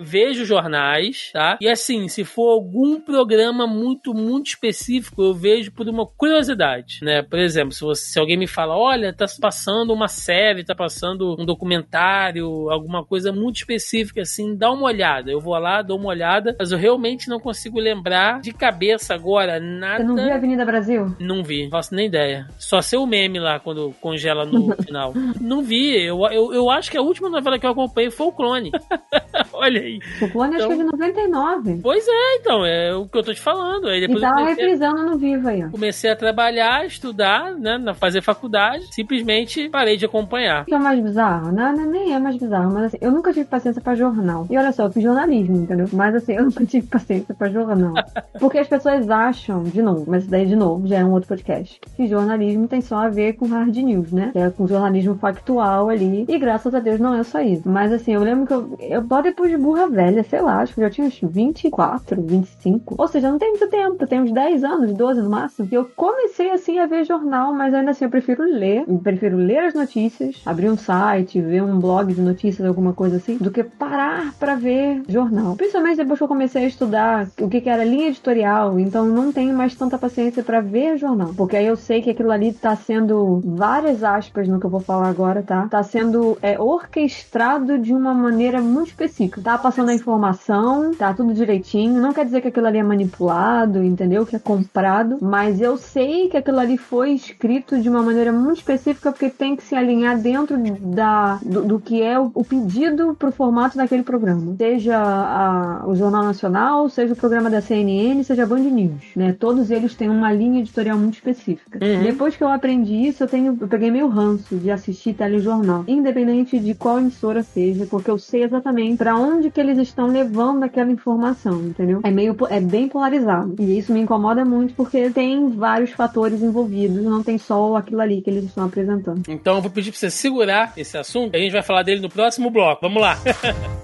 [0.00, 1.58] Vejo jornais, tá?
[1.60, 7.22] E assim, se for algum programa muito, muito específico, eu vejo por uma curiosidade, né?
[7.22, 11.36] Por exemplo, se, você, se alguém me fala, olha, tá passando uma série, tá passando
[11.38, 15.30] um documentário, alguma coisa muito específica, assim, dá uma olhada.
[15.30, 19.60] Eu vou lá, dou uma olhada, mas eu realmente não consigo lembrar de cabeça agora
[19.60, 19.98] nada.
[19.98, 21.16] Você não viu Avenida Brasil?
[21.18, 22.46] Não vi, não faço nem ideia.
[22.58, 25.12] Só ser o meme lá quando congela no final.
[25.40, 28.32] Não vi, eu, eu, eu acho que a última novela que eu acompanhei foi o
[28.32, 28.70] Clone.
[29.52, 30.00] Olha aí.
[30.20, 31.80] O Clone então, acho que é de 99.
[31.82, 33.88] Pois é, então, é o que eu tô te falando.
[33.88, 35.70] Aí depois e tava comecei, reprisando no vivo aí, ó.
[35.70, 40.62] Comecei a trabalhar, estudar, né, fazer faculdade, simplesmente parei de acompanhar.
[40.62, 41.52] O que é mais bizarro?
[41.52, 44.46] Não, não, nem é mais bizarro, mas assim, eu nunca tive paciência pra jornal.
[44.50, 45.86] E olha só, eu fiz jornalismo, entendeu?
[45.92, 47.94] Mas assim, eu nunca tive paciência pra jornal.
[48.38, 51.80] Porque as pessoas acham, de novo, mas daí de novo, já é um outro podcast,
[51.96, 54.32] que jornalismo tem só a ver com hard news, né?
[54.34, 56.24] É com jornalismo factual ali.
[56.28, 57.68] E graças a Deus não é só isso.
[57.68, 60.80] Mas assim, eu lembro que eu, eu depois de burra velha, sei lá, acho que
[60.80, 62.94] já tinha uns 24, 25.
[62.98, 65.68] Ou seja, não tem muito tempo, tem uns 10 anos, 12 no máximo.
[65.70, 68.84] E eu comecei assim a ver jornal, mas ainda assim eu prefiro ler.
[68.86, 73.16] Eu prefiro ler as notícias, abrir um site, ver um blog de notícias, alguma coisa
[73.16, 75.56] assim, do que parar para ver jornal.
[75.56, 79.32] Principalmente depois que eu comecei a estudar o que, que era linha editorial, então não
[79.32, 81.32] tenho mais tanta paciência para ver jornal.
[81.36, 84.80] Porque aí eu sei que aquilo ali tá sendo, várias aspas no que eu vou
[84.80, 85.66] falar agora, tá?
[85.68, 89.09] Tá sendo é, orquestrado de uma maneira muito específica.
[89.42, 92.00] Tá passando a informação, tá tudo direitinho.
[92.00, 94.26] Não quer dizer que aquilo ali é manipulado, entendeu?
[94.26, 98.58] Que é comprado, mas eu sei que aquilo ali foi escrito de uma maneira muito
[98.58, 103.14] específica porque tem que se alinhar dentro da, do, do que é o, o pedido
[103.18, 104.54] pro formato daquele programa.
[104.56, 109.32] Seja a, o Jornal Nacional, seja o programa da CNN, seja a Band News, né?
[109.38, 111.78] Todos eles têm uma linha editorial muito específica.
[111.82, 112.02] Uhum.
[112.02, 116.58] Depois que eu aprendi isso, eu tenho, eu peguei meio ranço de assistir telejornal, independente
[116.58, 120.92] de qual emissora seja, porque eu sei exatamente para onde que eles estão levando aquela
[120.92, 122.00] informação, entendeu?
[122.04, 123.56] É meio é bem polarizado.
[123.58, 128.20] E isso me incomoda muito porque tem vários fatores envolvidos, não tem só aquilo ali
[128.20, 129.22] que eles estão apresentando.
[129.26, 132.10] Então eu vou pedir para você segurar esse assunto, a gente vai falar dele no
[132.10, 132.82] próximo bloco.
[132.82, 133.16] Vamos lá.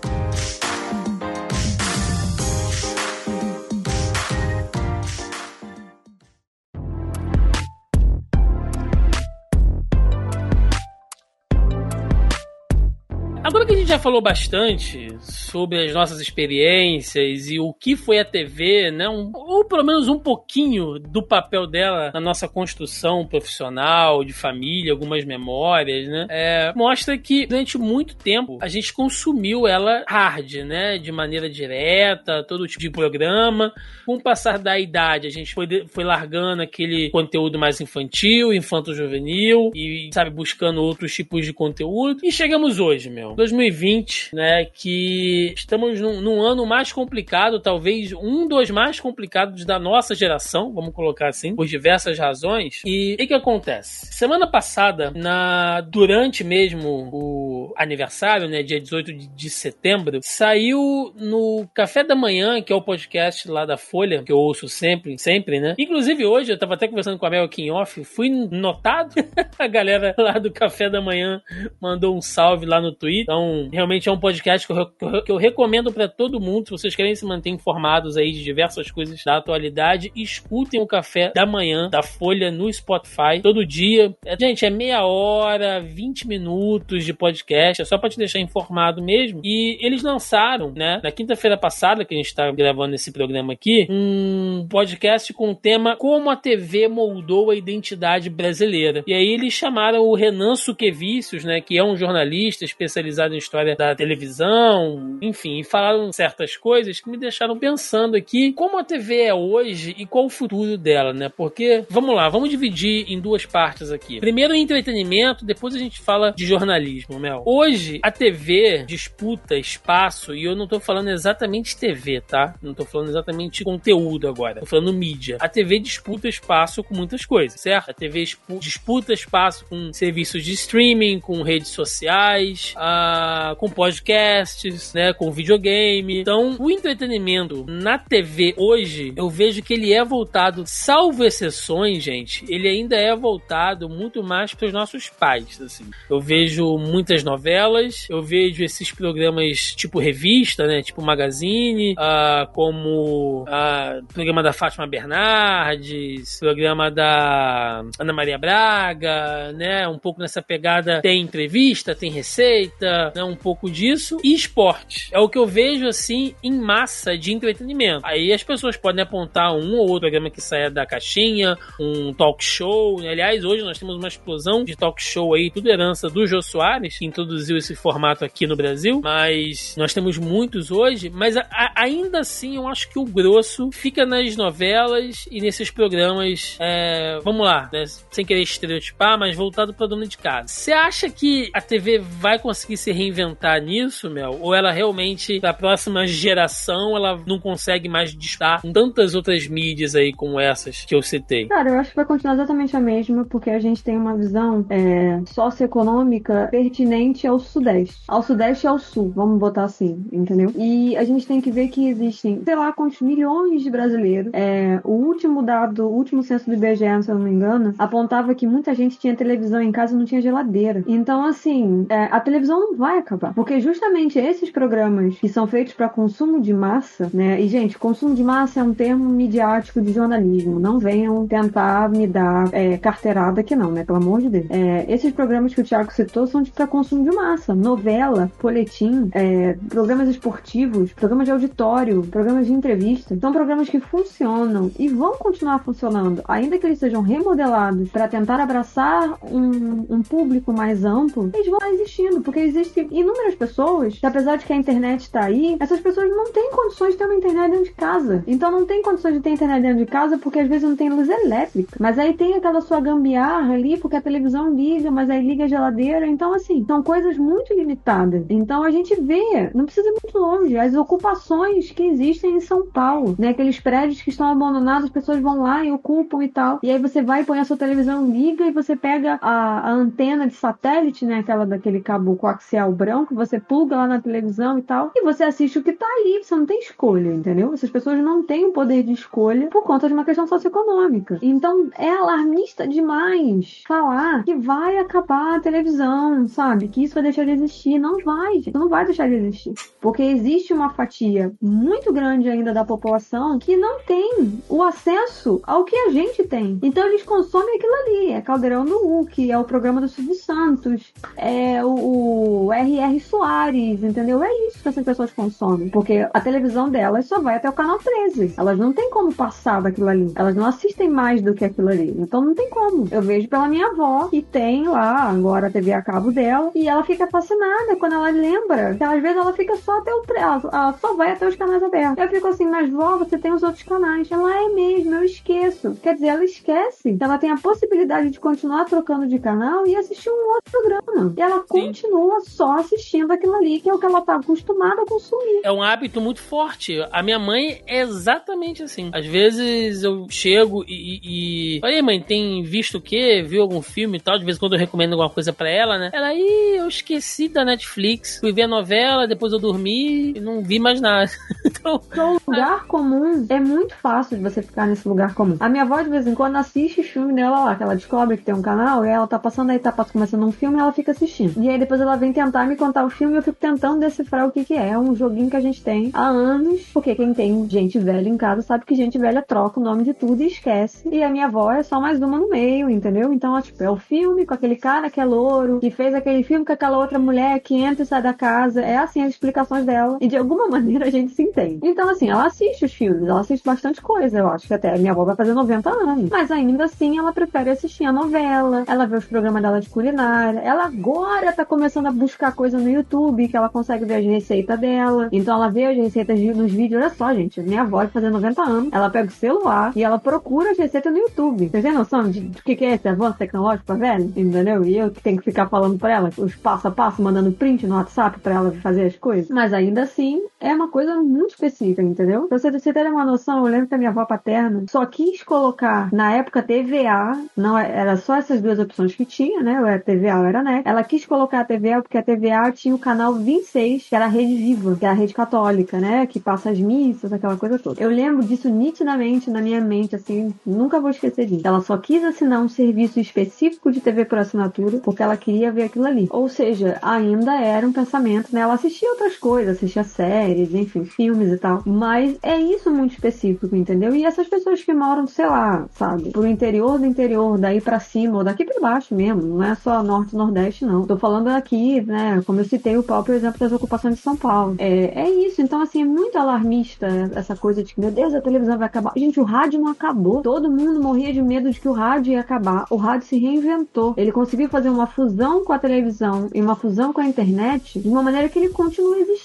[14.06, 19.08] falou bastante sobre as nossas experiências e o que foi a TV, né?
[19.08, 24.92] Um, ou pelo menos um pouquinho do papel dela na nossa construção profissional, de família,
[24.92, 26.28] algumas memórias, né?
[26.30, 30.98] É, mostra que durante muito tempo a gente consumiu ela hard, né?
[30.98, 33.72] De maneira direta, todo tipo de programa.
[34.06, 39.72] Com o passar da idade, a gente foi, foi largando aquele conteúdo mais infantil, infanto-juvenil
[39.74, 42.20] e, sabe, buscando outros tipos de conteúdo.
[42.22, 43.34] E chegamos hoje, meu.
[43.34, 43.95] 2020,
[44.32, 44.64] né?
[44.64, 50.72] Que estamos num, num ano mais complicado, talvez um dos mais complicados da nossa geração,
[50.72, 52.82] vamos colocar assim, por diversas razões.
[52.84, 54.06] E o que, que acontece?
[54.06, 61.68] Semana passada, na durante mesmo o aniversário, né, dia 18 de, de setembro, saiu no
[61.74, 65.60] Café da Manhã, que é o podcast lá da Folha, que eu ouço sempre, sempre,
[65.60, 65.74] né?
[65.78, 69.14] Inclusive hoje, eu tava até conversando com a Mel aqui em off, fui notado,
[69.58, 71.40] a galera lá do Café da Manhã
[71.80, 73.22] mandou um salve lá no Twitter.
[73.22, 76.94] Então, realmente é um podcast que eu, que eu recomendo para todo mundo, se vocês
[76.94, 81.88] querem se manter informados aí de diversas coisas da atualidade, escutem o Café da Manhã
[81.88, 84.14] da Folha no Spotify todo dia.
[84.24, 89.02] É, gente, é meia hora, 20 minutos de podcast, é só para te deixar informado
[89.02, 89.40] mesmo.
[89.42, 93.86] E eles lançaram, né, na quinta-feira passada, que a gente tá gravando esse programa aqui,
[93.88, 99.02] um podcast com o tema Como a TV moldou a identidade brasileira.
[99.06, 103.65] E aí eles chamaram o Renan Suquevicius, né, que é um jornalista especializado em história
[103.74, 109.22] da televisão, enfim, e falaram certas coisas que me deixaram pensando aqui como a TV
[109.22, 111.28] é hoje e qual o futuro dela, né?
[111.28, 114.20] Porque, vamos lá, vamos dividir em duas partes aqui.
[114.20, 117.42] Primeiro entretenimento, depois a gente fala de jornalismo, Mel.
[117.46, 122.54] Hoje, a TV disputa espaço, e eu não tô falando exatamente TV, tá?
[122.62, 124.60] Não tô falando exatamente conteúdo agora.
[124.60, 125.38] Tô falando mídia.
[125.40, 127.90] A TV disputa espaço com muitas coisas, certo?
[127.90, 128.24] A TV
[128.60, 135.12] disputa espaço com serviços de streaming, com redes sociais, uh, com podcasts, né?
[135.12, 136.20] Com videogame.
[136.20, 142.44] Então, o entretenimento na TV hoje, eu vejo que ele é voltado, salvo exceções, gente,
[142.48, 145.84] ele ainda é voltado muito mais para os nossos pais, assim.
[146.08, 150.82] Eu vejo muitas novelas, eu vejo esses programas tipo revista, né?
[150.82, 159.88] Tipo Magazine, uh, como uh, programa da Fátima Bernardes, programa da Ana Maria Braga, né?
[159.88, 163.22] Um pouco nessa pegada tem entrevista, tem receita, né?
[163.22, 164.18] Um pouco disso.
[164.24, 165.08] E esporte.
[165.12, 168.04] É o que eu vejo, assim, em massa de entretenimento.
[168.04, 172.42] Aí as pessoas podem apontar um ou outro programa que saia da caixinha, um talk
[172.42, 172.98] show.
[173.00, 176.98] Aliás, hoje nós temos uma explosão de talk show aí, tudo herança do Jô Soares,
[176.98, 179.00] que introduziu esse formato aqui no Brasil.
[179.02, 183.70] Mas nós temos muitos hoje, mas a, a, ainda assim eu acho que o grosso
[183.70, 189.72] fica nas novelas e nesses programas, é, vamos lá, né, sem querer estereotipar, mas voltado
[189.72, 190.48] para dona de casa.
[190.48, 194.38] Você acha que a TV vai conseguir se reinventar nisso, Mel?
[194.40, 199.46] Ou ela realmente, para a próxima geração, ela não consegue mais distar com tantas outras
[199.46, 201.46] mídias aí como essas que eu citei?
[201.46, 204.64] Cara, eu acho que vai continuar exatamente a mesma, porque a gente tem uma visão
[204.70, 208.02] é, socioeconômica pertinente ao Sudeste.
[208.08, 210.52] Ao Sudeste e ao Sul, vamos botar assim, entendeu?
[210.56, 214.32] E a gente tem que ver que existem, sei lá, quantos milhões de brasileiros.
[214.32, 218.34] É, o último dado, o último censo do IBGE, se eu não me engano, apontava
[218.34, 220.84] que muita gente tinha televisão em casa e não tinha geladeira.
[220.86, 223.25] Então, assim, é, a televisão não vai acabar.
[223.34, 227.40] Porque justamente esses programas que são feitos para consumo de massa, né?
[227.40, 230.58] E, gente, consumo de massa é um termo midiático de jornalismo.
[230.58, 233.84] Não venham tentar me dar é, carteirada que não, né?
[233.84, 234.46] Pelo amor de Deus.
[234.50, 237.54] É, esses programas que o Thiago citou são para consumo de massa.
[237.54, 243.16] Novela, boletim, é, programas esportivos, programas de auditório, programas de entrevista.
[243.18, 248.40] São programas que funcionam e vão continuar funcionando, ainda que eles sejam remodelados para tentar
[248.40, 254.36] abraçar um, um, público mais amplo, eles vão existindo, porque existem inúmeras pessoas que, apesar
[254.36, 257.50] de que a internet está aí, essas pessoas não têm condições de ter uma internet
[257.50, 258.24] dentro de casa.
[258.26, 260.90] Então não tem condições de ter internet dentro de casa porque às vezes não tem
[260.90, 261.76] luz elétrica.
[261.80, 265.48] Mas aí tem aquela sua gambiarra ali, porque a televisão liga, mas aí liga a
[265.48, 266.06] geladeira.
[266.06, 268.24] Então, assim, são coisas muito limitadas.
[268.28, 272.66] Então a gente vê, não precisa ir muito longe, as ocupações que existem em São
[272.66, 273.30] Paulo, né?
[273.30, 276.58] Aqueles prédios que estão abandonados, as pessoas vão lá e ocupam e tal.
[276.62, 280.26] E aí você vai, põe a sua televisão, liga e você pega a, a antena
[280.26, 281.18] de satélite, né?
[281.18, 284.92] Aquela daquele cabo coaxial branco, você pluga lá na televisão e tal.
[284.94, 287.52] E você assiste o que tá ali, você não tem escolha, entendeu?
[287.52, 291.18] Essas pessoas não têm o poder de escolha por conta de uma questão socioeconômica.
[291.22, 296.68] Então é alarmista demais falar que vai acabar a televisão, sabe?
[296.68, 297.78] Que isso vai deixar de existir.
[297.78, 298.54] Não vai, gente.
[298.54, 299.54] Não vai deixar de existir.
[299.86, 305.62] Porque existe uma fatia muito grande ainda da população que não tem o acesso ao
[305.62, 306.58] que a gente tem.
[306.60, 308.12] Então eles consomem aquilo ali.
[308.14, 312.98] É Caldeirão do Hulk, é o programa do Silvio Santos, é o, o R.
[312.98, 314.24] Soares, entendeu?
[314.24, 315.68] É isso que essas pessoas consomem.
[315.68, 318.34] Porque a televisão delas só vai até o canal 13.
[318.36, 320.10] Elas não têm como passar daquilo ali.
[320.16, 321.94] Elas não assistem mais do que aquilo ali.
[321.96, 322.88] Então não tem como.
[322.90, 326.68] Eu vejo pela minha avó, que tem lá agora a TV a cabo dela, e
[326.68, 330.06] ela fica fascinada quando ela lembra que às vezes ela fica só até o.
[330.16, 332.02] Ela, só vai até os canais abertos.
[332.02, 334.10] Eu fico assim, mas vó, você tem os outros canais.
[334.10, 335.76] Ela é mesmo, eu esqueço.
[335.82, 339.76] Quer dizer, ela esquece que ela tem a possibilidade de continuar trocando de canal e
[339.76, 341.14] assistir um outro programa.
[341.16, 341.46] E ela Sim.
[341.48, 345.40] continua só assistindo aquilo ali, que é o que ela tá acostumada a consumir.
[345.44, 346.78] É um hábito muito forte.
[346.90, 348.90] A minha mãe é exatamente assim.
[348.94, 351.00] Às vezes eu chego e.
[351.02, 351.60] e...
[351.62, 353.22] Olha aí, mãe, tem visto o quê?
[353.22, 354.18] Viu algum filme e tal?
[354.18, 355.90] De vez em quando eu recomendo alguma coisa para ela, né?
[355.92, 358.18] Ela, aí eu esqueci da Netflix.
[358.20, 361.10] Fui ver a novela, depois eu dormi e não vi mais nada.
[361.44, 361.80] então.
[362.26, 365.36] O lugar comum é muito fácil de você ficar nesse lugar comum.
[365.40, 368.24] A minha avó, de vez em quando, assiste filme dela lá, que ela descobre que
[368.24, 370.92] tem um canal, e ela tá passando aí, tá começando um filme e ela fica
[370.92, 371.42] assistindo.
[371.42, 374.26] E aí depois ela vem tentar me contar o filme e eu fico tentando decifrar
[374.26, 374.70] o que que é.
[374.70, 378.16] É um joguinho que a gente tem há anos, porque quem tem gente velha em
[378.16, 380.88] casa sabe que gente velha troca o nome de tudo e esquece.
[380.90, 383.12] E a minha avó é só mais uma no meio, entendeu?
[383.12, 386.44] Então, tipo, é o filme com aquele cara que é louro, que fez aquele filme
[386.44, 388.60] com aquela outra mulher que entra e sai da casa.
[388.60, 389.98] É assim as explicações dela.
[390.00, 391.60] E de alguma maneira a gente se entende.
[391.62, 394.92] Então, assim, ela assiste os filmes, ela assiste bastante coisa, eu acho que até minha
[394.92, 396.10] avó vai fazer 90 anos.
[396.10, 400.40] Mas ainda assim, ela prefere assistir a novela, ela vê os programas dela de culinária.
[400.40, 404.58] Ela agora tá começando a buscar coisa no YouTube, que ela consegue ver as receitas
[404.58, 405.08] dela.
[405.12, 406.80] Então ela vê as receitas nos vídeos.
[406.80, 408.68] Olha só, gente, minha avó vai fazer 90 anos.
[408.72, 411.48] Ela pega o celular e ela procura as receitas no YouTube.
[411.48, 414.12] Vocês têm noção de, de que, que é esse avanço tecnológico velho?
[414.16, 414.64] Entendeu?
[414.64, 417.66] E eu que tenho que ficar falando pra ela os passo a passo, mandando print
[417.66, 419.30] no WhatsApp pra ela fazer as coisas.
[419.36, 422.26] Mas ainda assim, é uma coisa muito específica, entendeu?
[422.26, 425.22] Pra você, você ter uma noção, eu lembro que a minha avó paterna só quis
[425.22, 429.60] colocar, na época, TVA, não é, era só essas duas opções que tinha, né?
[429.60, 430.66] Ou era TVA ou era NET.
[430.66, 434.08] Ela quis colocar a TVA porque a TVA tinha o canal 26, que era a
[434.08, 436.06] Rede Viva, que é a rede católica, né?
[436.06, 437.82] Que passa as missas, aquela coisa toda.
[437.82, 441.46] Eu lembro disso nitidamente na minha mente, assim, nunca vou esquecer disso.
[441.46, 445.64] Ela só quis assinar um serviço específico de TV por assinatura porque ela queria ver
[445.64, 446.06] aquilo ali.
[446.08, 448.40] Ou seja, ainda era um pensamento, né?
[448.40, 451.62] Ela assistia outras coisas, assistia séries, enfim, filmes e tal.
[451.64, 453.94] Mas é isso muito específico, entendeu?
[453.94, 458.18] E essas pessoas que moram, sei lá, sabe, pro interior do interior, daí para cima
[458.18, 460.86] ou daqui para baixo mesmo, não é só norte e nordeste, não.
[460.86, 464.56] Tô falando aqui, né, como eu citei o próprio exemplo das ocupações de São Paulo.
[464.58, 468.20] É, é isso, então assim, é muito alarmista essa coisa de que, meu Deus, a
[468.20, 468.92] televisão vai acabar.
[468.96, 470.22] Gente, o rádio não acabou.
[470.22, 472.66] Todo mundo morria de medo de que o rádio ia acabar.
[472.70, 473.94] O rádio se reinventou.
[473.96, 477.88] Ele conseguiu fazer uma fusão com a televisão e uma fusão com a internet de
[477.88, 479.15] uma maneira que ele continua existindo.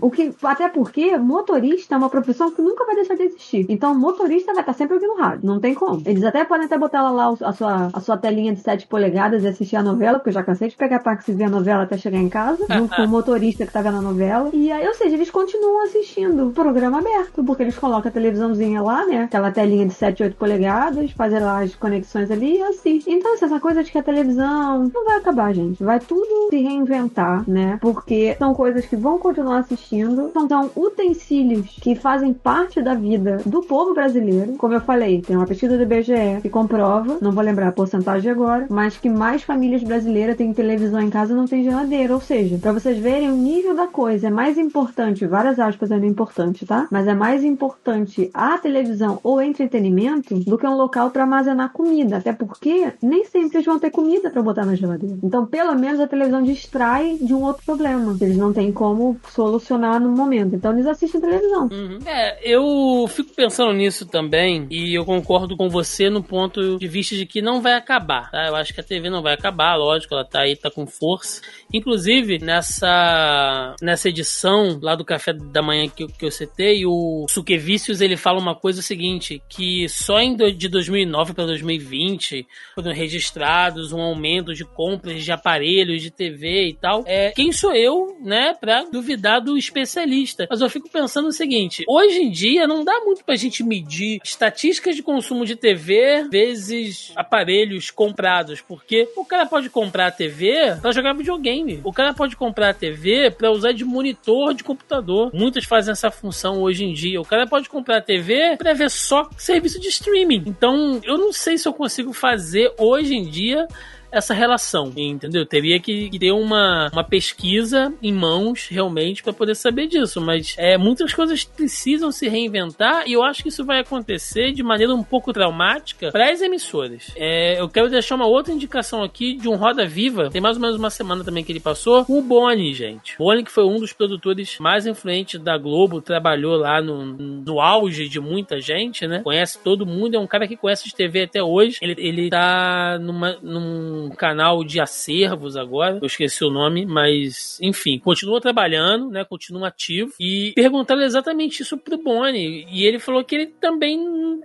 [0.00, 3.66] O que, até porque motorista é uma profissão que nunca vai deixar de existir.
[3.68, 5.46] Então, motorista vai estar sempre ouvindo rádio.
[5.46, 6.02] Não tem como.
[6.06, 9.48] Eles até podem até botar lá a sua, a sua telinha de 7 polegadas e
[9.48, 11.96] assistir a novela, porque eu já cansei de pegar táxi e ver a novela até
[11.96, 14.50] chegar em casa, junto com o motorista que tá vendo a novela.
[14.52, 18.82] E aí, ou seja, eles continuam assistindo o programa aberto, porque eles colocam a televisãozinha
[18.82, 19.24] lá, né?
[19.24, 23.14] Aquela telinha de 7, 8 polegadas, fazem lá as conexões ali e assistem.
[23.14, 25.82] Então, assim, essa coisa de que a televisão não vai acabar, gente.
[25.82, 27.78] Vai tudo se reinventar, né?
[27.80, 33.40] Porque são coisas que vão continuar assistindo, são então utensílios que fazem parte da vida
[33.46, 34.54] do povo brasileiro.
[34.54, 38.30] Como eu falei, tem uma pesquisa do IBGE que comprova, não vou lembrar a porcentagem
[38.30, 42.14] agora, mas que mais famílias brasileiras têm televisão em casa e não tem geladeira.
[42.14, 45.96] Ou seja, para vocês verem o nível da coisa, é mais importante, várias aspas é
[45.96, 46.88] importante, tá?
[46.90, 52.16] Mas é mais importante a televisão ou entretenimento do que um local para armazenar comida.
[52.16, 55.18] Até porque nem sempre eles vão ter comida para botar na geladeira.
[55.22, 58.16] Então, pelo menos a televisão distrai de um outro problema.
[58.20, 60.54] Eles não têm como solucionar no momento.
[60.54, 61.68] Então, eles assistem televisão.
[61.70, 61.98] Uhum.
[62.04, 67.14] É, eu fico pensando nisso também e eu concordo com você no ponto de vista
[67.14, 68.46] de que não vai acabar, tá?
[68.46, 71.40] Eu acho que a TV não vai acabar, lógico, ela tá aí, tá com força.
[71.72, 78.00] Inclusive, nessa, nessa edição lá do Café da Manhã que, que eu citei, o Suquevicius,
[78.00, 84.00] ele fala uma coisa seguinte, que só em de 2009 para 2020 foram registrados um
[84.00, 87.04] aumento de compras de aparelhos de TV e tal.
[87.06, 90.46] É, quem sou eu, né, pra duvidar do especialista?
[90.48, 94.20] Mas eu fico pensando o seguinte, hoje em dia não dá muito pra gente medir
[94.24, 100.76] estatísticas de consumo de TV vezes aparelhos comprados, porque o cara pode comprar a TV
[100.80, 101.80] para jogar videogame.
[101.84, 105.30] O cara pode comprar a TV para usar de monitor de computador.
[105.32, 107.20] Muitos fazem essa função hoje em dia.
[107.20, 110.44] O cara pode comprar a TV para ver só serviço de streaming.
[110.46, 113.66] Então, eu não sei se eu consigo fazer hoje em dia
[114.12, 115.46] essa relação, entendeu?
[115.46, 120.76] Teria que ter uma, uma pesquisa em mãos realmente para poder saber disso, mas é,
[120.76, 125.02] muitas coisas precisam se reinventar e eu acho que isso vai acontecer de maneira um
[125.02, 127.12] pouco traumática para as emissoras.
[127.16, 130.62] É, eu quero deixar uma outra indicação aqui de um Roda Viva, tem mais ou
[130.62, 133.16] menos uma semana também que ele passou, o Boni, gente.
[133.18, 138.08] Boni que foi um dos produtores mais influentes da Globo, trabalhou lá no, no auge
[138.08, 139.20] de muita gente, né?
[139.22, 141.78] Conhece todo mundo, é um cara que conhece de TV até hoje.
[141.80, 147.98] Ele, ele tá numa, num canal de acervos agora, eu esqueci o nome, mas enfim,
[147.98, 149.24] continua trabalhando, né?
[149.24, 153.98] Continua ativo e perguntaram exatamente isso pro Boni e ele falou que ele também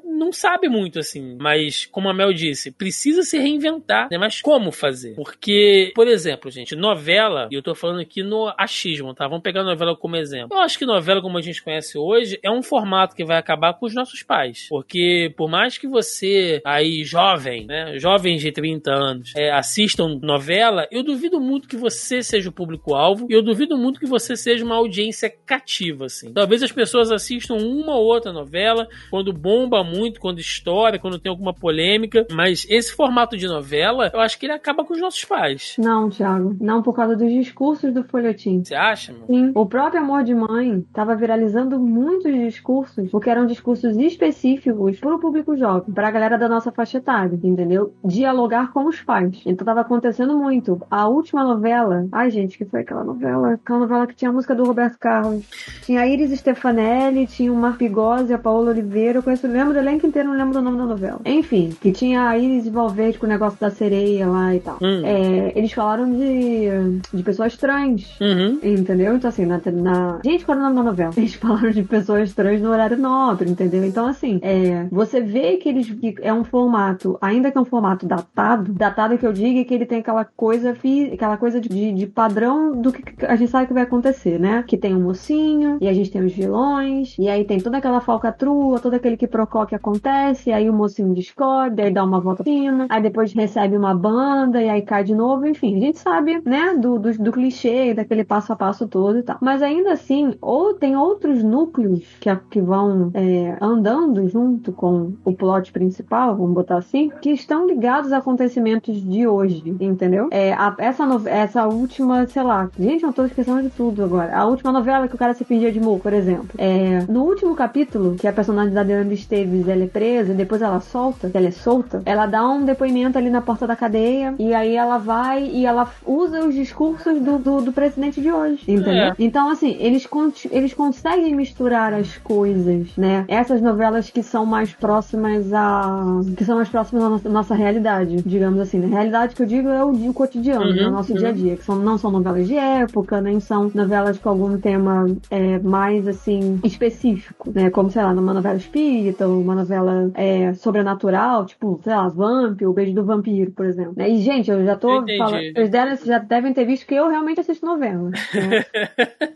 [0.03, 4.17] não sabe muito assim, mas como a Mel disse, precisa se reinventar, né?
[4.17, 5.15] Mas como fazer?
[5.15, 9.27] Porque, por exemplo, gente, novela, e eu tô falando aqui no achismo, tá?
[9.27, 10.55] Vamos pegar a novela como exemplo.
[10.55, 13.73] Eu acho que novela como a gente conhece hoje é um formato que vai acabar
[13.73, 18.91] com os nossos pais, porque por mais que você aí jovem, né, jovens de 30
[18.91, 23.77] anos, é, assistam novela, eu duvido muito que você seja o público-alvo e eu duvido
[23.77, 26.31] muito que você seja uma audiência cativa, assim.
[26.33, 31.29] Talvez as pessoas assistam uma ou outra novela quando bomba muito, quando estoura, quando tem
[31.29, 35.23] alguma polêmica, mas esse formato de novela, eu acho que ele acaba com os nossos
[35.25, 35.75] pais.
[35.77, 38.63] Não, Thiago, não por causa dos discursos do folhetim.
[38.63, 39.25] Você acha, meu?
[39.27, 39.51] Sim.
[39.55, 45.19] O próprio Amor de Mãe estava viralizando muitos discursos, porque eram discursos específicos para o
[45.19, 47.93] público jovem, para a galera da nossa faixa etária, entendeu?
[48.03, 49.34] Dialogar com os pais.
[49.45, 50.81] Então tava acontecendo muito.
[50.89, 53.53] A última novela, ai gente, que foi aquela novela?
[53.53, 55.45] Aquela novela que tinha a música do Roberto Carlos.
[55.83, 59.79] Tinha a Iris Stefanelli, tinha o Mar Pigose, a Paola Oliveira, eu conheço, lembro do
[59.79, 61.21] elenco inteiro, não lembro do nome da novela.
[61.25, 64.77] Enfim, que tinha a Iris Valverde com o negócio da sereia lá e tal.
[64.81, 65.01] Hum.
[65.03, 68.19] É, eles falaram de, de pessoas trans.
[68.19, 68.59] Uhum.
[68.63, 69.15] Entendeu?
[69.15, 70.19] Então, assim, na, na...
[70.23, 71.13] Gente, qual é o nome da novela?
[71.17, 73.83] Eles falaram de pessoas trans no horário nobre, entendeu?
[73.83, 77.65] Então, assim, é, você vê que eles que é um formato, ainda que é um
[77.65, 80.75] formato datado, datado que eu digo é que ele tem aquela coisa,
[81.13, 84.63] aquela coisa de, de padrão do que a gente sabe que vai acontecer, né?
[84.67, 88.01] Que tem um mocinho, e a gente tem os vilões, e aí tem toda aquela
[88.01, 92.43] falcatrua, todo aquele que procó que acontece, aí o mocinho discorda, aí dá uma volta
[92.43, 96.41] fina, aí depois recebe uma banda, e aí cai de novo, enfim, a gente sabe,
[96.45, 99.37] né, do, do, do clichê, daquele passo a passo todo e tal.
[99.41, 105.33] Mas ainda assim, ou tem outros núcleos que, que vão é, andando junto com o
[105.33, 110.29] plot principal, vamos botar assim, que estão ligados a acontecimentos de hoje, entendeu?
[110.31, 114.35] É, a, essa, no, essa última, sei lá, gente, eu tô esquecendo de tudo agora.
[114.35, 116.49] A última novela que o cara se fingia de Mo, por exemplo.
[116.57, 120.61] É, no último capítulo, que a personagem da Diana Esteves ela é presa, e depois
[120.61, 124.53] ela solta, ela é solta, ela dá um depoimento ali na porta da cadeia, e
[124.53, 128.93] aí ela vai e ela usa os discursos do, do, do presidente de hoje, entendeu?
[128.93, 129.15] É.
[129.19, 130.07] Então, assim, eles,
[130.49, 133.25] eles conseguem misturar as coisas, né?
[133.27, 136.21] Essas novelas que são mais próximas a.
[136.37, 138.79] que são mais próximas à nossa, nossa realidade, digamos assim.
[138.79, 138.87] Né?
[139.05, 140.87] Realidade que eu digo é o, o cotidiano, uhum, né?
[140.87, 141.19] o nosso uhum.
[141.19, 144.57] dia a dia, que são, não são novelas de época, nem são novelas com algum
[144.59, 147.69] tema é, mais, assim, específico, né?
[147.69, 152.61] Como, sei lá, numa novela espírita, ou uma novela é, sobrenatural, tipo, sei lá, Vamp,
[152.63, 153.93] o Beijo do Vampiro, por exemplo.
[153.95, 154.09] Né?
[154.09, 154.87] E, gente, eu já tô
[155.17, 155.53] falando.
[155.53, 158.09] Vocês devem, já devem ter visto que eu realmente assisto novela.
[158.09, 158.65] Né?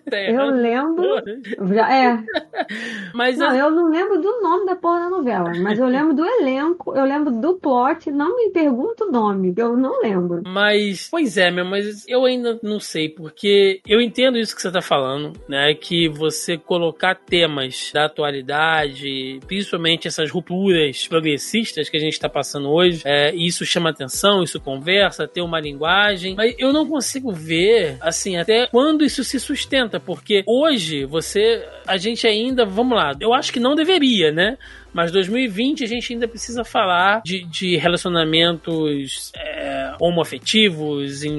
[0.34, 1.06] eu lembro.
[1.74, 2.24] Já, é.
[3.14, 3.66] Mas não, eu...
[3.66, 7.04] eu não lembro do nome da porra da novela, mas eu lembro do elenco, eu
[7.04, 10.42] lembro do plot, não me pergunta o nome, eu não lembro.
[10.46, 14.72] Mas, pois é, meu, mas eu ainda não sei, porque eu entendo isso que você
[14.72, 15.74] tá falando, né?
[15.74, 22.70] Que você colocar temas da atualidade, principalmente essas rupturas progressistas que a gente tá passando
[22.70, 27.98] hoje, é, isso chama atenção, isso conversa, tem uma linguagem, mas eu não consigo ver,
[28.02, 33.34] assim, até quando isso se sustenta, porque hoje você, a gente ainda, vamos lá, eu
[33.34, 34.58] acho que não deveria, né?
[34.94, 41.36] Mas 2020 a gente ainda precisa falar de, de relacionamentos é, homoafetivos em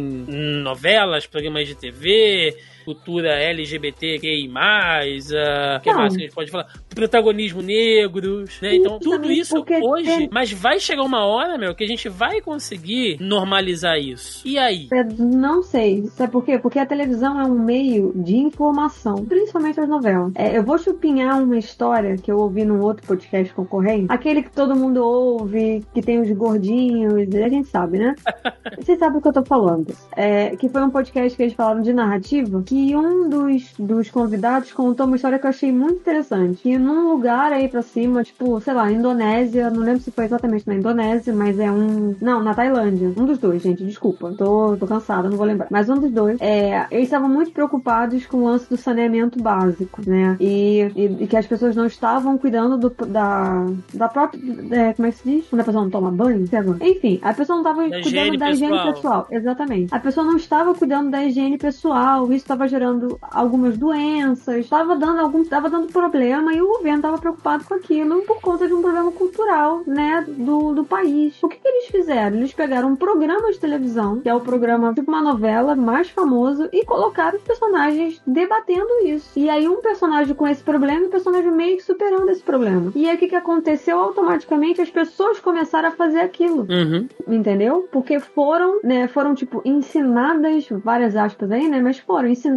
[0.62, 6.66] novelas, programas de TV, cultura LGBTQI+, uh, que mais que a gente pode falar?
[6.94, 8.76] Protagonismo negros, né?
[8.76, 13.18] Então, tudo isso hoje, mas vai chegar uma hora, meu, que a gente vai conseguir
[13.20, 14.46] normalizar isso.
[14.46, 14.88] E aí?
[14.92, 16.06] Eu não sei.
[16.08, 16.58] Sabe por quê?
[16.58, 20.32] Porque a televisão é um meio de informação, principalmente as novelas.
[20.34, 24.50] É, eu vou chupinhar uma história que eu ouvi num outro podcast concorrente, aquele que
[24.50, 28.14] todo mundo ouve, que tem os gordinhos, a gente sabe, né?
[28.78, 29.94] Vocês sabem o que eu tô falando.
[30.16, 34.10] É, que foi um podcast que eles falaram de narrativa, que E um dos, dos
[34.10, 36.62] convidados contou uma história que eu achei muito interessante.
[36.62, 40.66] Que num lugar aí pra cima, tipo, sei lá, Indonésia, não lembro se foi exatamente
[40.66, 42.16] na Indonésia, mas é um.
[42.22, 43.12] Não, na Tailândia.
[43.14, 44.32] Um dos dois, gente, desculpa.
[44.32, 45.68] Tô, tô cansada, não vou lembrar.
[45.70, 46.40] Mas um dos dois.
[46.40, 50.38] É, eles estavam muito preocupados com o lance do saneamento básico, né?
[50.40, 54.40] E, e, e que as pessoas não estavam cuidando do, da, da própria.
[54.70, 55.46] É, como é que se diz?
[55.50, 56.48] Quando a pessoa não toma banho?
[56.80, 58.94] Enfim, a pessoa não estava cuidando da higiene pessoal.
[58.94, 59.26] pessoal.
[59.30, 59.94] Exatamente.
[59.94, 65.20] A pessoa não estava cuidando da higiene pessoal, isso estava gerando algumas doenças, estava dando
[65.20, 68.82] algum, estava dando problema e o governo estava preocupado com aquilo por conta de um
[68.82, 71.40] problema cultural, né, do, do país.
[71.42, 72.36] O que, que eles fizeram?
[72.36, 76.68] Eles pegaram um programa de televisão, que é o programa tipo uma novela mais famoso,
[76.72, 79.38] e colocaram os personagens debatendo isso.
[79.38, 82.92] E aí um personagem com esse problema e um personagem meio que superando esse problema.
[82.94, 83.98] E aí o que, que aconteceu?
[83.98, 86.66] Automaticamente as pessoas começaram a fazer aquilo.
[86.68, 87.08] Uhum.
[87.28, 87.88] Entendeu?
[87.90, 92.49] Porque foram, né, foram tipo ensinadas, várias aspas aí, né, mas foram ensinadas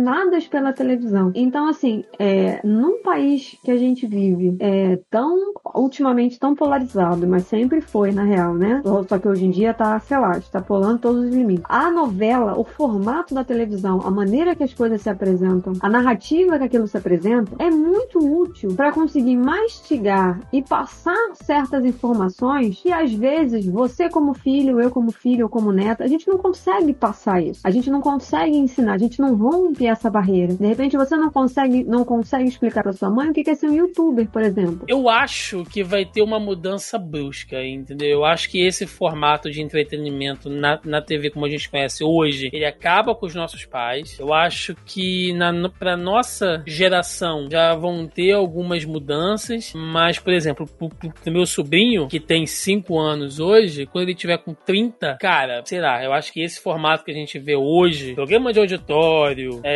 [0.49, 1.31] pela televisão.
[1.35, 7.47] Então, assim, é, num país que a gente vive é, tão, ultimamente tão polarizado, mas
[7.47, 8.81] sempre foi, na real, né?
[9.07, 11.65] Só que hoje em dia tá, sei lá, está pulando todos os limites.
[11.67, 16.57] A novela, o formato da televisão, a maneira que as coisas se apresentam, a narrativa
[16.57, 22.91] que aquilo se apresenta, é muito útil para conseguir mastigar e passar certas informações que
[22.91, 26.93] às vezes você como filho, eu como filho ou como neto, a gente não consegue
[26.93, 27.61] passar isso.
[27.63, 30.53] A gente não consegue ensinar, a gente não rompe essa barreira.
[30.53, 33.67] De repente você não consegue, não consegue explicar para sua mãe o que é ser
[33.67, 34.85] um youtuber, por exemplo.
[34.87, 38.09] Eu acho que vai ter uma mudança brusca, entendeu?
[38.09, 42.49] Eu acho que esse formato de entretenimento na, na TV como a gente conhece hoje,
[42.53, 44.17] ele acaba com os nossos pais.
[44.19, 50.67] Eu acho que na, pra nossa geração já vão ter algumas mudanças, mas, por exemplo,
[50.67, 55.61] pro, pro meu sobrinho, que tem 5 anos hoje, quando ele tiver com 30, cara,
[55.65, 59.59] sei lá, eu acho que esse formato que a gente vê hoje, programa de auditório,
[59.63, 59.72] é,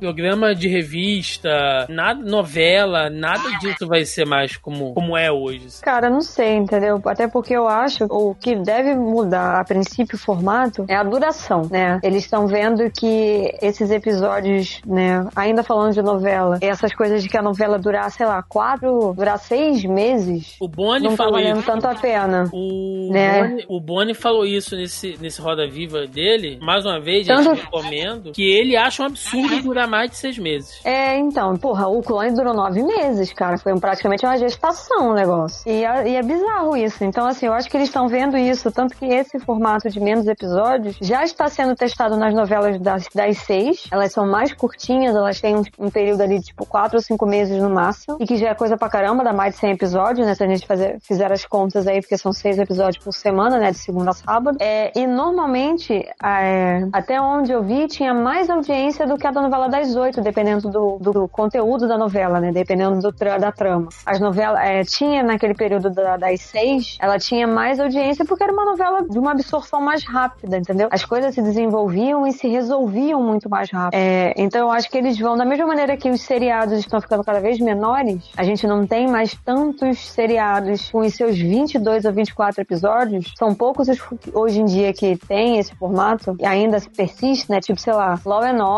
[0.00, 5.66] programa de revista, nada, novela, nada disso vai ser mais como, como é hoje.
[5.82, 7.00] Cara, não sei, entendeu?
[7.06, 11.62] Até porque eu acho o que deve mudar a princípio o formato é a duração,
[11.70, 11.98] né?
[12.02, 17.36] Eles estão vendo que esses episódios, né, ainda falando de novela, essas coisas de que
[17.36, 20.56] a novela durar, sei lá, quatro, durar seis meses.
[20.60, 21.66] O Boni não tá falou valendo isso.
[21.66, 22.48] tanto a pena.
[22.52, 23.42] O, Né?
[23.42, 26.58] Boni, o Boni falou isso nesse, nesse Roda Viva dele.
[26.62, 30.38] Mais uma vez, Tanto- eu recomendo que ele acha um absurdo durar mais de seis
[30.38, 30.80] meses.
[30.84, 33.58] É, então, porra, o clone durou nove meses, cara.
[33.58, 35.70] Foi praticamente uma gestação o negócio.
[35.70, 37.04] E é, e é bizarro isso.
[37.04, 38.70] Então, assim, eu acho que eles estão vendo isso.
[38.70, 43.38] Tanto que esse formato de menos episódios já está sendo testado nas novelas das, das
[43.38, 43.84] seis.
[43.90, 47.26] Elas são mais curtinhas, elas têm um, um período ali de tipo quatro ou cinco
[47.26, 48.16] meses no máximo.
[48.20, 50.34] E que já é coisa pra caramba, dá mais de 100 episódios, né?
[50.34, 53.70] Se a gente fazer, fizer as contas aí, porque são seis episódios por semana, né?
[53.70, 54.56] De segunda a sábado.
[54.60, 55.92] É, e normalmente,
[56.22, 60.20] é, até onde eu vi, tinha mais audiência do que a da novela das oito,
[60.20, 62.52] dependendo do, do conteúdo da novela, né?
[62.52, 63.88] Dependendo do da trama.
[64.04, 68.52] As novelas, é, tinha naquele período da- das seis, ela tinha mais audiência porque era
[68.52, 70.88] uma novela de uma absorção mais rápida, entendeu?
[70.90, 73.98] As coisas se desenvolviam e se resolviam muito mais rápido.
[73.98, 77.24] É, então eu acho que eles vão, da mesma maneira que os seriados estão ficando
[77.24, 82.12] cada vez menores, a gente não tem mais tantos seriados com os seus 22 ou
[82.12, 83.32] 24 episódios.
[83.36, 83.98] São poucos os
[84.34, 87.60] hoje em dia que tem esse formato e ainda persiste, né?
[87.60, 88.75] Tipo, sei lá, Law and Order,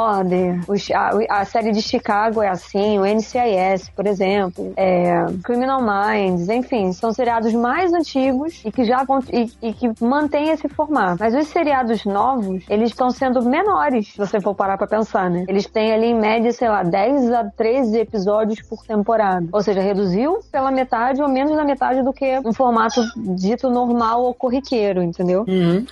[0.69, 6.49] os- a, a série de Chicago é assim, o NCIS, por exemplo, é, Criminal Minds,
[6.49, 11.17] enfim, são seriados mais antigos e que já e, e que mantém esse formato.
[11.21, 15.45] Mas os seriados novos, eles estão sendo menores, se você for parar pra pensar, né?
[15.49, 19.47] Eles têm ali em média, sei lá, 10 a 13 episódios por temporada.
[19.53, 24.23] Ou seja, reduziu pela metade ou menos da metade do que um formato dito normal
[24.23, 25.45] ou corriqueiro, entendeu?
[25.49, 25.85] Uhum.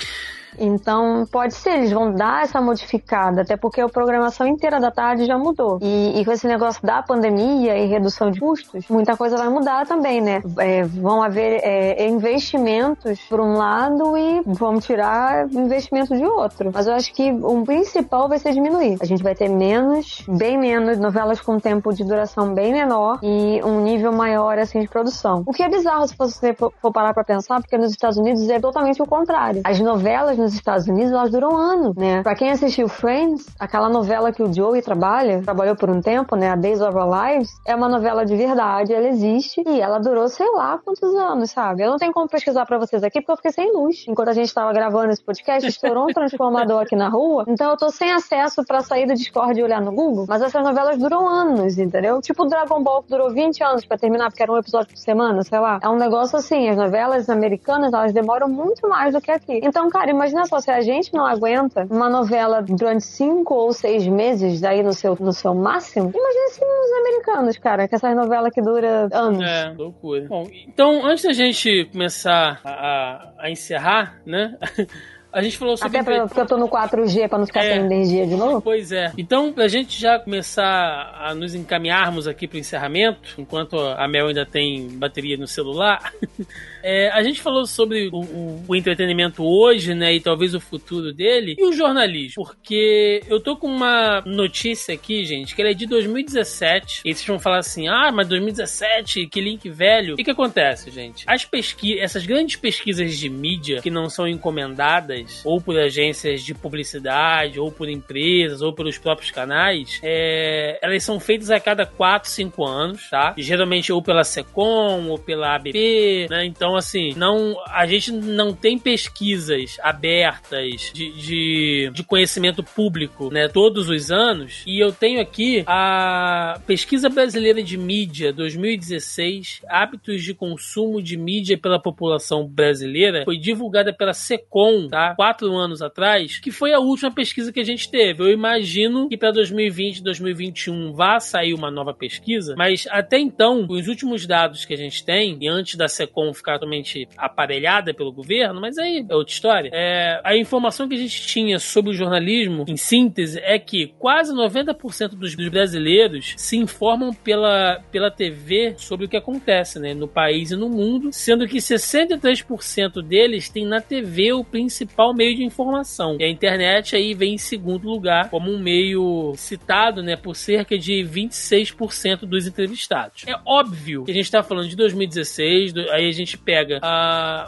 [0.58, 5.24] Então, pode ser, eles vão dar essa modificada, até porque a programação inteira da tarde
[5.24, 5.78] já mudou.
[5.82, 9.86] E, e com esse negócio da pandemia e redução de custos, muita coisa vai mudar
[9.86, 10.42] também, né?
[10.58, 16.70] É, vão haver é, investimentos por um lado e vão tirar investimento de outro.
[16.72, 18.96] Mas eu acho que o principal vai ser diminuir.
[19.00, 23.60] A gente vai ter menos, bem menos, novelas com tempo de duração bem menor e
[23.64, 25.42] um nível maior, assim, de produção.
[25.46, 28.60] O que é bizarro se você for parar pra pensar, porque nos Estados Unidos é
[28.60, 29.62] totalmente o contrário.
[29.64, 32.22] As novelas nos Estados Unidos, elas duram anos, né?
[32.22, 36.50] Pra quem assistiu Friends, aquela novela que o Joey trabalha, trabalhou por um tempo, né?
[36.50, 40.28] A Days of Our Lives, é uma novela de verdade, ela existe e ela durou
[40.28, 41.82] sei lá quantos anos, sabe?
[41.82, 44.04] Eu não tenho como pesquisar pra vocês aqui porque eu fiquei sem luz.
[44.08, 47.76] Enquanto a gente tava gravando esse podcast, estourou um transformador aqui na rua, então eu
[47.76, 51.28] tô sem acesso pra sair do Discord e olhar no Google, mas essas novelas duram
[51.28, 52.20] anos, entendeu?
[52.20, 55.42] Tipo Dragon Ball que durou 20 anos pra terminar, porque era um episódio por semana,
[55.42, 55.78] sei lá.
[55.82, 59.60] É um negócio assim, as novelas americanas, elas demoram muito mais do que aqui.
[59.62, 63.72] Então, cara, imagina imagina só, se a gente não aguenta uma novela durante cinco ou
[63.72, 68.14] seis meses aí no seu, no seu máximo, imagina se os americanos, cara, que essas
[68.14, 69.42] novelas que dura anos.
[69.42, 70.26] É, loucura.
[70.28, 74.56] Bom, então, antes da gente começar a, a, a encerrar, né?
[75.32, 75.98] A gente falou sobre.
[75.98, 78.62] Até pra, porque eu tô no 4G pra não ficar é, sem energia de novo.
[78.62, 79.12] Pois é.
[79.18, 84.46] Então, pra gente já começar a nos encaminharmos aqui pro encerramento, enquanto a Mel ainda
[84.46, 86.10] tem bateria no celular.
[86.88, 90.14] É, a gente falou sobre o, o, o, entretenimento hoje, né?
[90.14, 91.56] E talvez o futuro dele.
[91.58, 92.44] E o jornalismo.
[92.44, 97.00] Porque eu tô com uma notícia aqui, gente, que ela é de 2017.
[97.04, 100.14] E vocês vão falar assim: ah, mas 2017, que link velho.
[100.14, 101.24] O que, que acontece, gente?
[101.26, 106.54] As pesquisas, essas grandes pesquisas de mídia que não são encomendadas ou por agências de
[106.54, 112.30] publicidade, ou por empresas, ou pelos próprios canais, é, elas são feitas a cada 4,
[112.30, 113.34] 5 anos, tá?
[113.36, 116.44] Geralmente ou pela SECOM ou pela ABP, né?
[116.44, 123.48] Então, assim, não, a gente não tem pesquisas abertas de, de, de conhecimento público, né,
[123.48, 124.62] todos os anos.
[124.66, 131.58] E eu tenho aqui a Pesquisa Brasileira de Mídia 2016, Hábitos de Consumo de Mídia
[131.58, 135.14] pela População Brasileira, foi divulgada pela SECOM, tá?
[135.14, 138.22] Quatro anos atrás, que foi a última pesquisa que a gente teve.
[138.22, 143.88] Eu imagino que para 2020, 2021 vá sair uma nova pesquisa, mas até então, os
[143.88, 148.60] últimos dados que a gente tem, e antes da SECOM ficar totalmente aparelhada pelo governo,
[148.60, 149.70] mas aí é outra história.
[149.72, 154.32] É, a informação que a gente tinha sobre o jornalismo, em síntese, é que quase
[154.32, 160.08] 90% dos, dos brasileiros se informam pela, pela TV sobre o que acontece né, no
[160.08, 165.44] país e no mundo, sendo que 63% deles têm na TV o principal meio de
[165.44, 166.16] informação.
[166.18, 170.78] E a internet aí vem em segundo lugar como um meio citado né, por cerca
[170.78, 173.24] de 26% dos entrevistados.
[173.26, 176.78] É óbvio que a gente está falando de 2016, aí a gente pega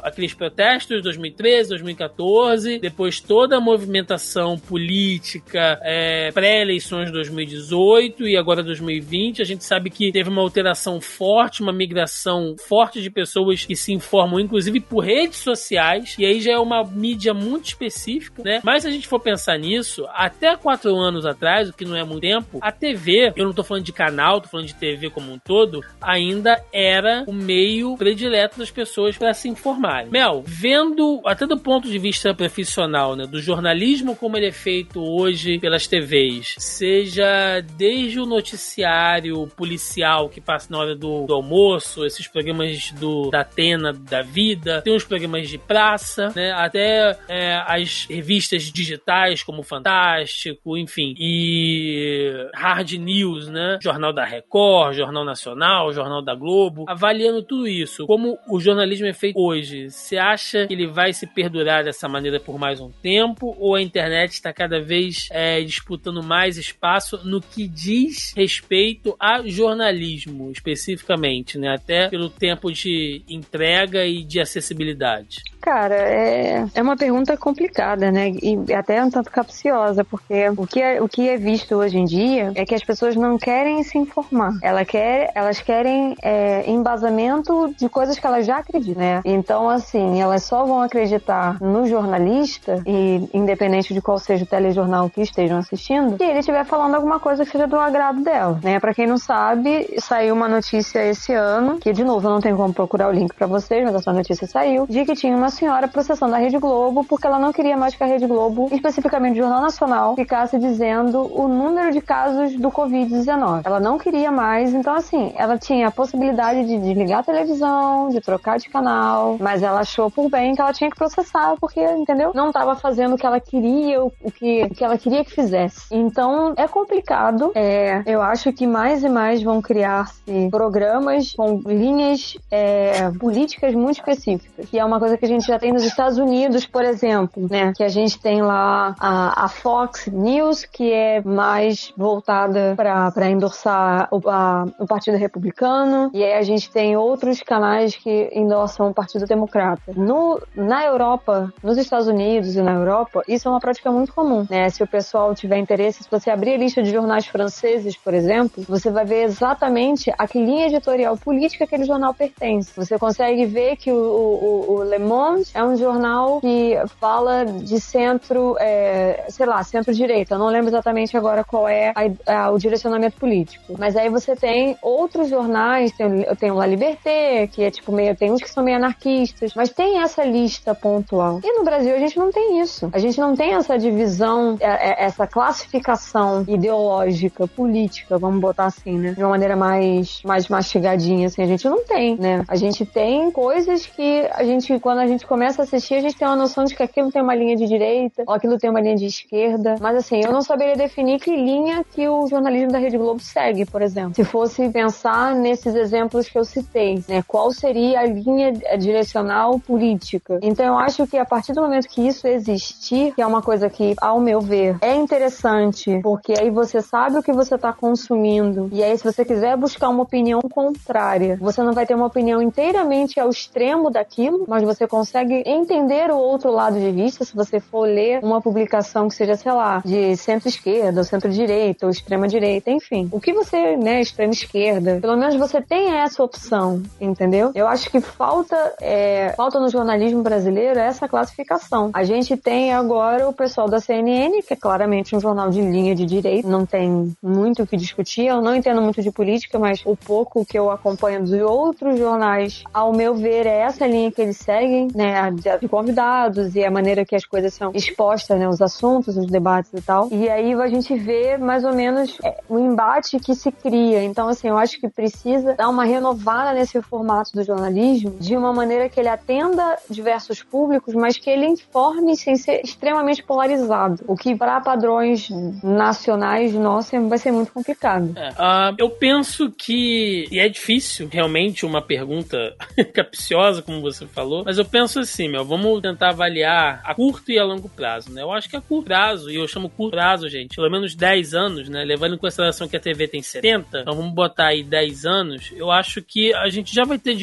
[0.02, 8.36] aqueles protestos de 2013, 2014, depois toda a movimentação política é, pré-eleições de 2018 e
[8.36, 13.64] agora 2020, a gente sabe que teve uma alteração forte, uma migração forte de pessoas
[13.64, 18.42] que se informam, inclusive por redes sociais, e aí já é uma mídia muito específica,
[18.42, 18.60] né?
[18.64, 22.02] Mas se a gente for pensar nisso, até quatro anos atrás, o que não é
[22.02, 25.32] muito tempo, a TV, eu não tô falando de canal, tô falando de TV como
[25.32, 30.10] um todo, ainda era o meio predileto das pessoas pessoas para se informarem.
[30.10, 35.01] Mel, vendo até do ponto de vista profissional, né, do jornalismo como ele é feito
[35.01, 42.05] hoje pelas TVs, seja desde o noticiário policial que passa na hora do, do almoço,
[42.05, 47.62] esses programas do da Atena da vida, tem os programas de praça, né, até é,
[47.66, 55.93] as revistas digitais como Fantástico, enfim, e Hard News, né, Jornal da Record, Jornal Nacional,
[55.93, 60.66] Jornal da Globo, avaliando tudo isso, como o jornalismo jornalismo é feito hoje, você acha
[60.66, 63.56] que ele vai se perdurar dessa maneira por mais um tempo?
[63.59, 69.42] Ou a internet está cada vez é, disputando mais espaço no que diz respeito a
[69.44, 71.74] jornalismo, especificamente, né?
[71.74, 75.42] Até pelo tempo de entrega e de acessibilidade?
[75.69, 78.31] Cara, é, é uma pergunta complicada, né?
[78.43, 82.07] E até um tanto capciosa, porque o que, é, o que é visto hoje em
[82.07, 84.55] dia é que as pessoas não querem se informar.
[84.62, 89.20] Ela quer, elas querem é, embasamento de coisas que elas já acreditam, né?
[89.27, 95.11] Então, assim, elas só vão acreditar no jornalista, e independente de qual seja o telejornal
[95.11, 98.81] que estejam assistindo, se ele estiver falando alguma coisa que seja do agrado dela, né?
[98.81, 102.57] Pra quem não sabe, saiu uma notícia esse ano, que de novo eu não tenho
[102.57, 105.89] como procurar o link para vocês, mas essa notícia saiu, de que tinha uma senhora
[105.89, 109.43] processando a Rede Globo porque ela não queria mais que a Rede Globo, especificamente o
[109.43, 113.62] Jornal Nacional, ficasse dizendo o número de casos do Covid-19.
[113.64, 118.20] Ela não queria mais, então assim, ela tinha a possibilidade de desligar a televisão, de
[118.20, 122.32] trocar de canal, mas ela achou por bem que ela tinha que processar porque, entendeu?
[122.35, 125.86] Não estava fazendo o que ela queria, o que, o que ela queria que fizesse.
[125.90, 127.52] Então, é complicado.
[127.55, 133.98] É, eu acho que mais e mais vão criar-se programas com linhas é, políticas muito
[133.98, 137.47] específicas, que é uma coisa que a gente já tem nos Estados Unidos, por exemplo,
[137.51, 137.73] né?
[137.77, 144.09] Que a gente tem lá a, a Fox News, que é mais voltada para endossar
[144.10, 148.94] o, a, o Partido Republicano, e aí a gente tem outros canais que endossam o
[148.94, 149.93] Partido Democrata.
[149.97, 154.47] No, na Europa, nos Estados Unidos e na Europa, isso é uma prática muito comum,
[154.48, 154.69] né?
[154.70, 158.65] Se o pessoal tiver interesse, se você abrir a lista de jornais franceses, por exemplo,
[158.69, 162.73] você vai ver exatamente a que linha editorial política aquele jornal pertence.
[162.77, 167.44] Você consegue ver que o, o, o Le Monde Times é um jornal que fala
[167.44, 170.34] de centro, é, sei lá, centro-direita.
[170.34, 173.74] Eu não lembro exatamente agora qual é a, a, o direcionamento político.
[173.78, 178.16] Mas aí você tem outros jornais, tem, tem o La Liberté, que é tipo meio,
[178.16, 181.40] tem uns que são meio anarquistas, mas tem essa lista pontual.
[181.42, 182.88] E no Brasil a gente não tem isso.
[182.92, 188.98] A gente não tem essa divisão, é, é, essa classificação ideológica, política, vamos botar assim,
[188.98, 189.12] né?
[189.12, 192.44] De uma maneira mais, mais mastigadinha, assim, a gente não tem, né?
[192.48, 196.16] A gente tem coisas que a gente, quando a gente começa a assistir, a gente
[196.16, 198.81] tem uma noção de que aquilo tem uma linha de direita, ou aquilo tem uma
[198.81, 199.77] linha de esquerda.
[199.81, 203.65] Mas assim, eu não saberia definir que linha que o jornalismo da Rede Globo segue,
[203.65, 204.15] por exemplo.
[204.15, 207.23] Se fosse pensar nesses exemplos que eu citei, né?
[207.27, 210.39] Qual seria a linha direcional política?
[210.43, 213.69] Então eu acho que a partir do momento que isso existir, que é uma coisa
[213.69, 218.69] que, ao meu ver, é interessante, porque aí você sabe o que você está consumindo,
[218.73, 222.40] e aí se você quiser buscar uma opinião contrária, você não vai ter uma opinião
[222.40, 225.07] inteiramente ao extremo daquilo, mas você consegue
[225.47, 229.52] entender o outro lado de vista se você for ler uma publicação que seja, sei
[229.52, 233.09] lá, de centro-esquerda, ou centro-direita, ou extrema-direita, enfim.
[233.12, 237.52] O que você, né, extrema-esquerda, pelo menos você tem essa opção, entendeu?
[237.55, 241.90] Eu acho que falta, é, falta no jornalismo brasileiro essa classificação.
[241.93, 245.94] A gente tem agora o pessoal da CNN, que é claramente um jornal de linha
[245.94, 249.82] de direita, não tem muito o que discutir, eu não entendo muito de política, mas
[249.85, 254.20] o pouco que eu acompanho de outros jornais, ao meu ver, é essa linha que
[254.20, 255.30] eles seguem, né,
[255.60, 259.72] de convidados e a maneira que as coisas são expostas, né, os assuntos, os debates
[259.72, 260.08] e tal.
[260.10, 264.02] E aí a gente vê mais ou menos é, o embate que se cria.
[264.02, 268.52] Então, assim, eu acho que precisa dar uma renovada nesse formato do jornalismo de uma
[268.52, 274.02] maneira que ele atenda diversos públicos, mas que ele informe sem ser extremamente polarizado.
[274.08, 275.28] O que para padrões
[275.62, 278.14] nacionais nossos vai ser muito complicado.
[278.16, 282.54] É, uh, eu penso que, e é difícil realmente uma pergunta
[282.94, 287.39] capciosa, como você falou, mas eu penso assim, meu, vamos tentar avaliar a curto e
[287.39, 288.23] a longo prazo, né?
[288.23, 291.35] Eu acho que a curto prazo, e eu chamo curto prazo, gente, pelo menos 10
[291.35, 291.85] anos, né?
[291.85, 295.70] Levando em consideração que a TV tem 70, então vamos botar aí 10 anos, eu
[295.70, 297.16] acho que a gente já vai ter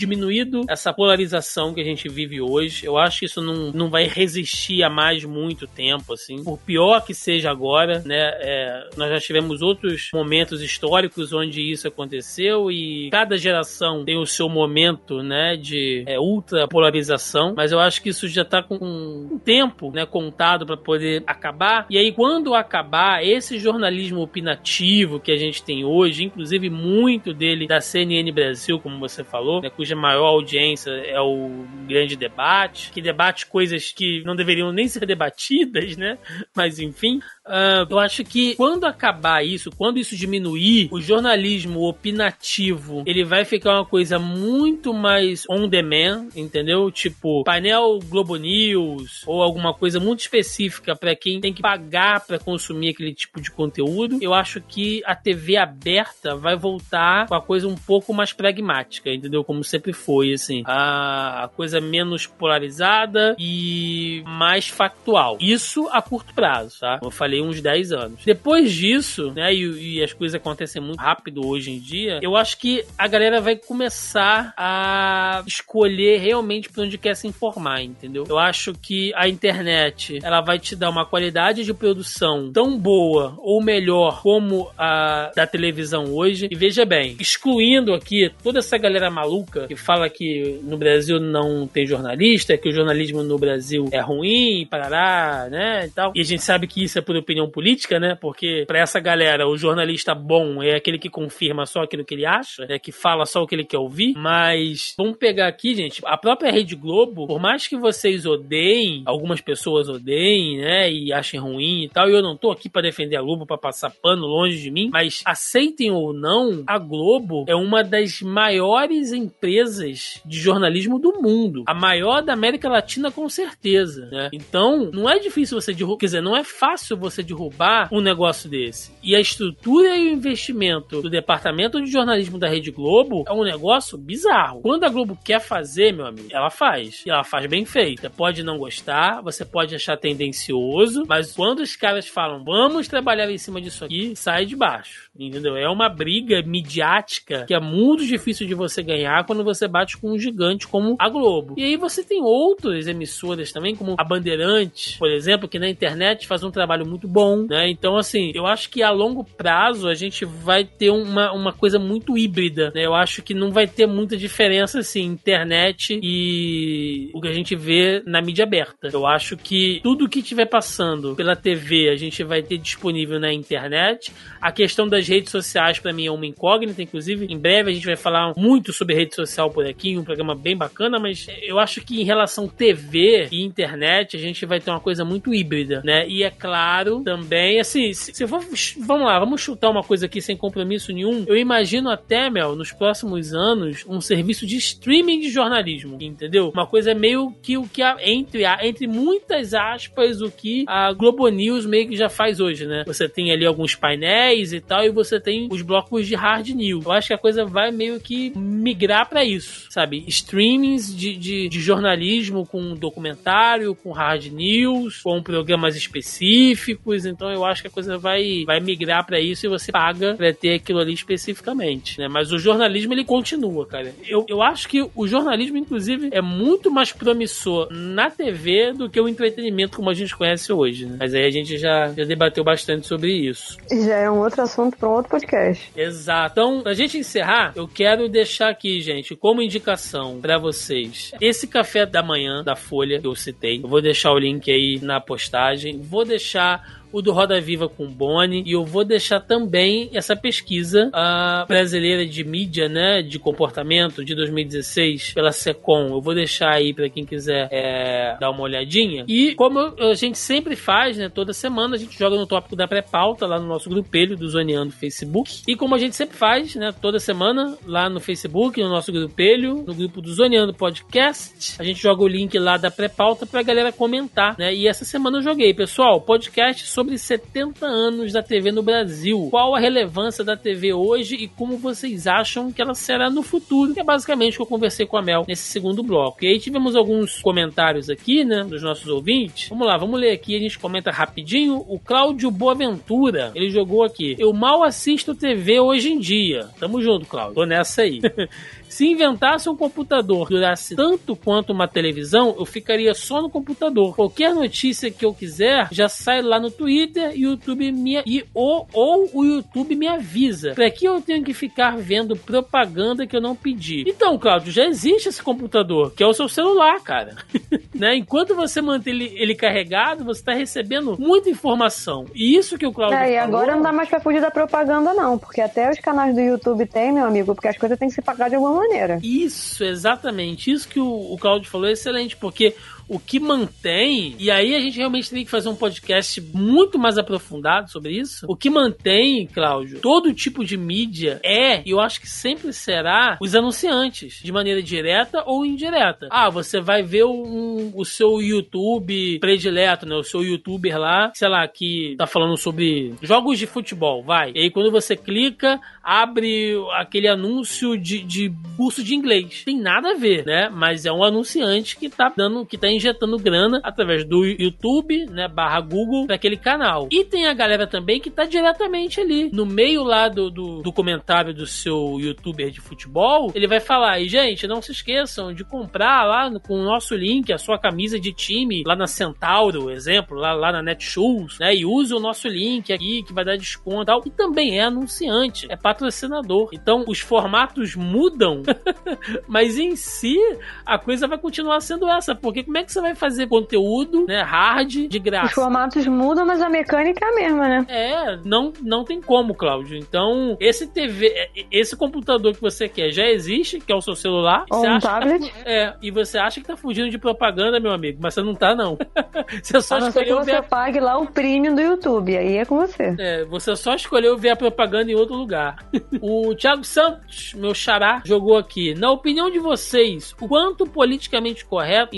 [0.00, 2.86] diminuído essa polarização que a gente vive hoje.
[2.86, 6.42] Eu acho que isso não, não vai resistir a mais muito tempo, assim.
[6.42, 8.30] Por pior que seja agora, né?
[8.40, 14.26] É, nós já tivemos outros momentos históricos onde isso aconteceu e cada geração tem o
[14.26, 15.56] seu momento, né?
[15.56, 17.09] De é, ultra polarização,
[17.56, 20.04] mas eu acho que isso já tá com um tempo, né?
[20.06, 21.86] Contado para poder acabar.
[21.90, 27.66] E aí, quando acabar, esse jornalismo opinativo que a gente tem hoje, inclusive muito dele
[27.66, 33.00] da CNN Brasil, como você falou, né, cuja maior audiência é o grande debate, que
[33.00, 36.18] debate coisas que não deveriam nem ser debatidas, né?
[36.54, 43.02] Mas enfim, Uh, eu acho que quando acabar isso, quando isso diminuir, o jornalismo opinativo
[43.06, 46.90] ele vai ficar uma coisa muito mais on demand, entendeu?
[46.90, 52.38] Tipo, painel Globo News ou alguma coisa muito específica para quem tem que pagar para
[52.38, 54.18] consumir aquele tipo de conteúdo.
[54.20, 59.10] Eu acho que a TV aberta vai voltar com a coisa um pouco mais pragmática,
[59.10, 59.42] entendeu?
[59.42, 60.62] Como sempre foi, assim.
[60.66, 65.38] A, a coisa menos polarizada e mais factual.
[65.40, 67.00] Isso a curto prazo, tá?
[67.02, 68.24] Eu falei uns 10 anos.
[68.24, 72.56] Depois disso, né, e, e, as coisas acontecem muito rápido hoje em dia, eu acho
[72.58, 78.24] que a galera vai começar a escolher realmente para onde quer se informar, entendeu?
[78.28, 83.34] Eu acho que a internet, ela vai te dar uma qualidade de produção tão boa
[83.38, 86.48] ou melhor como a da televisão hoje.
[86.50, 91.66] E veja bem, excluindo aqui toda essa galera maluca que fala que no Brasil não
[91.66, 96.12] tem jornalista, que o jornalismo no Brasil é ruim, parará, né, e tal.
[96.14, 98.16] E a gente sabe que isso é por opinião política, né?
[98.20, 102.26] Porque para essa galera, o jornalista bom é aquele que confirma só aquilo que ele
[102.26, 104.14] acha, é que fala só o que ele quer ouvir.
[104.16, 109.40] Mas vamos pegar aqui, gente, a própria Rede Globo, por mais que vocês odeiem, algumas
[109.40, 110.90] pessoas odeiem, né?
[110.90, 113.58] E achem ruim e tal, e eu não tô aqui para defender a Globo, para
[113.58, 119.12] passar pano longe de mim, mas aceitem ou não, a Globo é uma das maiores
[119.12, 121.64] empresas de jornalismo do mundo.
[121.66, 124.30] A maior da América Latina, com certeza, né?
[124.32, 128.00] Então, não é difícil você derrubar, quer dizer, não é fácil você você derrubar um
[128.00, 128.92] negócio desse.
[129.02, 133.44] E a estrutura e o investimento do departamento de jornalismo da Rede Globo é um
[133.44, 134.60] negócio bizarro.
[134.60, 137.04] Quando a Globo quer fazer, meu amigo, ela faz.
[137.04, 138.08] E ela faz bem feita.
[138.10, 143.38] Pode não gostar, você pode achar tendencioso, mas quando os caras falam, vamos trabalhar em
[143.38, 145.10] cima disso aqui, sai de baixo.
[145.18, 145.56] Entendeu?
[145.56, 150.12] É uma briga midiática que é muito difícil de você ganhar quando você bate com
[150.12, 151.54] um gigante como a Globo.
[151.56, 156.26] E aí você tem outras emissoras também, como a Bandeirantes, por exemplo, que na internet
[156.26, 157.70] faz um trabalho muito muito bom, né?
[157.70, 161.78] Então, assim, eu acho que a longo prazo a gente vai ter uma, uma coisa
[161.78, 162.84] muito híbrida, né?
[162.84, 167.56] Eu acho que não vai ter muita diferença, assim, internet e o que a gente
[167.56, 168.90] vê na mídia aberta.
[168.92, 173.32] Eu acho que tudo que estiver passando pela TV a gente vai ter disponível na
[173.32, 174.12] internet.
[174.40, 177.26] A questão das redes sociais, para mim, é uma incógnita, inclusive.
[177.26, 180.56] Em breve a gente vai falar muito sobre rede social por aqui, um programa bem
[180.56, 184.80] bacana, mas eu acho que em relação TV e internet, a gente vai ter uma
[184.80, 186.06] coisa muito híbrida, né?
[186.06, 188.40] E é claro, também, assim, se, se for,
[188.78, 191.24] vamos lá, vamos chutar uma coisa aqui sem compromisso nenhum.
[191.26, 196.50] Eu imagino até, Mel, nos próximos anos, um serviço de streaming de jornalismo, entendeu?
[196.52, 201.66] Uma coisa meio que o que entre, entre muitas aspas, o que a Globo News
[201.66, 202.84] meio que já faz hoje, né?
[202.86, 206.84] Você tem ali alguns painéis e tal, e você tem os blocos de hard news.
[206.84, 210.04] Eu acho que a coisa vai meio que migrar para isso, sabe?
[210.08, 216.79] Streamings de, de, de jornalismo com documentário, com hard news, com programas específicos.
[216.86, 220.32] Então eu acho que a coisa vai, vai migrar para isso e você paga pra
[220.32, 222.08] ter aquilo ali especificamente, né?
[222.08, 223.92] Mas o jornalismo ele continua, cara.
[224.06, 229.00] Eu, eu acho que o jornalismo, inclusive, é muito mais promissor na TV do que
[229.00, 230.96] o entretenimento como a gente conhece hoje, né?
[230.98, 233.56] Mas aí a gente já, já debateu bastante sobre isso.
[233.70, 235.70] Já é um outro assunto para um outro podcast.
[235.76, 236.32] Exato.
[236.32, 241.86] Então, pra gente encerrar, eu quero deixar aqui, gente, como indicação para vocês, esse café
[241.86, 243.60] da manhã da Folha que eu citei.
[243.62, 245.80] Eu vou deixar o link aí na postagem.
[245.80, 250.88] Vou deixar o do Roda Viva com Boni, e eu vou deixar também essa pesquisa
[250.88, 255.88] uh, brasileira de mídia, né, de comportamento de 2016 pela Secom.
[255.88, 259.04] Eu vou deixar aí para quem quiser é, dar uma olhadinha.
[259.08, 262.66] E como a gente sempre faz, né, toda semana a gente joga no tópico da
[262.66, 265.42] pré-pauta lá no nosso grupelho do Zoneando Facebook.
[265.46, 269.64] E como a gente sempre faz, né, toda semana lá no Facebook, no nosso grupelho,
[269.66, 273.72] no grupo do Zoneando Podcast, a gente joga o link lá da pré-pauta pra galera
[273.72, 274.54] comentar, né?
[274.54, 279.28] E essa semana eu joguei, pessoal, podcast sobre sobre 70 anos da TV no Brasil.
[279.30, 283.74] Qual a relevância da TV hoje e como vocês acham que ela será no futuro?
[283.74, 286.24] Que é basicamente o que eu conversei com a Mel nesse segundo bloco.
[286.24, 289.50] E aí tivemos alguns comentários aqui, né, dos nossos ouvintes.
[289.50, 291.62] Vamos lá, vamos ler aqui, a gente comenta rapidinho.
[291.68, 294.16] O Cláudio Boaventura, ele jogou aqui.
[294.18, 296.48] Eu mal assisto TV hoje em dia.
[296.58, 297.34] Tamo junto, Cláudio.
[297.34, 298.00] Tô nessa aí.
[298.70, 303.96] Se inventasse um computador que durasse tanto quanto uma televisão, eu ficaria só no computador.
[303.96, 309.10] Qualquer notícia que eu quiser já sai lá no Twitter, YouTube me e ou, ou
[309.12, 310.52] o YouTube me avisa.
[310.54, 313.84] Para que eu tenho que ficar vendo propaganda que eu não pedi?
[313.86, 317.16] Então, Claudio, já existe esse computador, que é o seu celular, cara.
[317.74, 317.96] né?
[317.96, 322.06] Enquanto você mantém ele, ele carregado, você está recebendo muita informação.
[322.14, 324.94] E isso que o Claudio é, e agora não dá mais para fugir da propaganda
[324.94, 327.94] não, porque até os canais do YouTube tem, meu amigo, porque as coisas têm que
[327.94, 328.98] se pagar de alguma maneira.
[329.02, 330.50] Isso, exatamente.
[330.50, 332.54] Isso que o, o Claudio falou é excelente, porque
[332.90, 336.98] o que mantém, e aí a gente realmente tem que fazer um podcast muito mais
[336.98, 338.26] aprofundado sobre isso.
[338.28, 343.16] O que mantém, Cláudio, todo tipo de mídia é, e eu acho que sempre será,
[343.20, 346.08] os anunciantes, de maneira direta ou indireta.
[346.10, 349.94] Ah, você vai ver um, o seu YouTube predileto, né?
[349.94, 354.32] O seu youtuber lá, sei lá, que tá falando sobre jogos de futebol, vai.
[354.34, 359.44] E aí quando você clica, abre aquele anúncio de, de curso de inglês.
[359.44, 360.48] Tem nada a ver, né?
[360.48, 365.28] Mas é um anunciante que tá dando, que tá injetando grana através do YouTube, né,
[365.28, 366.88] barra Google, naquele canal.
[366.90, 370.72] E tem a galera também que tá diretamente ali, no meio lá do, do, do
[370.72, 375.44] comentário do seu youtuber de futebol, ele vai falar, e gente, não se esqueçam de
[375.44, 380.16] comprar lá com o nosso link a sua camisa de time, lá na Centauro, exemplo,
[380.16, 383.82] lá, lá na Netshoes, né, e use o nosso link aqui, que vai dar desconto
[383.82, 384.02] e tal.
[384.06, 386.50] E também é anunciante, é patrocinador.
[386.52, 388.42] Então, os formatos mudam,
[389.28, 390.16] mas em si,
[390.64, 394.06] a coisa vai continuar sendo essa, porque como é que que você vai fazer conteúdo,
[394.06, 395.26] né, hard, de graça?
[395.26, 397.66] Os formatos mudam, mas a mecânica é a mesma, né?
[397.68, 399.76] É, não, não tem como, Cláudio.
[399.76, 401.12] Então, esse TV,
[401.50, 404.44] esse computador que você quer já existe, que é o seu celular.
[404.50, 405.30] Ou um tablet.
[405.30, 408.34] Tá, é, e você acha que tá fugindo de propaganda, meu amigo, mas você não
[408.34, 408.78] tá, não.
[409.42, 410.48] você só a não escolheu que você ver...
[410.48, 412.94] pague lá o premium do YouTube, aí é com você.
[412.98, 415.56] É, você só escolheu ver a propaganda em outro lugar.
[416.00, 418.74] o Thiago Santos, meu xará, jogou aqui.
[418.74, 421.96] Na opinião de vocês, o quanto politicamente correto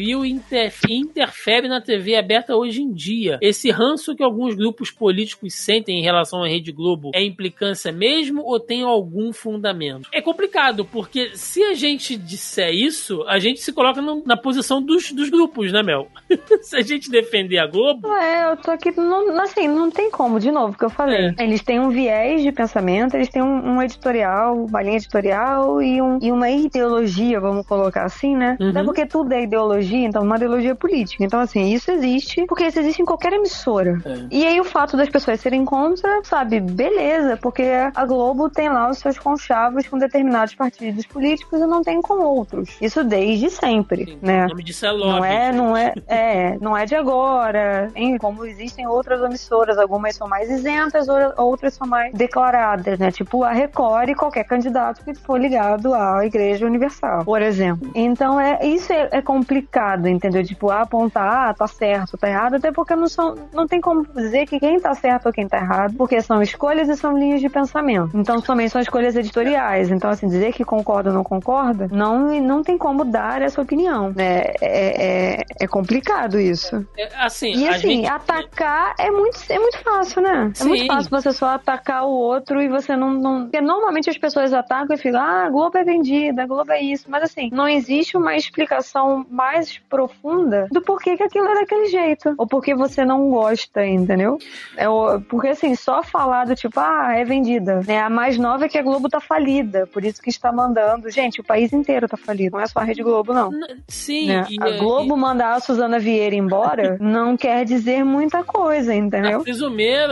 [0.00, 3.38] interferir interfere, interfere na TV aberta hoje em dia.
[3.40, 8.42] Esse ranço que alguns grupos políticos sentem em relação à Rede Globo é implicância mesmo
[8.42, 10.08] ou tem algum fundamento?
[10.12, 14.82] É complicado, porque se a gente disser isso, a gente se coloca no, na posição
[14.82, 16.08] dos, dos grupos, né, Mel?
[16.62, 18.12] se a gente defender a Globo.
[18.14, 18.90] É, eu tô aqui.
[18.96, 21.32] Não, assim, não tem como, de novo, que eu falei.
[21.38, 21.44] É.
[21.44, 26.00] Eles têm um viés de pensamento, eles têm um, um editorial, uma linha editorial e,
[26.00, 28.56] um, e uma ideologia, vamos colocar assim, né?
[28.60, 28.72] Uhum.
[28.72, 31.24] Não é porque tudo é ideologia então uma ideologia política.
[31.24, 33.98] Então, assim, isso existe, porque isso existe em qualquer emissora emissora.
[34.04, 34.26] É.
[34.30, 37.64] E aí o fato das pessoas serem contra, sabe, beleza, porque
[37.94, 42.22] a Globo tem lá os seus conchavos com determinados partidos políticos e não tem com
[42.22, 42.76] outros.
[42.80, 44.46] Isso desde sempre, Sim, né?
[44.46, 45.10] O nome disso é lobby.
[45.10, 47.90] Não é, não é, é, não é de agora.
[47.94, 48.18] Hein?
[48.18, 51.06] Como existem outras emissoras, algumas são mais isentas,
[51.36, 53.10] outras são mais declaradas, né?
[53.10, 57.90] Tipo a Record e qualquer candidato que for ligado à Igreja Universal, por exemplo.
[57.94, 60.44] Então é isso é, é complicado, entendeu?
[60.44, 64.46] Tipo apontar, ah, tá certo, tá errado, até porque não são, não tem como dizer
[64.46, 67.48] que quem tá certo ou quem tá errado, porque são escolhas e são linhas de
[67.48, 68.16] pensamento.
[68.16, 69.90] Então também são escolhas editoriais.
[69.90, 74.12] Então assim dizer que concorda ou não concorda, não não tem como dar essa opinião.
[74.14, 74.42] Né?
[74.60, 76.86] É, é, é complicado isso.
[76.96, 78.06] É, assim, e assim, gente...
[78.06, 80.50] atacar é muito, é muito fácil, né?
[80.54, 80.64] Sim.
[80.64, 83.42] É muito fácil você só atacar o outro e você não, não.
[83.42, 86.82] Porque normalmente as pessoas atacam e ficam, ah, a Globo é vendida, a Globo é
[86.82, 87.06] isso.
[87.08, 92.34] Mas assim, não existe uma explicação mais profunda do porquê que aquilo é daquele jeito.
[92.36, 94.38] Ou porque você não gosta, entendeu?
[94.76, 94.86] É,
[95.28, 97.80] porque assim, só falar do tipo, ah, é vendida.
[97.86, 98.00] Né?
[98.00, 99.86] A mais nova é que a Globo tá falida.
[99.86, 101.10] Por isso que está mandando.
[101.10, 102.56] Gente, o país inteiro tá falido.
[102.56, 103.50] Não é só a Rede Globo, não.
[103.88, 104.28] Sim.
[104.28, 104.46] Né?
[104.60, 109.40] a é, Globo mandar a Suzana Vieira embora não quer dizer muita coisa, entendeu?
[109.40, 109.44] A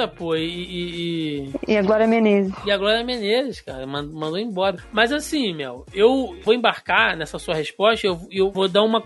[0.08, 1.76] pô, e, e, e...
[1.76, 2.52] a Glória Menezes.
[2.64, 4.78] E a Glória Menezes, cara, mandou embora.
[4.92, 9.00] Mas assim, Mel, eu vou embarcar nessa sua resposta eu, eu vou dar uma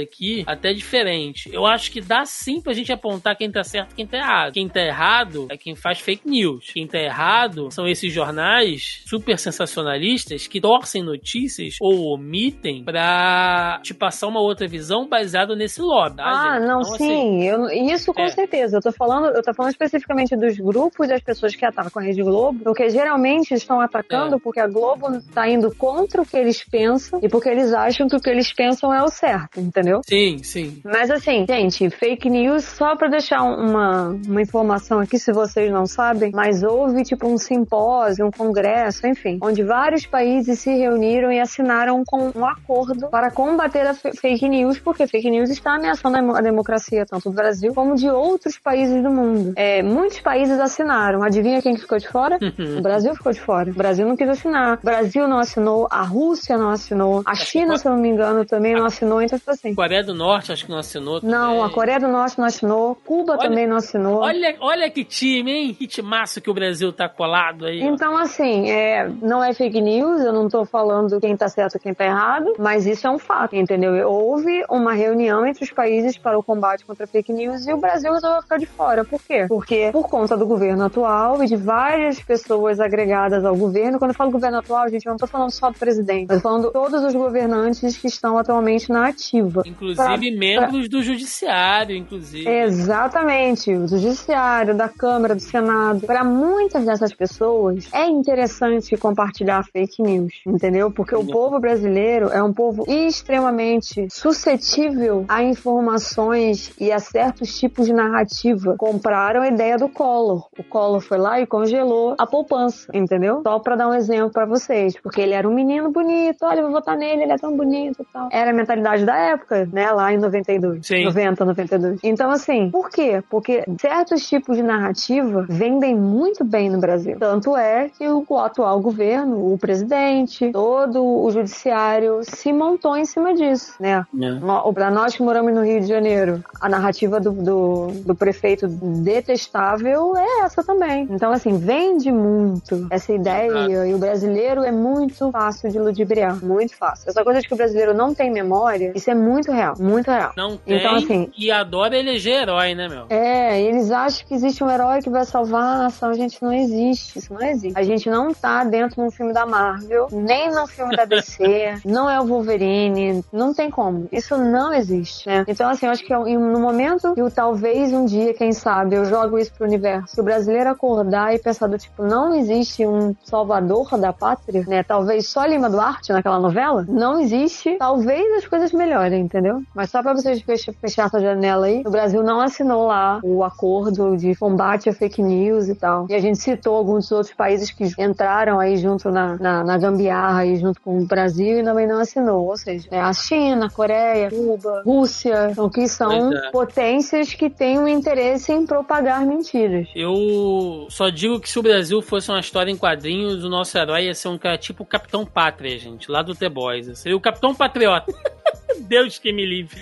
[0.00, 1.50] aqui, até diferente.
[1.52, 4.52] Eu acho que dá sim pra gente apontar quem tá certo e quem tá errado.
[4.52, 6.70] Quem tá errado é quem faz fake news.
[6.72, 13.94] Quem tá errado são esses jornais super sensacionalistas que torcem notícias ou omitem pra te
[13.94, 16.16] passar uma outra visão baseada nesse lobby.
[16.16, 16.66] Tá, ah, gente?
[16.66, 17.26] não, então, assim, sim.
[17.26, 18.28] Assim, eu, isso com é.
[18.28, 18.76] certeza.
[18.78, 22.22] Eu tô falando, eu tô falando especificamente dos grupos das pessoas que atacam a Rede
[22.22, 24.38] Globo, porque geralmente estão atacando é.
[24.38, 28.16] porque a Globo tá indo contra o que eles pensam e porque eles acham que
[28.16, 30.00] o que eles pensam é o certo, entendeu?
[30.06, 30.80] Sim, sim.
[30.84, 35.86] Mas assim, gente, fake news, só pra deixar uma, uma informação aqui, se vocês não
[35.86, 41.40] sabem, mas houve tipo um simpósio, um congresso, enfim, onde vários países se reuniram e
[41.40, 46.40] assinaram com um acordo para combater a fake news, porque fake news está ameaçando a
[46.40, 49.52] democracia tanto do Brasil como de outros países do mundo.
[49.56, 51.22] É, muitos países assinaram.
[51.22, 52.38] Adivinha quem ficou de fora?
[52.78, 53.70] o Brasil ficou de fora.
[53.70, 54.78] O Brasil não quis assinar.
[54.82, 58.44] O Brasil não assinou, a Rússia não assinou, a China, se eu não me engano,
[58.44, 59.74] também não assinou, então tipo assim.
[59.74, 61.20] Coreia do Norte acho que não assinou.
[61.20, 61.36] Também.
[61.36, 64.20] Não, a Coreia do Norte não assinou, Cuba olha, também não assinou.
[64.20, 65.74] Olha, olha que time, hein?
[65.74, 67.82] Que timaço que o Brasil tá colado aí.
[67.82, 68.18] Então, ó.
[68.18, 71.94] assim, é, não é fake news, eu não tô falando quem tá certo e quem
[71.94, 74.08] tá errado, mas isso é um fato, entendeu?
[74.08, 78.12] Houve uma reunião entre os países para o combate contra fake news e o Brasil
[78.12, 79.04] resolveu ficar de fora.
[79.04, 79.46] Por quê?
[79.48, 84.14] Porque por conta do governo atual e de várias pessoas agregadas ao governo, quando eu
[84.14, 87.02] falo governo atual, gente, eu não tô falando só do presidente, eu tô falando todos
[87.02, 89.25] os governantes que estão atualmente na ativa.
[89.66, 90.98] Inclusive pra, membros pra...
[90.98, 92.48] do judiciário, inclusive.
[92.48, 96.06] Exatamente, do judiciário, da Câmara, do Senado.
[96.06, 100.90] Para muitas dessas pessoas é interessante compartilhar fake news, entendeu?
[100.90, 107.86] Porque o povo brasileiro é um povo extremamente suscetível a informações e a certos tipos
[107.86, 108.76] de narrativa.
[108.78, 110.48] Compraram a ideia do Collor.
[110.58, 113.42] O Collor foi lá e congelou a poupança, entendeu?
[113.42, 116.64] Só para dar um exemplo para vocês, porque ele era um menino bonito, olha, eu
[116.64, 118.28] vou votar nele, ele é tão bonito e tal.
[118.30, 120.86] Era a mentalidade da época, né, lá em 92.
[120.86, 121.04] Sim.
[121.04, 122.00] 90, 92.
[122.02, 123.22] Então, assim, por quê?
[123.28, 127.16] Porque certos tipos de narrativa vendem muito bem no Brasil.
[127.18, 133.34] Tanto é que o atual governo, o presidente, todo o judiciário se montou em cima
[133.34, 134.04] disso, né?
[134.14, 134.40] Yeah.
[134.72, 140.16] Pra nós que moramos no Rio de Janeiro, a narrativa do, do, do prefeito detestável
[140.16, 141.06] é essa também.
[141.10, 146.44] Então, assim, vende muito essa ideia e o brasileiro é muito fácil de ludibriar.
[146.44, 147.08] Muito fácil.
[147.08, 149.74] Essa coisa de que o brasileiro não tem memória, isso é muito real.
[149.78, 150.32] Muito real.
[150.36, 153.06] Não tem então, assim, e adora eleger herói, né, meu?
[153.10, 156.14] É, eles acham que existe um herói que vai salvar a nação.
[156.14, 157.18] Gente, não existe.
[157.18, 157.78] Isso não existe.
[157.78, 161.80] A gente não tá dentro de um filme da Marvel, nem no filme da DC,
[161.84, 164.08] não é o Wolverine, não tem como.
[164.10, 165.44] Isso não existe, né?
[165.46, 169.38] Então, assim, eu acho que no momento que talvez um dia, quem sabe, eu jogo
[169.38, 173.98] isso pro universo, se o brasileiro acordar e pensar do tipo, não existe um salvador
[173.98, 174.82] da pátria, né?
[174.82, 177.76] Talvez só Lima Duarte naquela novela, não existe.
[177.76, 178.85] Talvez as coisas melhorem,
[179.16, 179.62] entendeu?
[179.74, 184.16] Mas só pra vocês fechar essa janela aí, o Brasil não assinou lá o acordo
[184.16, 186.06] de combate a fake news e tal.
[186.08, 190.40] E a gente citou alguns outros países que entraram aí junto na, na, na gambiarra
[190.40, 192.46] aí junto com o Brasil e também não assinou.
[192.46, 196.50] Ou seja, é a China, a Coreia, Cuba, Rússia, então, que são é.
[196.50, 199.88] potências que têm um interesse em propagar mentiras.
[199.94, 204.06] Eu só digo que se o Brasil fosse uma história em quadrinhos, o nosso herói
[204.06, 206.98] ia ser um cara tipo o Capitão Pátria, gente, lá do The Boys.
[206.98, 208.12] Seria o Capitão Patriota.
[208.80, 209.76] Deus que me livre.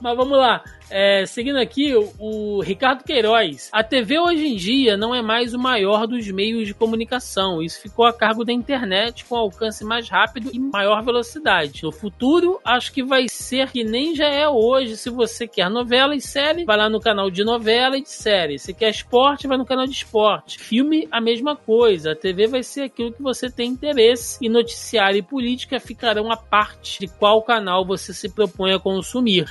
[0.00, 0.62] Mas vamos lá.
[0.90, 3.68] É, seguindo aqui, o, o Ricardo Queiroz.
[3.72, 7.62] A TV hoje em dia não é mais o maior dos meios de comunicação.
[7.62, 11.82] Isso ficou a cargo da internet com alcance mais rápido e maior velocidade.
[11.82, 14.96] No futuro, acho que vai ser que nem já é hoje.
[14.96, 18.58] Se você quer novela e série, vai lá no canal de novela e de série.
[18.58, 20.58] Se quer esporte, vai no canal de esporte.
[20.58, 22.12] Filme, a mesma coisa.
[22.12, 26.36] A TV vai ser aquilo que você tem interesse e noticiário e política ficarão a
[26.36, 29.46] parte de qual canal você se propõe a consumir.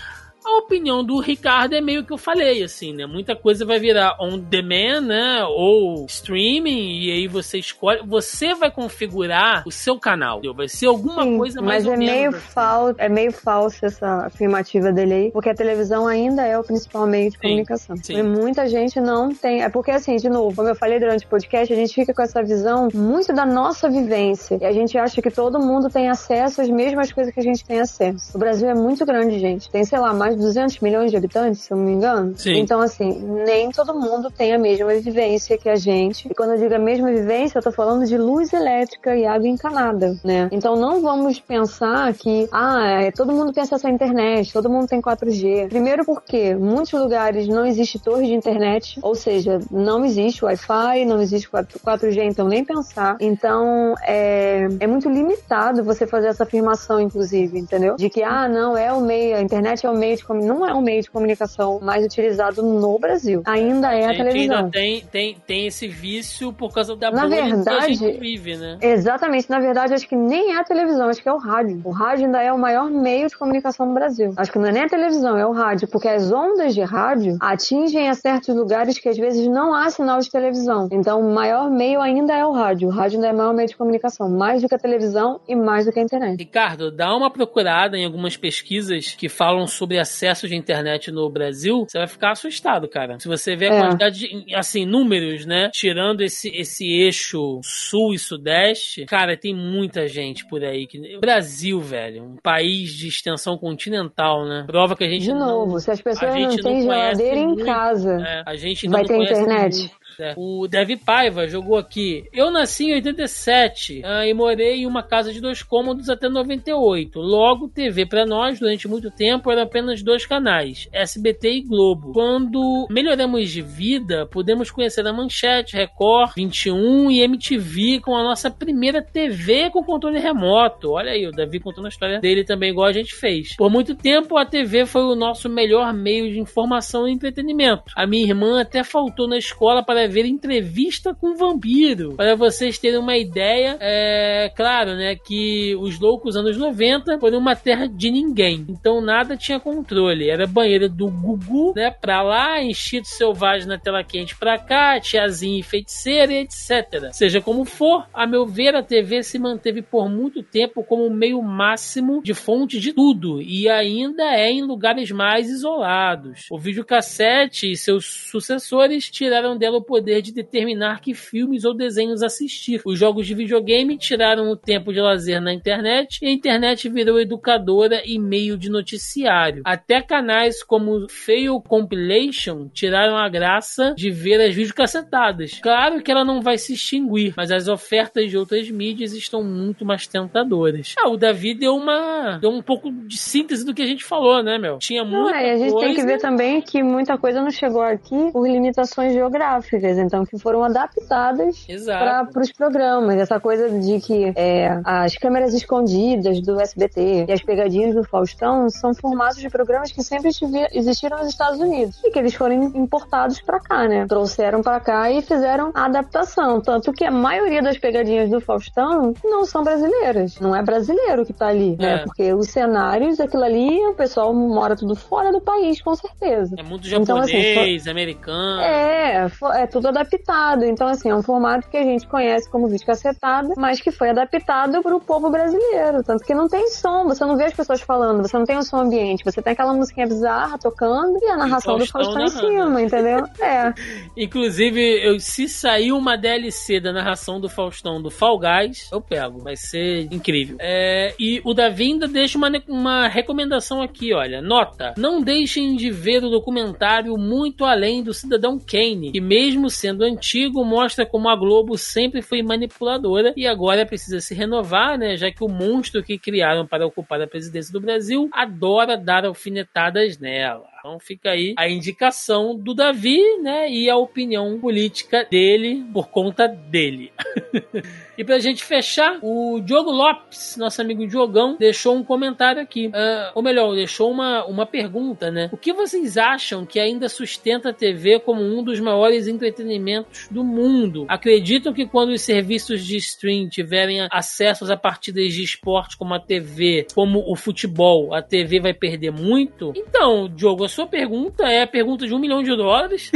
[0.47, 3.05] A opinião do Ricardo é meio que eu falei, assim, né?
[3.05, 5.43] Muita coisa vai virar on demand, né?
[5.43, 8.01] Ou streaming, e aí você escolhe.
[8.07, 10.39] Você vai configurar o seu canal.
[10.55, 11.83] Vai ser alguma Sim, coisa mais.
[11.83, 12.39] Mas é meio, assim.
[12.39, 17.05] fal é meio falso essa afirmativa dele aí, porque a televisão ainda é o principal
[17.05, 17.97] meio de comunicação.
[17.97, 18.17] Sim.
[18.17, 19.63] E muita gente não tem.
[19.63, 22.21] É porque, assim, de novo, como eu falei durante o podcast, a gente fica com
[22.21, 24.57] essa visão muito da nossa vivência.
[24.61, 27.65] E a gente acha que todo mundo tem acesso às mesmas coisas que a gente
[27.65, 28.31] tem acesso.
[28.33, 29.69] O Brasil é muito grande, gente.
[29.69, 32.33] Tem, sei lá, mais 200 milhões de habitantes, se eu não me engano.
[32.37, 32.57] Sim.
[32.59, 33.11] Então, assim,
[33.45, 36.27] nem todo mundo tem a mesma vivência que a gente.
[36.29, 39.47] E quando eu digo a mesma vivência, eu tô falando de luz elétrica e água
[39.47, 40.49] encanada, né?
[40.51, 44.87] Então, não vamos pensar que, ah, é, todo mundo tem acesso à internet, todo mundo
[44.87, 45.69] tem 4G.
[45.69, 51.21] Primeiro porque muitos lugares não existe torre de internet, ou seja, não existe Wi-Fi, não
[51.21, 53.17] existe 4G, então nem pensar.
[53.19, 57.95] Então, é, é muito limitado você fazer essa afirmação, inclusive, entendeu?
[57.95, 60.73] De que, ah, não, é o meio, a internet é o meio de não é
[60.73, 63.41] um meio de comunicação mais utilizado no Brasil.
[63.45, 64.57] Ainda é a, a televisão.
[64.57, 68.55] Ainda tem, tem, tem esse vício por causa da na verdade, que a gente vive,
[68.57, 68.77] né?
[68.81, 69.49] Exatamente.
[69.49, 71.81] Na verdade, acho que nem é a televisão, acho que é o rádio.
[71.83, 74.33] O rádio ainda é o maior meio de comunicação no Brasil.
[74.37, 77.37] Acho que não é nem a televisão, é o rádio, porque as ondas de rádio
[77.39, 80.87] atingem a certos lugares que às vezes não há sinal de televisão.
[80.91, 82.89] Então, o maior meio ainda é o rádio.
[82.89, 85.55] O rádio ainda é o maior meio de comunicação, mais do que a televisão e
[85.55, 86.37] mais do que a internet.
[86.37, 91.29] Ricardo, dá uma procurada em algumas pesquisas que falam sobre a acesso de internet no
[91.29, 93.19] Brasil, você vai ficar assustado, cara.
[93.19, 93.81] Se você vê a é.
[93.81, 95.69] quantidade de, assim, números, né?
[95.71, 100.87] Tirando esse, esse eixo sul e sudeste, cara, tem muita gente por aí.
[100.87, 101.19] Que...
[101.19, 104.63] Brasil, velho, um país de extensão continental, né?
[104.65, 108.17] Prova que a gente De novo, não, se as pessoas não têm geladeira em casa,
[108.19, 109.77] é, a gente vai ter internet.
[109.77, 110.06] Muito.
[110.19, 110.33] É.
[110.35, 112.25] O Dev Paiva jogou aqui.
[112.33, 117.19] Eu nasci em 87 ah, e morei em uma casa de dois cômodos até 98.
[117.19, 122.13] Logo, TV para nós, durante muito tempo, eram apenas dois canais, SBT e Globo.
[122.13, 128.49] Quando melhoramos de vida, pudemos conhecer a Manchete, Record, 21 e MTV com a nossa
[128.49, 130.91] primeira TV com controle remoto.
[130.91, 133.55] Olha aí, o Davi contando a história dele também, igual a gente fez.
[133.55, 137.83] Por muito tempo, a TV foi o nosso melhor meio de informação e entretenimento.
[137.95, 142.15] A minha irmã até faltou na escola para ver entrevista com vampiro.
[142.15, 147.55] Para vocês terem uma ideia, é claro, né, que os loucos anos 90 foram uma
[147.55, 148.65] terra de ninguém.
[148.69, 150.29] Então nada tinha controle.
[150.29, 155.59] Era banheira do Gugu, né, pra lá, enchido selvagem na tela quente pra cá, tiazinha
[155.59, 157.11] e feiticeira, etc.
[157.11, 161.13] Seja como for, a meu ver, a TV se manteve por muito tempo como o
[161.13, 166.45] meio máximo de fonte de tudo e ainda é em lugares mais isolados.
[166.49, 171.73] O videocassete e seus sucessores tiraram dela o poder poder de determinar que filmes ou
[171.73, 172.81] desenhos assistir.
[172.85, 177.19] Os jogos de videogame tiraram o tempo de lazer na internet e a internet virou
[177.19, 179.63] educadora e meio de noticiário.
[179.65, 185.59] Até canais como Fail Compilation tiraram a graça de ver as videocassetadas.
[185.59, 189.83] Claro que ela não vai se extinguir, mas as ofertas de outras mídias estão muito
[189.83, 190.93] mais tentadoras.
[190.99, 194.43] Ah, o Davi deu uma deu um pouco de síntese do que a gente falou,
[194.43, 194.77] né, meu?
[194.77, 195.87] Tinha muita não, é, a gente coisa...
[195.87, 200.37] tem que ver também que muita coisa não chegou aqui por limitações geográficas então, que
[200.39, 203.19] foram adaptadas para os programas.
[203.19, 208.69] Essa coisa de que é, as câmeras escondidas do SBT e as pegadinhas do Faustão
[208.69, 210.31] são formatos de programas que sempre
[210.73, 214.05] existiram nos Estados Unidos e que eles foram importados para cá, né?
[214.07, 216.61] Trouxeram para cá e fizeram a adaptação.
[216.61, 220.39] Tanto que a maioria das pegadinhas do Faustão não são brasileiras.
[220.39, 221.95] Não é brasileiro que tá ali, né?
[221.95, 221.97] é.
[222.03, 226.55] Porque os cenários, aquilo ali, o pessoal mora tudo fora do país, com certeza.
[226.57, 228.61] É muito japonês, então, assim, americano.
[228.61, 230.65] É, é tudo adaptado.
[230.65, 234.09] Então, assim, é um formato que a gente conhece como vídeo cacetada, mas que foi
[234.09, 236.03] adaptado para o povo brasileiro.
[236.03, 238.63] Tanto que não tem som, você não vê as pessoas falando, você não tem o
[238.63, 242.27] som ambiente, você tem aquela musiquinha bizarra tocando e a narração e do Faustão em
[242.27, 243.25] cima, entendeu?
[243.39, 243.73] É.
[244.17, 249.39] Inclusive, eu, se sair uma DLC da narração do Faustão do Fall Guys, eu pego.
[249.39, 250.57] Vai ser incrível.
[250.59, 254.41] É, e o Davi ainda deixa uma, uma recomendação aqui, olha.
[254.41, 260.03] Nota: não deixem de ver o documentário Muito Além do Cidadão Kane, que mesmo sendo
[260.03, 265.17] antigo, mostra como a Globo sempre foi manipuladora e agora precisa se renovar, né?
[265.17, 270.19] Já que o monstro que criaram para ocupar a presidência do Brasil adora dar alfinetadas
[270.19, 270.76] nela.
[270.87, 273.69] Então fica aí a indicação do Davi, né?
[273.69, 277.11] E a opinião política dele por conta dele.
[278.17, 282.87] E pra gente fechar, o Diogo Lopes, nosso amigo Diogão, deixou um comentário aqui.
[282.87, 285.49] Uh, ou melhor, deixou uma, uma pergunta, né?
[285.53, 290.43] O que vocês acham que ainda sustenta a TV como um dos maiores entretenimentos do
[290.43, 291.05] mundo?
[291.07, 296.19] Acreditam que quando os serviços de stream tiverem acesso a partidas de esporte como a
[296.19, 299.73] TV, como o futebol, a TV vai perder muito?
[299.75, 303.11] Então, Diogo, a sua pergunta é a pergunta de um milhão de dólares.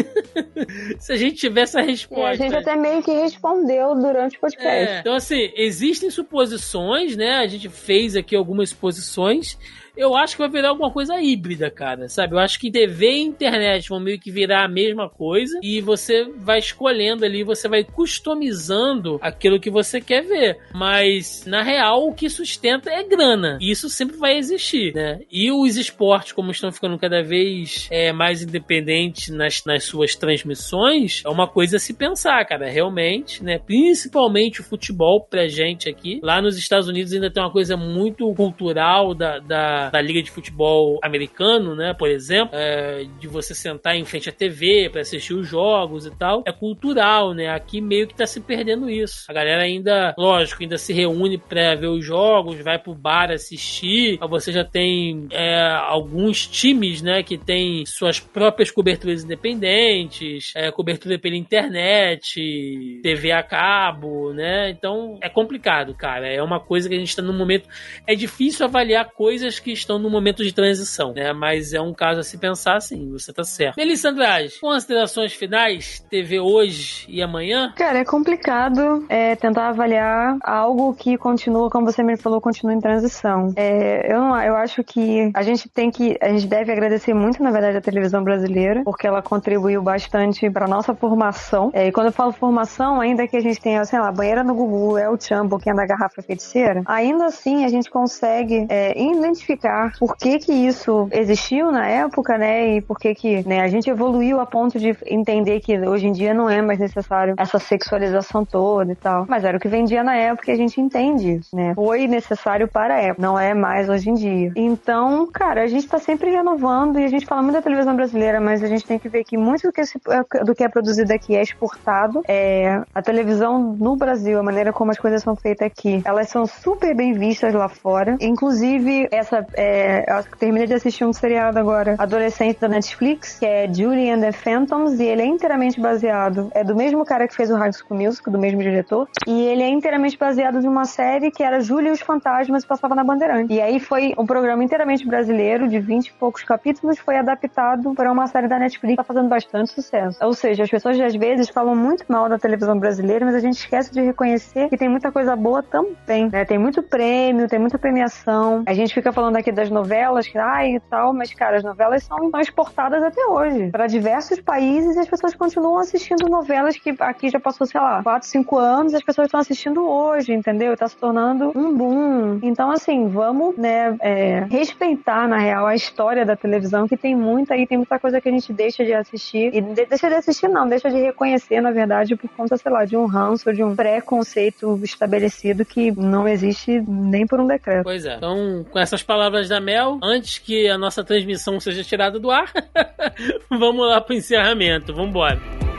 [0.97, 2.25] Se a gente tivesse a resposta.
[2.25, 4.91] É, a gente até meio que respondeu durante o podcast.
[4.93, 7.35] É, então, assim, existem suposições, né?
[7.35, 9.59] A gente fez aqui algumas suposições
[9.95, 12.33] eu acho que vai virar alguma coisa híbrida, cara, sabe?
[12.33, 16.25] Eu acho que TV e internet vão meio que virar a mesma coisa e você
[16.37, 20.57] vai escolhendo ali, você vai customizando aquilo que você quer ver.
[20.73, 23.57] Mas, na real, o que sustenta é grana.
[23.61, 25.19] E isso sempre vai existir, né?
[25.31, 31.21] E os esportes, como estão ficando cada vez é, mais independentes nas, nas suas transmissões,
[31.25, 33.59] é uma coisa a se pensar, cara, realmente, né?
[33.59, 36.19] Principalmente o futebol pra gente aqui.
[36.23, 40.31] Lá nos Estados Unidos ainda tem uma coisa muito cultural da, da da, Liga de
[40.31, 45.33] Futebol americano, né, por exemplo, é, de você sentar em frente à TV para assistir
[45.33, 47.49] os jogos e tal, é cultural, né?
[47.49, 49.25] Aqui meio que tá se perdendo isso.
[49.29, 54.17] A galera ainda, lógico, ainda se reúne para ver os jogos, vai pro bar assistir.
[54.29, 61.17] Você já tem é, alguns times, né, que tem suas próprias coberturas independentes, é, cobertura
[61.19, 64.69] pela internet, TV a cabo, né?
[64.69, 66.27] Então é complicado, cara.
[66.27, 67.67] É uma coisa que a gente tá num momento.
[68.07, 71.33] É difícil avaliar coisas que estão no momento de transição, né?
[71.33, 73.77] Mas é um caso a se pensar assim, você tá certo.
[73.77, 77.73] Melissa Andrade, considerações finais, TV hoje e amanhã?
[77.75, 82.79] Cara, é complicado é, tentar avaliar algo que continua, como você me falou, continua em
[82.79, 83.53] transição.
[83.55, 87.41] É, eu, não, eu acho que a gente tem que, a gente deve agradecer muito,
[87.43, 91.69] na verdade, a televisão brasileira, porque ela contribuiu bastante para nossa formação.
[91.73, 94.53] É, e quando eu falo formação, ainda que a gente tenha, sei lá, banheira no
[94.55, 99.60] Gugu, é o Chan, pouquinho da garrafa feiticeira, ainda assim a gente consegue é, identificar
[99.61, 102.77] identificar por que que isso existiu na época, né?
[102.77, 106.11] E por que que né, a gente evoluiu a ponto de entender que hoje em
[106.11, 109.25] dia não é mais necessário essa sexualização toda e tal.
[109.27, 111.73] Mas era o que vendia na época e a gente entende isso, né?
[111.75, 114.51] Foi necessário para a época, não é mais hoje em dia.
[114.55, 118.41] Então, cara, a gente tá sempre renovando e a gente fala muito da televisão brasileira,
[118.41, 119.99] mas a gente tem que ver que muito do que, se,
[120.43, 122.21] do que é produzido aqui é exportado.
[122.27, 126.45] É, a televisão no Brasil, a maneira como as coisas são feitas aqui, elas são
[126.45, 128.17] super bem vistas lá fora.
[128.19, 133.71] Inclusive, essa é, eu terminei de assistir um seriado agora, adolescente da Netflix, que é
[133.71, 137.49] Julie and the Phantoms, e ele é inteiramente baseado, é do mesmo cara que fez
[137.51, 141.31] o High School Music, do mesmo diretor, e ele é inteiramente baseado em uma série
[141.31, 143.53] que era Julie e os Fantasmas, e passava na Bandeirante.
[143.53, 148.11] E aí foi um programa inteiramente brasileiro, de 20 e poucos capítulos, foi adaptado para
[148.11, 150.17] uma série da Netflix, tá fazendo bastante sucesso.
[150.23, 153.57] Ou seja, as pessoas às vezes falam muito mal da televisão brasileira, mas a gente
[153.57, 156.45] esquece de reconhecer que tem muita coisa boa também, né?
[156.45, 158.63] Tem muito prêmio, tem muita premiação.
[158.65, 162.03] A gente fica falando aqui das novelas, que ai e tal, mas cara, as novelas
[162.03, 167.29] são exportadas até hoje para diversos países e as pessoas continuam assistindo novelas que aqui
[167.29, 170.75] já passou, sei lá, 4, 5 anos, as pessoas estão assistindo hoje, entendeu?
[170.77, 172.39] Tá se tornando um boom.
[172.41, 177.53] Então, assim, vamos, né, é, respeitar, na real, a história da televisão, que tem muita
[177.53, 179.53] aí, tem muita coisa que a gente deixa de assistir.
[179.53, 182.85] E de, deixa de assistir, não, deixa de reconhecer, na verdade, por conta, sei lá,
[182.85, 187.83] de um ranço, de um preconceito estabelecido que não existe nem por um decreto.
[187.83, 188.15] Pois é.
[188.15, 192.29] Então, com essas palavras palavras da Mel, antes que a nossa transmissão seja tirada do
[192.29, 192.51] ar,
[193.49, 194.93] vamos lá pro encerramento.
[194.93, 195.70] Vamos embora.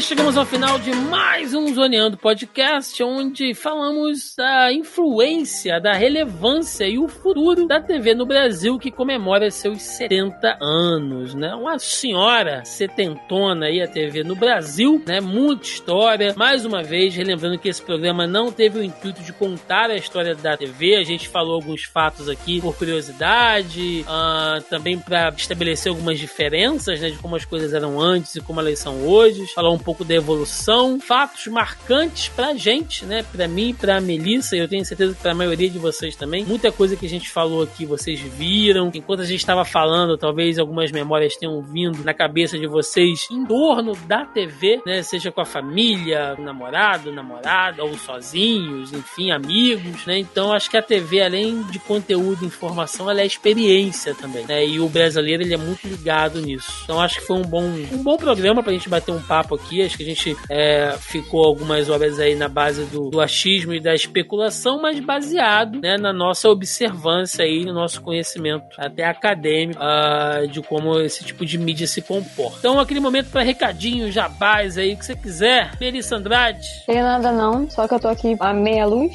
[0.00, 7.00] Chegamos ao final de mais um Zoneando Podcast, onde falamos da influência, da relevância e
[7.00, 11.52] o futuro da TV no Brasil, que comemora seus 70 anos, né?
[11.52, 15.20] Uma senhora setentona aí a TV no Brasil, né?
[15.20, 16.32] Muita história.
[16.36, 20.36] Mais uma vez, relembrando que esse programa não teve o intuito de contar a história
[20.36, 26.20] da TV, a gente falou alguns fatos aqui por curiosidade, uh, também para estabelecer algumas
[26.20, 27.10] diferenças, né?
[27.10, 29.44] De como as coisas eram antes e como elas são hoje.
[29.48, 33.24] Falar um pouco da evolução, fatos marcantes pra gente, né?
[33.32, 36.44] Pra mim, pra Melissa, e eu tenho certeza que pra maioria de vocês também.
[36.44, 38.90] Muita coisa que a gente falou aqui vocês viram.
[38.92, 43.46] Enquanto a gente estava falando, talvez algumas memórias tenham vindo na cabeça de vocês em
[43.46, 45.02] torno da TV, né?
[45.02, 50.18] Seja com a família, namorado, namorada, ou sozinhos, enfim, amigos, né?
[50.18, 54.66] Então acho que a TV, além de conteúdo informação, ela é experiência também, né?
[54.66, 56.82] E o brasileiro, ele é muito ligado nisso.
[56.84, 59.77] Então acho que foi um bom, um bom programa pra gente bater um papo aqui.
[59.86, 63.94] Que a gente é, ficou algumas horas aí na base do, do achismo e da
[63.94, 70.60] especulação, mas baseado né, na nossa observância aí, no nosso conhecimento até acadêmico uh, de
[70.62, 72.58] como esse tipo de mídia se comporta.
[72.58, 75.72] Então, aquele momento para recadinho, jabás aí, que você quiser.
[75.80, 76.66] Melissa Andrade.
[76.86, 79.12] Tem nada não, só que eu tô aqui a meia luz.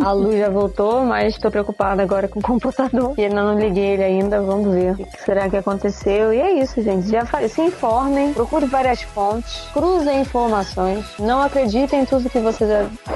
[0.00, 3.14] a luz já voltou, mas tô preocupada agora com o computador.
[3.18, 6.32] E ainda não liguei ele ainda, vamos ver o que será que aconteceu.
[6.32, 7.08] E é isso, gente.
[7.08, 12.70] Já se informem, procure várias fontes, cruzem informações, não acreditem em tudo que vocês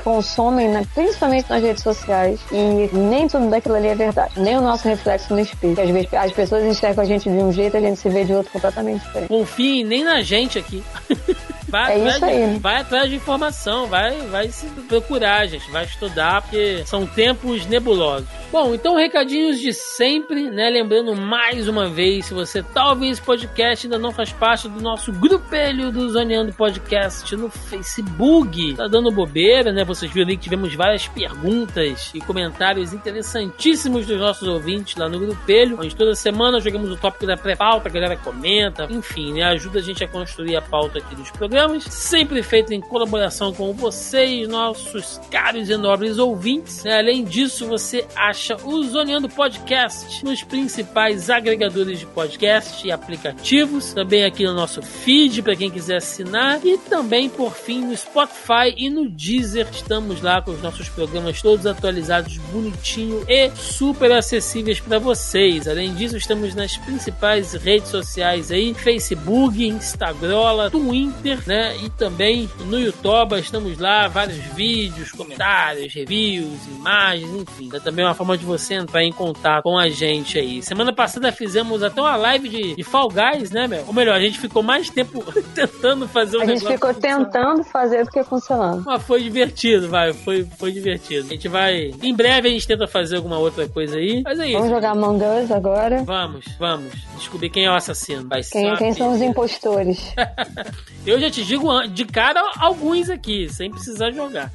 [0.04, 0.86] consomem, né?
[0.94, 2.38] principalmente nas redes sociais.
[2.52, 4.38] E nem tudo daquilo ali é verdade.
[4.38, 5.80] Nem o nosso reflexo no espelho.
[5.80, 8.34] Às vezes as pessoas enxergam a gente de um jeito, a gente se vê de
[8.34, 9.28] outro completamente diferente.
[9.28, 10.84] Confiem nem na gente aqui.
[11.70, 12.58] Vai, é vai, aí.
[12.58, 18.28] vai atrás de informação, vai, vai se procurar, gente, vai estudar, porque são tempos nebulosos.
[18.50, 20.68] Bom, então recadinhos de sempre, né?
[20.68, 24.80] Lembrando mais uma vez, se você tá ouvindo esse podcast ainda não faz parte do
[24.80, 29.84] nosso grupelho do Zoneando Podcast no Facebook, tá dando bobeira, né?
[29.84, 35.20] Vocês viram ali que tivemos várias perguntas e comentários interessantíssimos dos nossos ouvintes lá no
[35.20, 39.44] grupelho, onde toda semana jogamos o tópico da pré-pauta, a galera comenta, enfim, né?
[39.44, 43.74] Ajuda a gente a construir a pauta aqui dos programas, sempre feito em colaboração com
[43.74, 46.84] vocês, nossos caros e nobres ouvintes.
[46.84, 46.98] Né?
[46.98, 54.24] Além disso, você acha o Zoneando Podcast nos principais agregadores de podcast e aplicativos, também
[54.24, 58.88] aqui no nosso feed para quem quiser assinar e também por fim no Spotify e
[58.88, 59.68] no Deezer.
[59.70, 65.68] Estamos lá com os nossos programas todos atualizados, bonitinho e super acessíveis para vocês.
[65.68, 71.76] Além disso, estamos nas principais redes sociais aí, Facebook, Instagram, Twitter, né?
[71.82, 77.68] E também no YouTube, estamos lá, vários vídeos, comentários, reviews, imagens, enfim.
[77.74, 80.62] É também uma forma de você entrar em contato com a gente aí.
[80.62, 83.84] Semana passada fizemos até uma live de, de Fall Guys, né, meu?
[83.84, 88.04] Ou melhor, a gente ficou mais tempo tentando fazer o A gente ficou tentando fazer
[88.04, 88.84] do que funcionando.
[88.86, 90.12] Mas foi divertido, vai.
[90.12, 91.26] Foi, foi divertido.
[91.26, 91.92] A gente vai.
[92.00, 94.22] Em breve a gente tenta fazer alguma outra coisa aí.
[94.24, 94.58] Mas é isso.
[94.58, 96.04] Vamos jogar Among Us agora.
[96.04, 96.92] Vamos, vamos.
[97.16, 98.28] Descobrir quem é o assassino.
[98.28, 100.14] Vai quem, quem são os impostores?
[101.04, 104.52] Eu já te digo de cara alguns aqui, sem precisar jogar.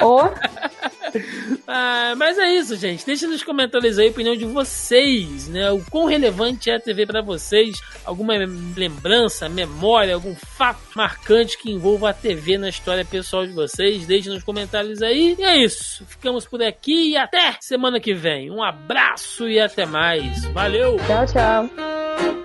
[0.00, 0.22] Ou.
[1.66, 3.04] ah, mas é isso, gente.
[3.04, 5.70] Deixa nos comentários aí a opinião de vocês, né?
[5.70, 7.80] O quão relevante é a TV para vocês?
[8.04, 8.34] Alguma
[8.76, 14.06] lembrança, memória, algum fato marcante que envolva a TV na história pessoal de vocês?
[14.06, 15.36] Deixe nos comentários aí.
[15.38, 16.04] E é isso.
[16.06, 18.50] Ficamos por aqui e até semana que vem.
[18.50, 20.44] Um abraço e até mais.
[20.46, 20.96] Valeu!
[21.06, 22.43] Tchau, tchau.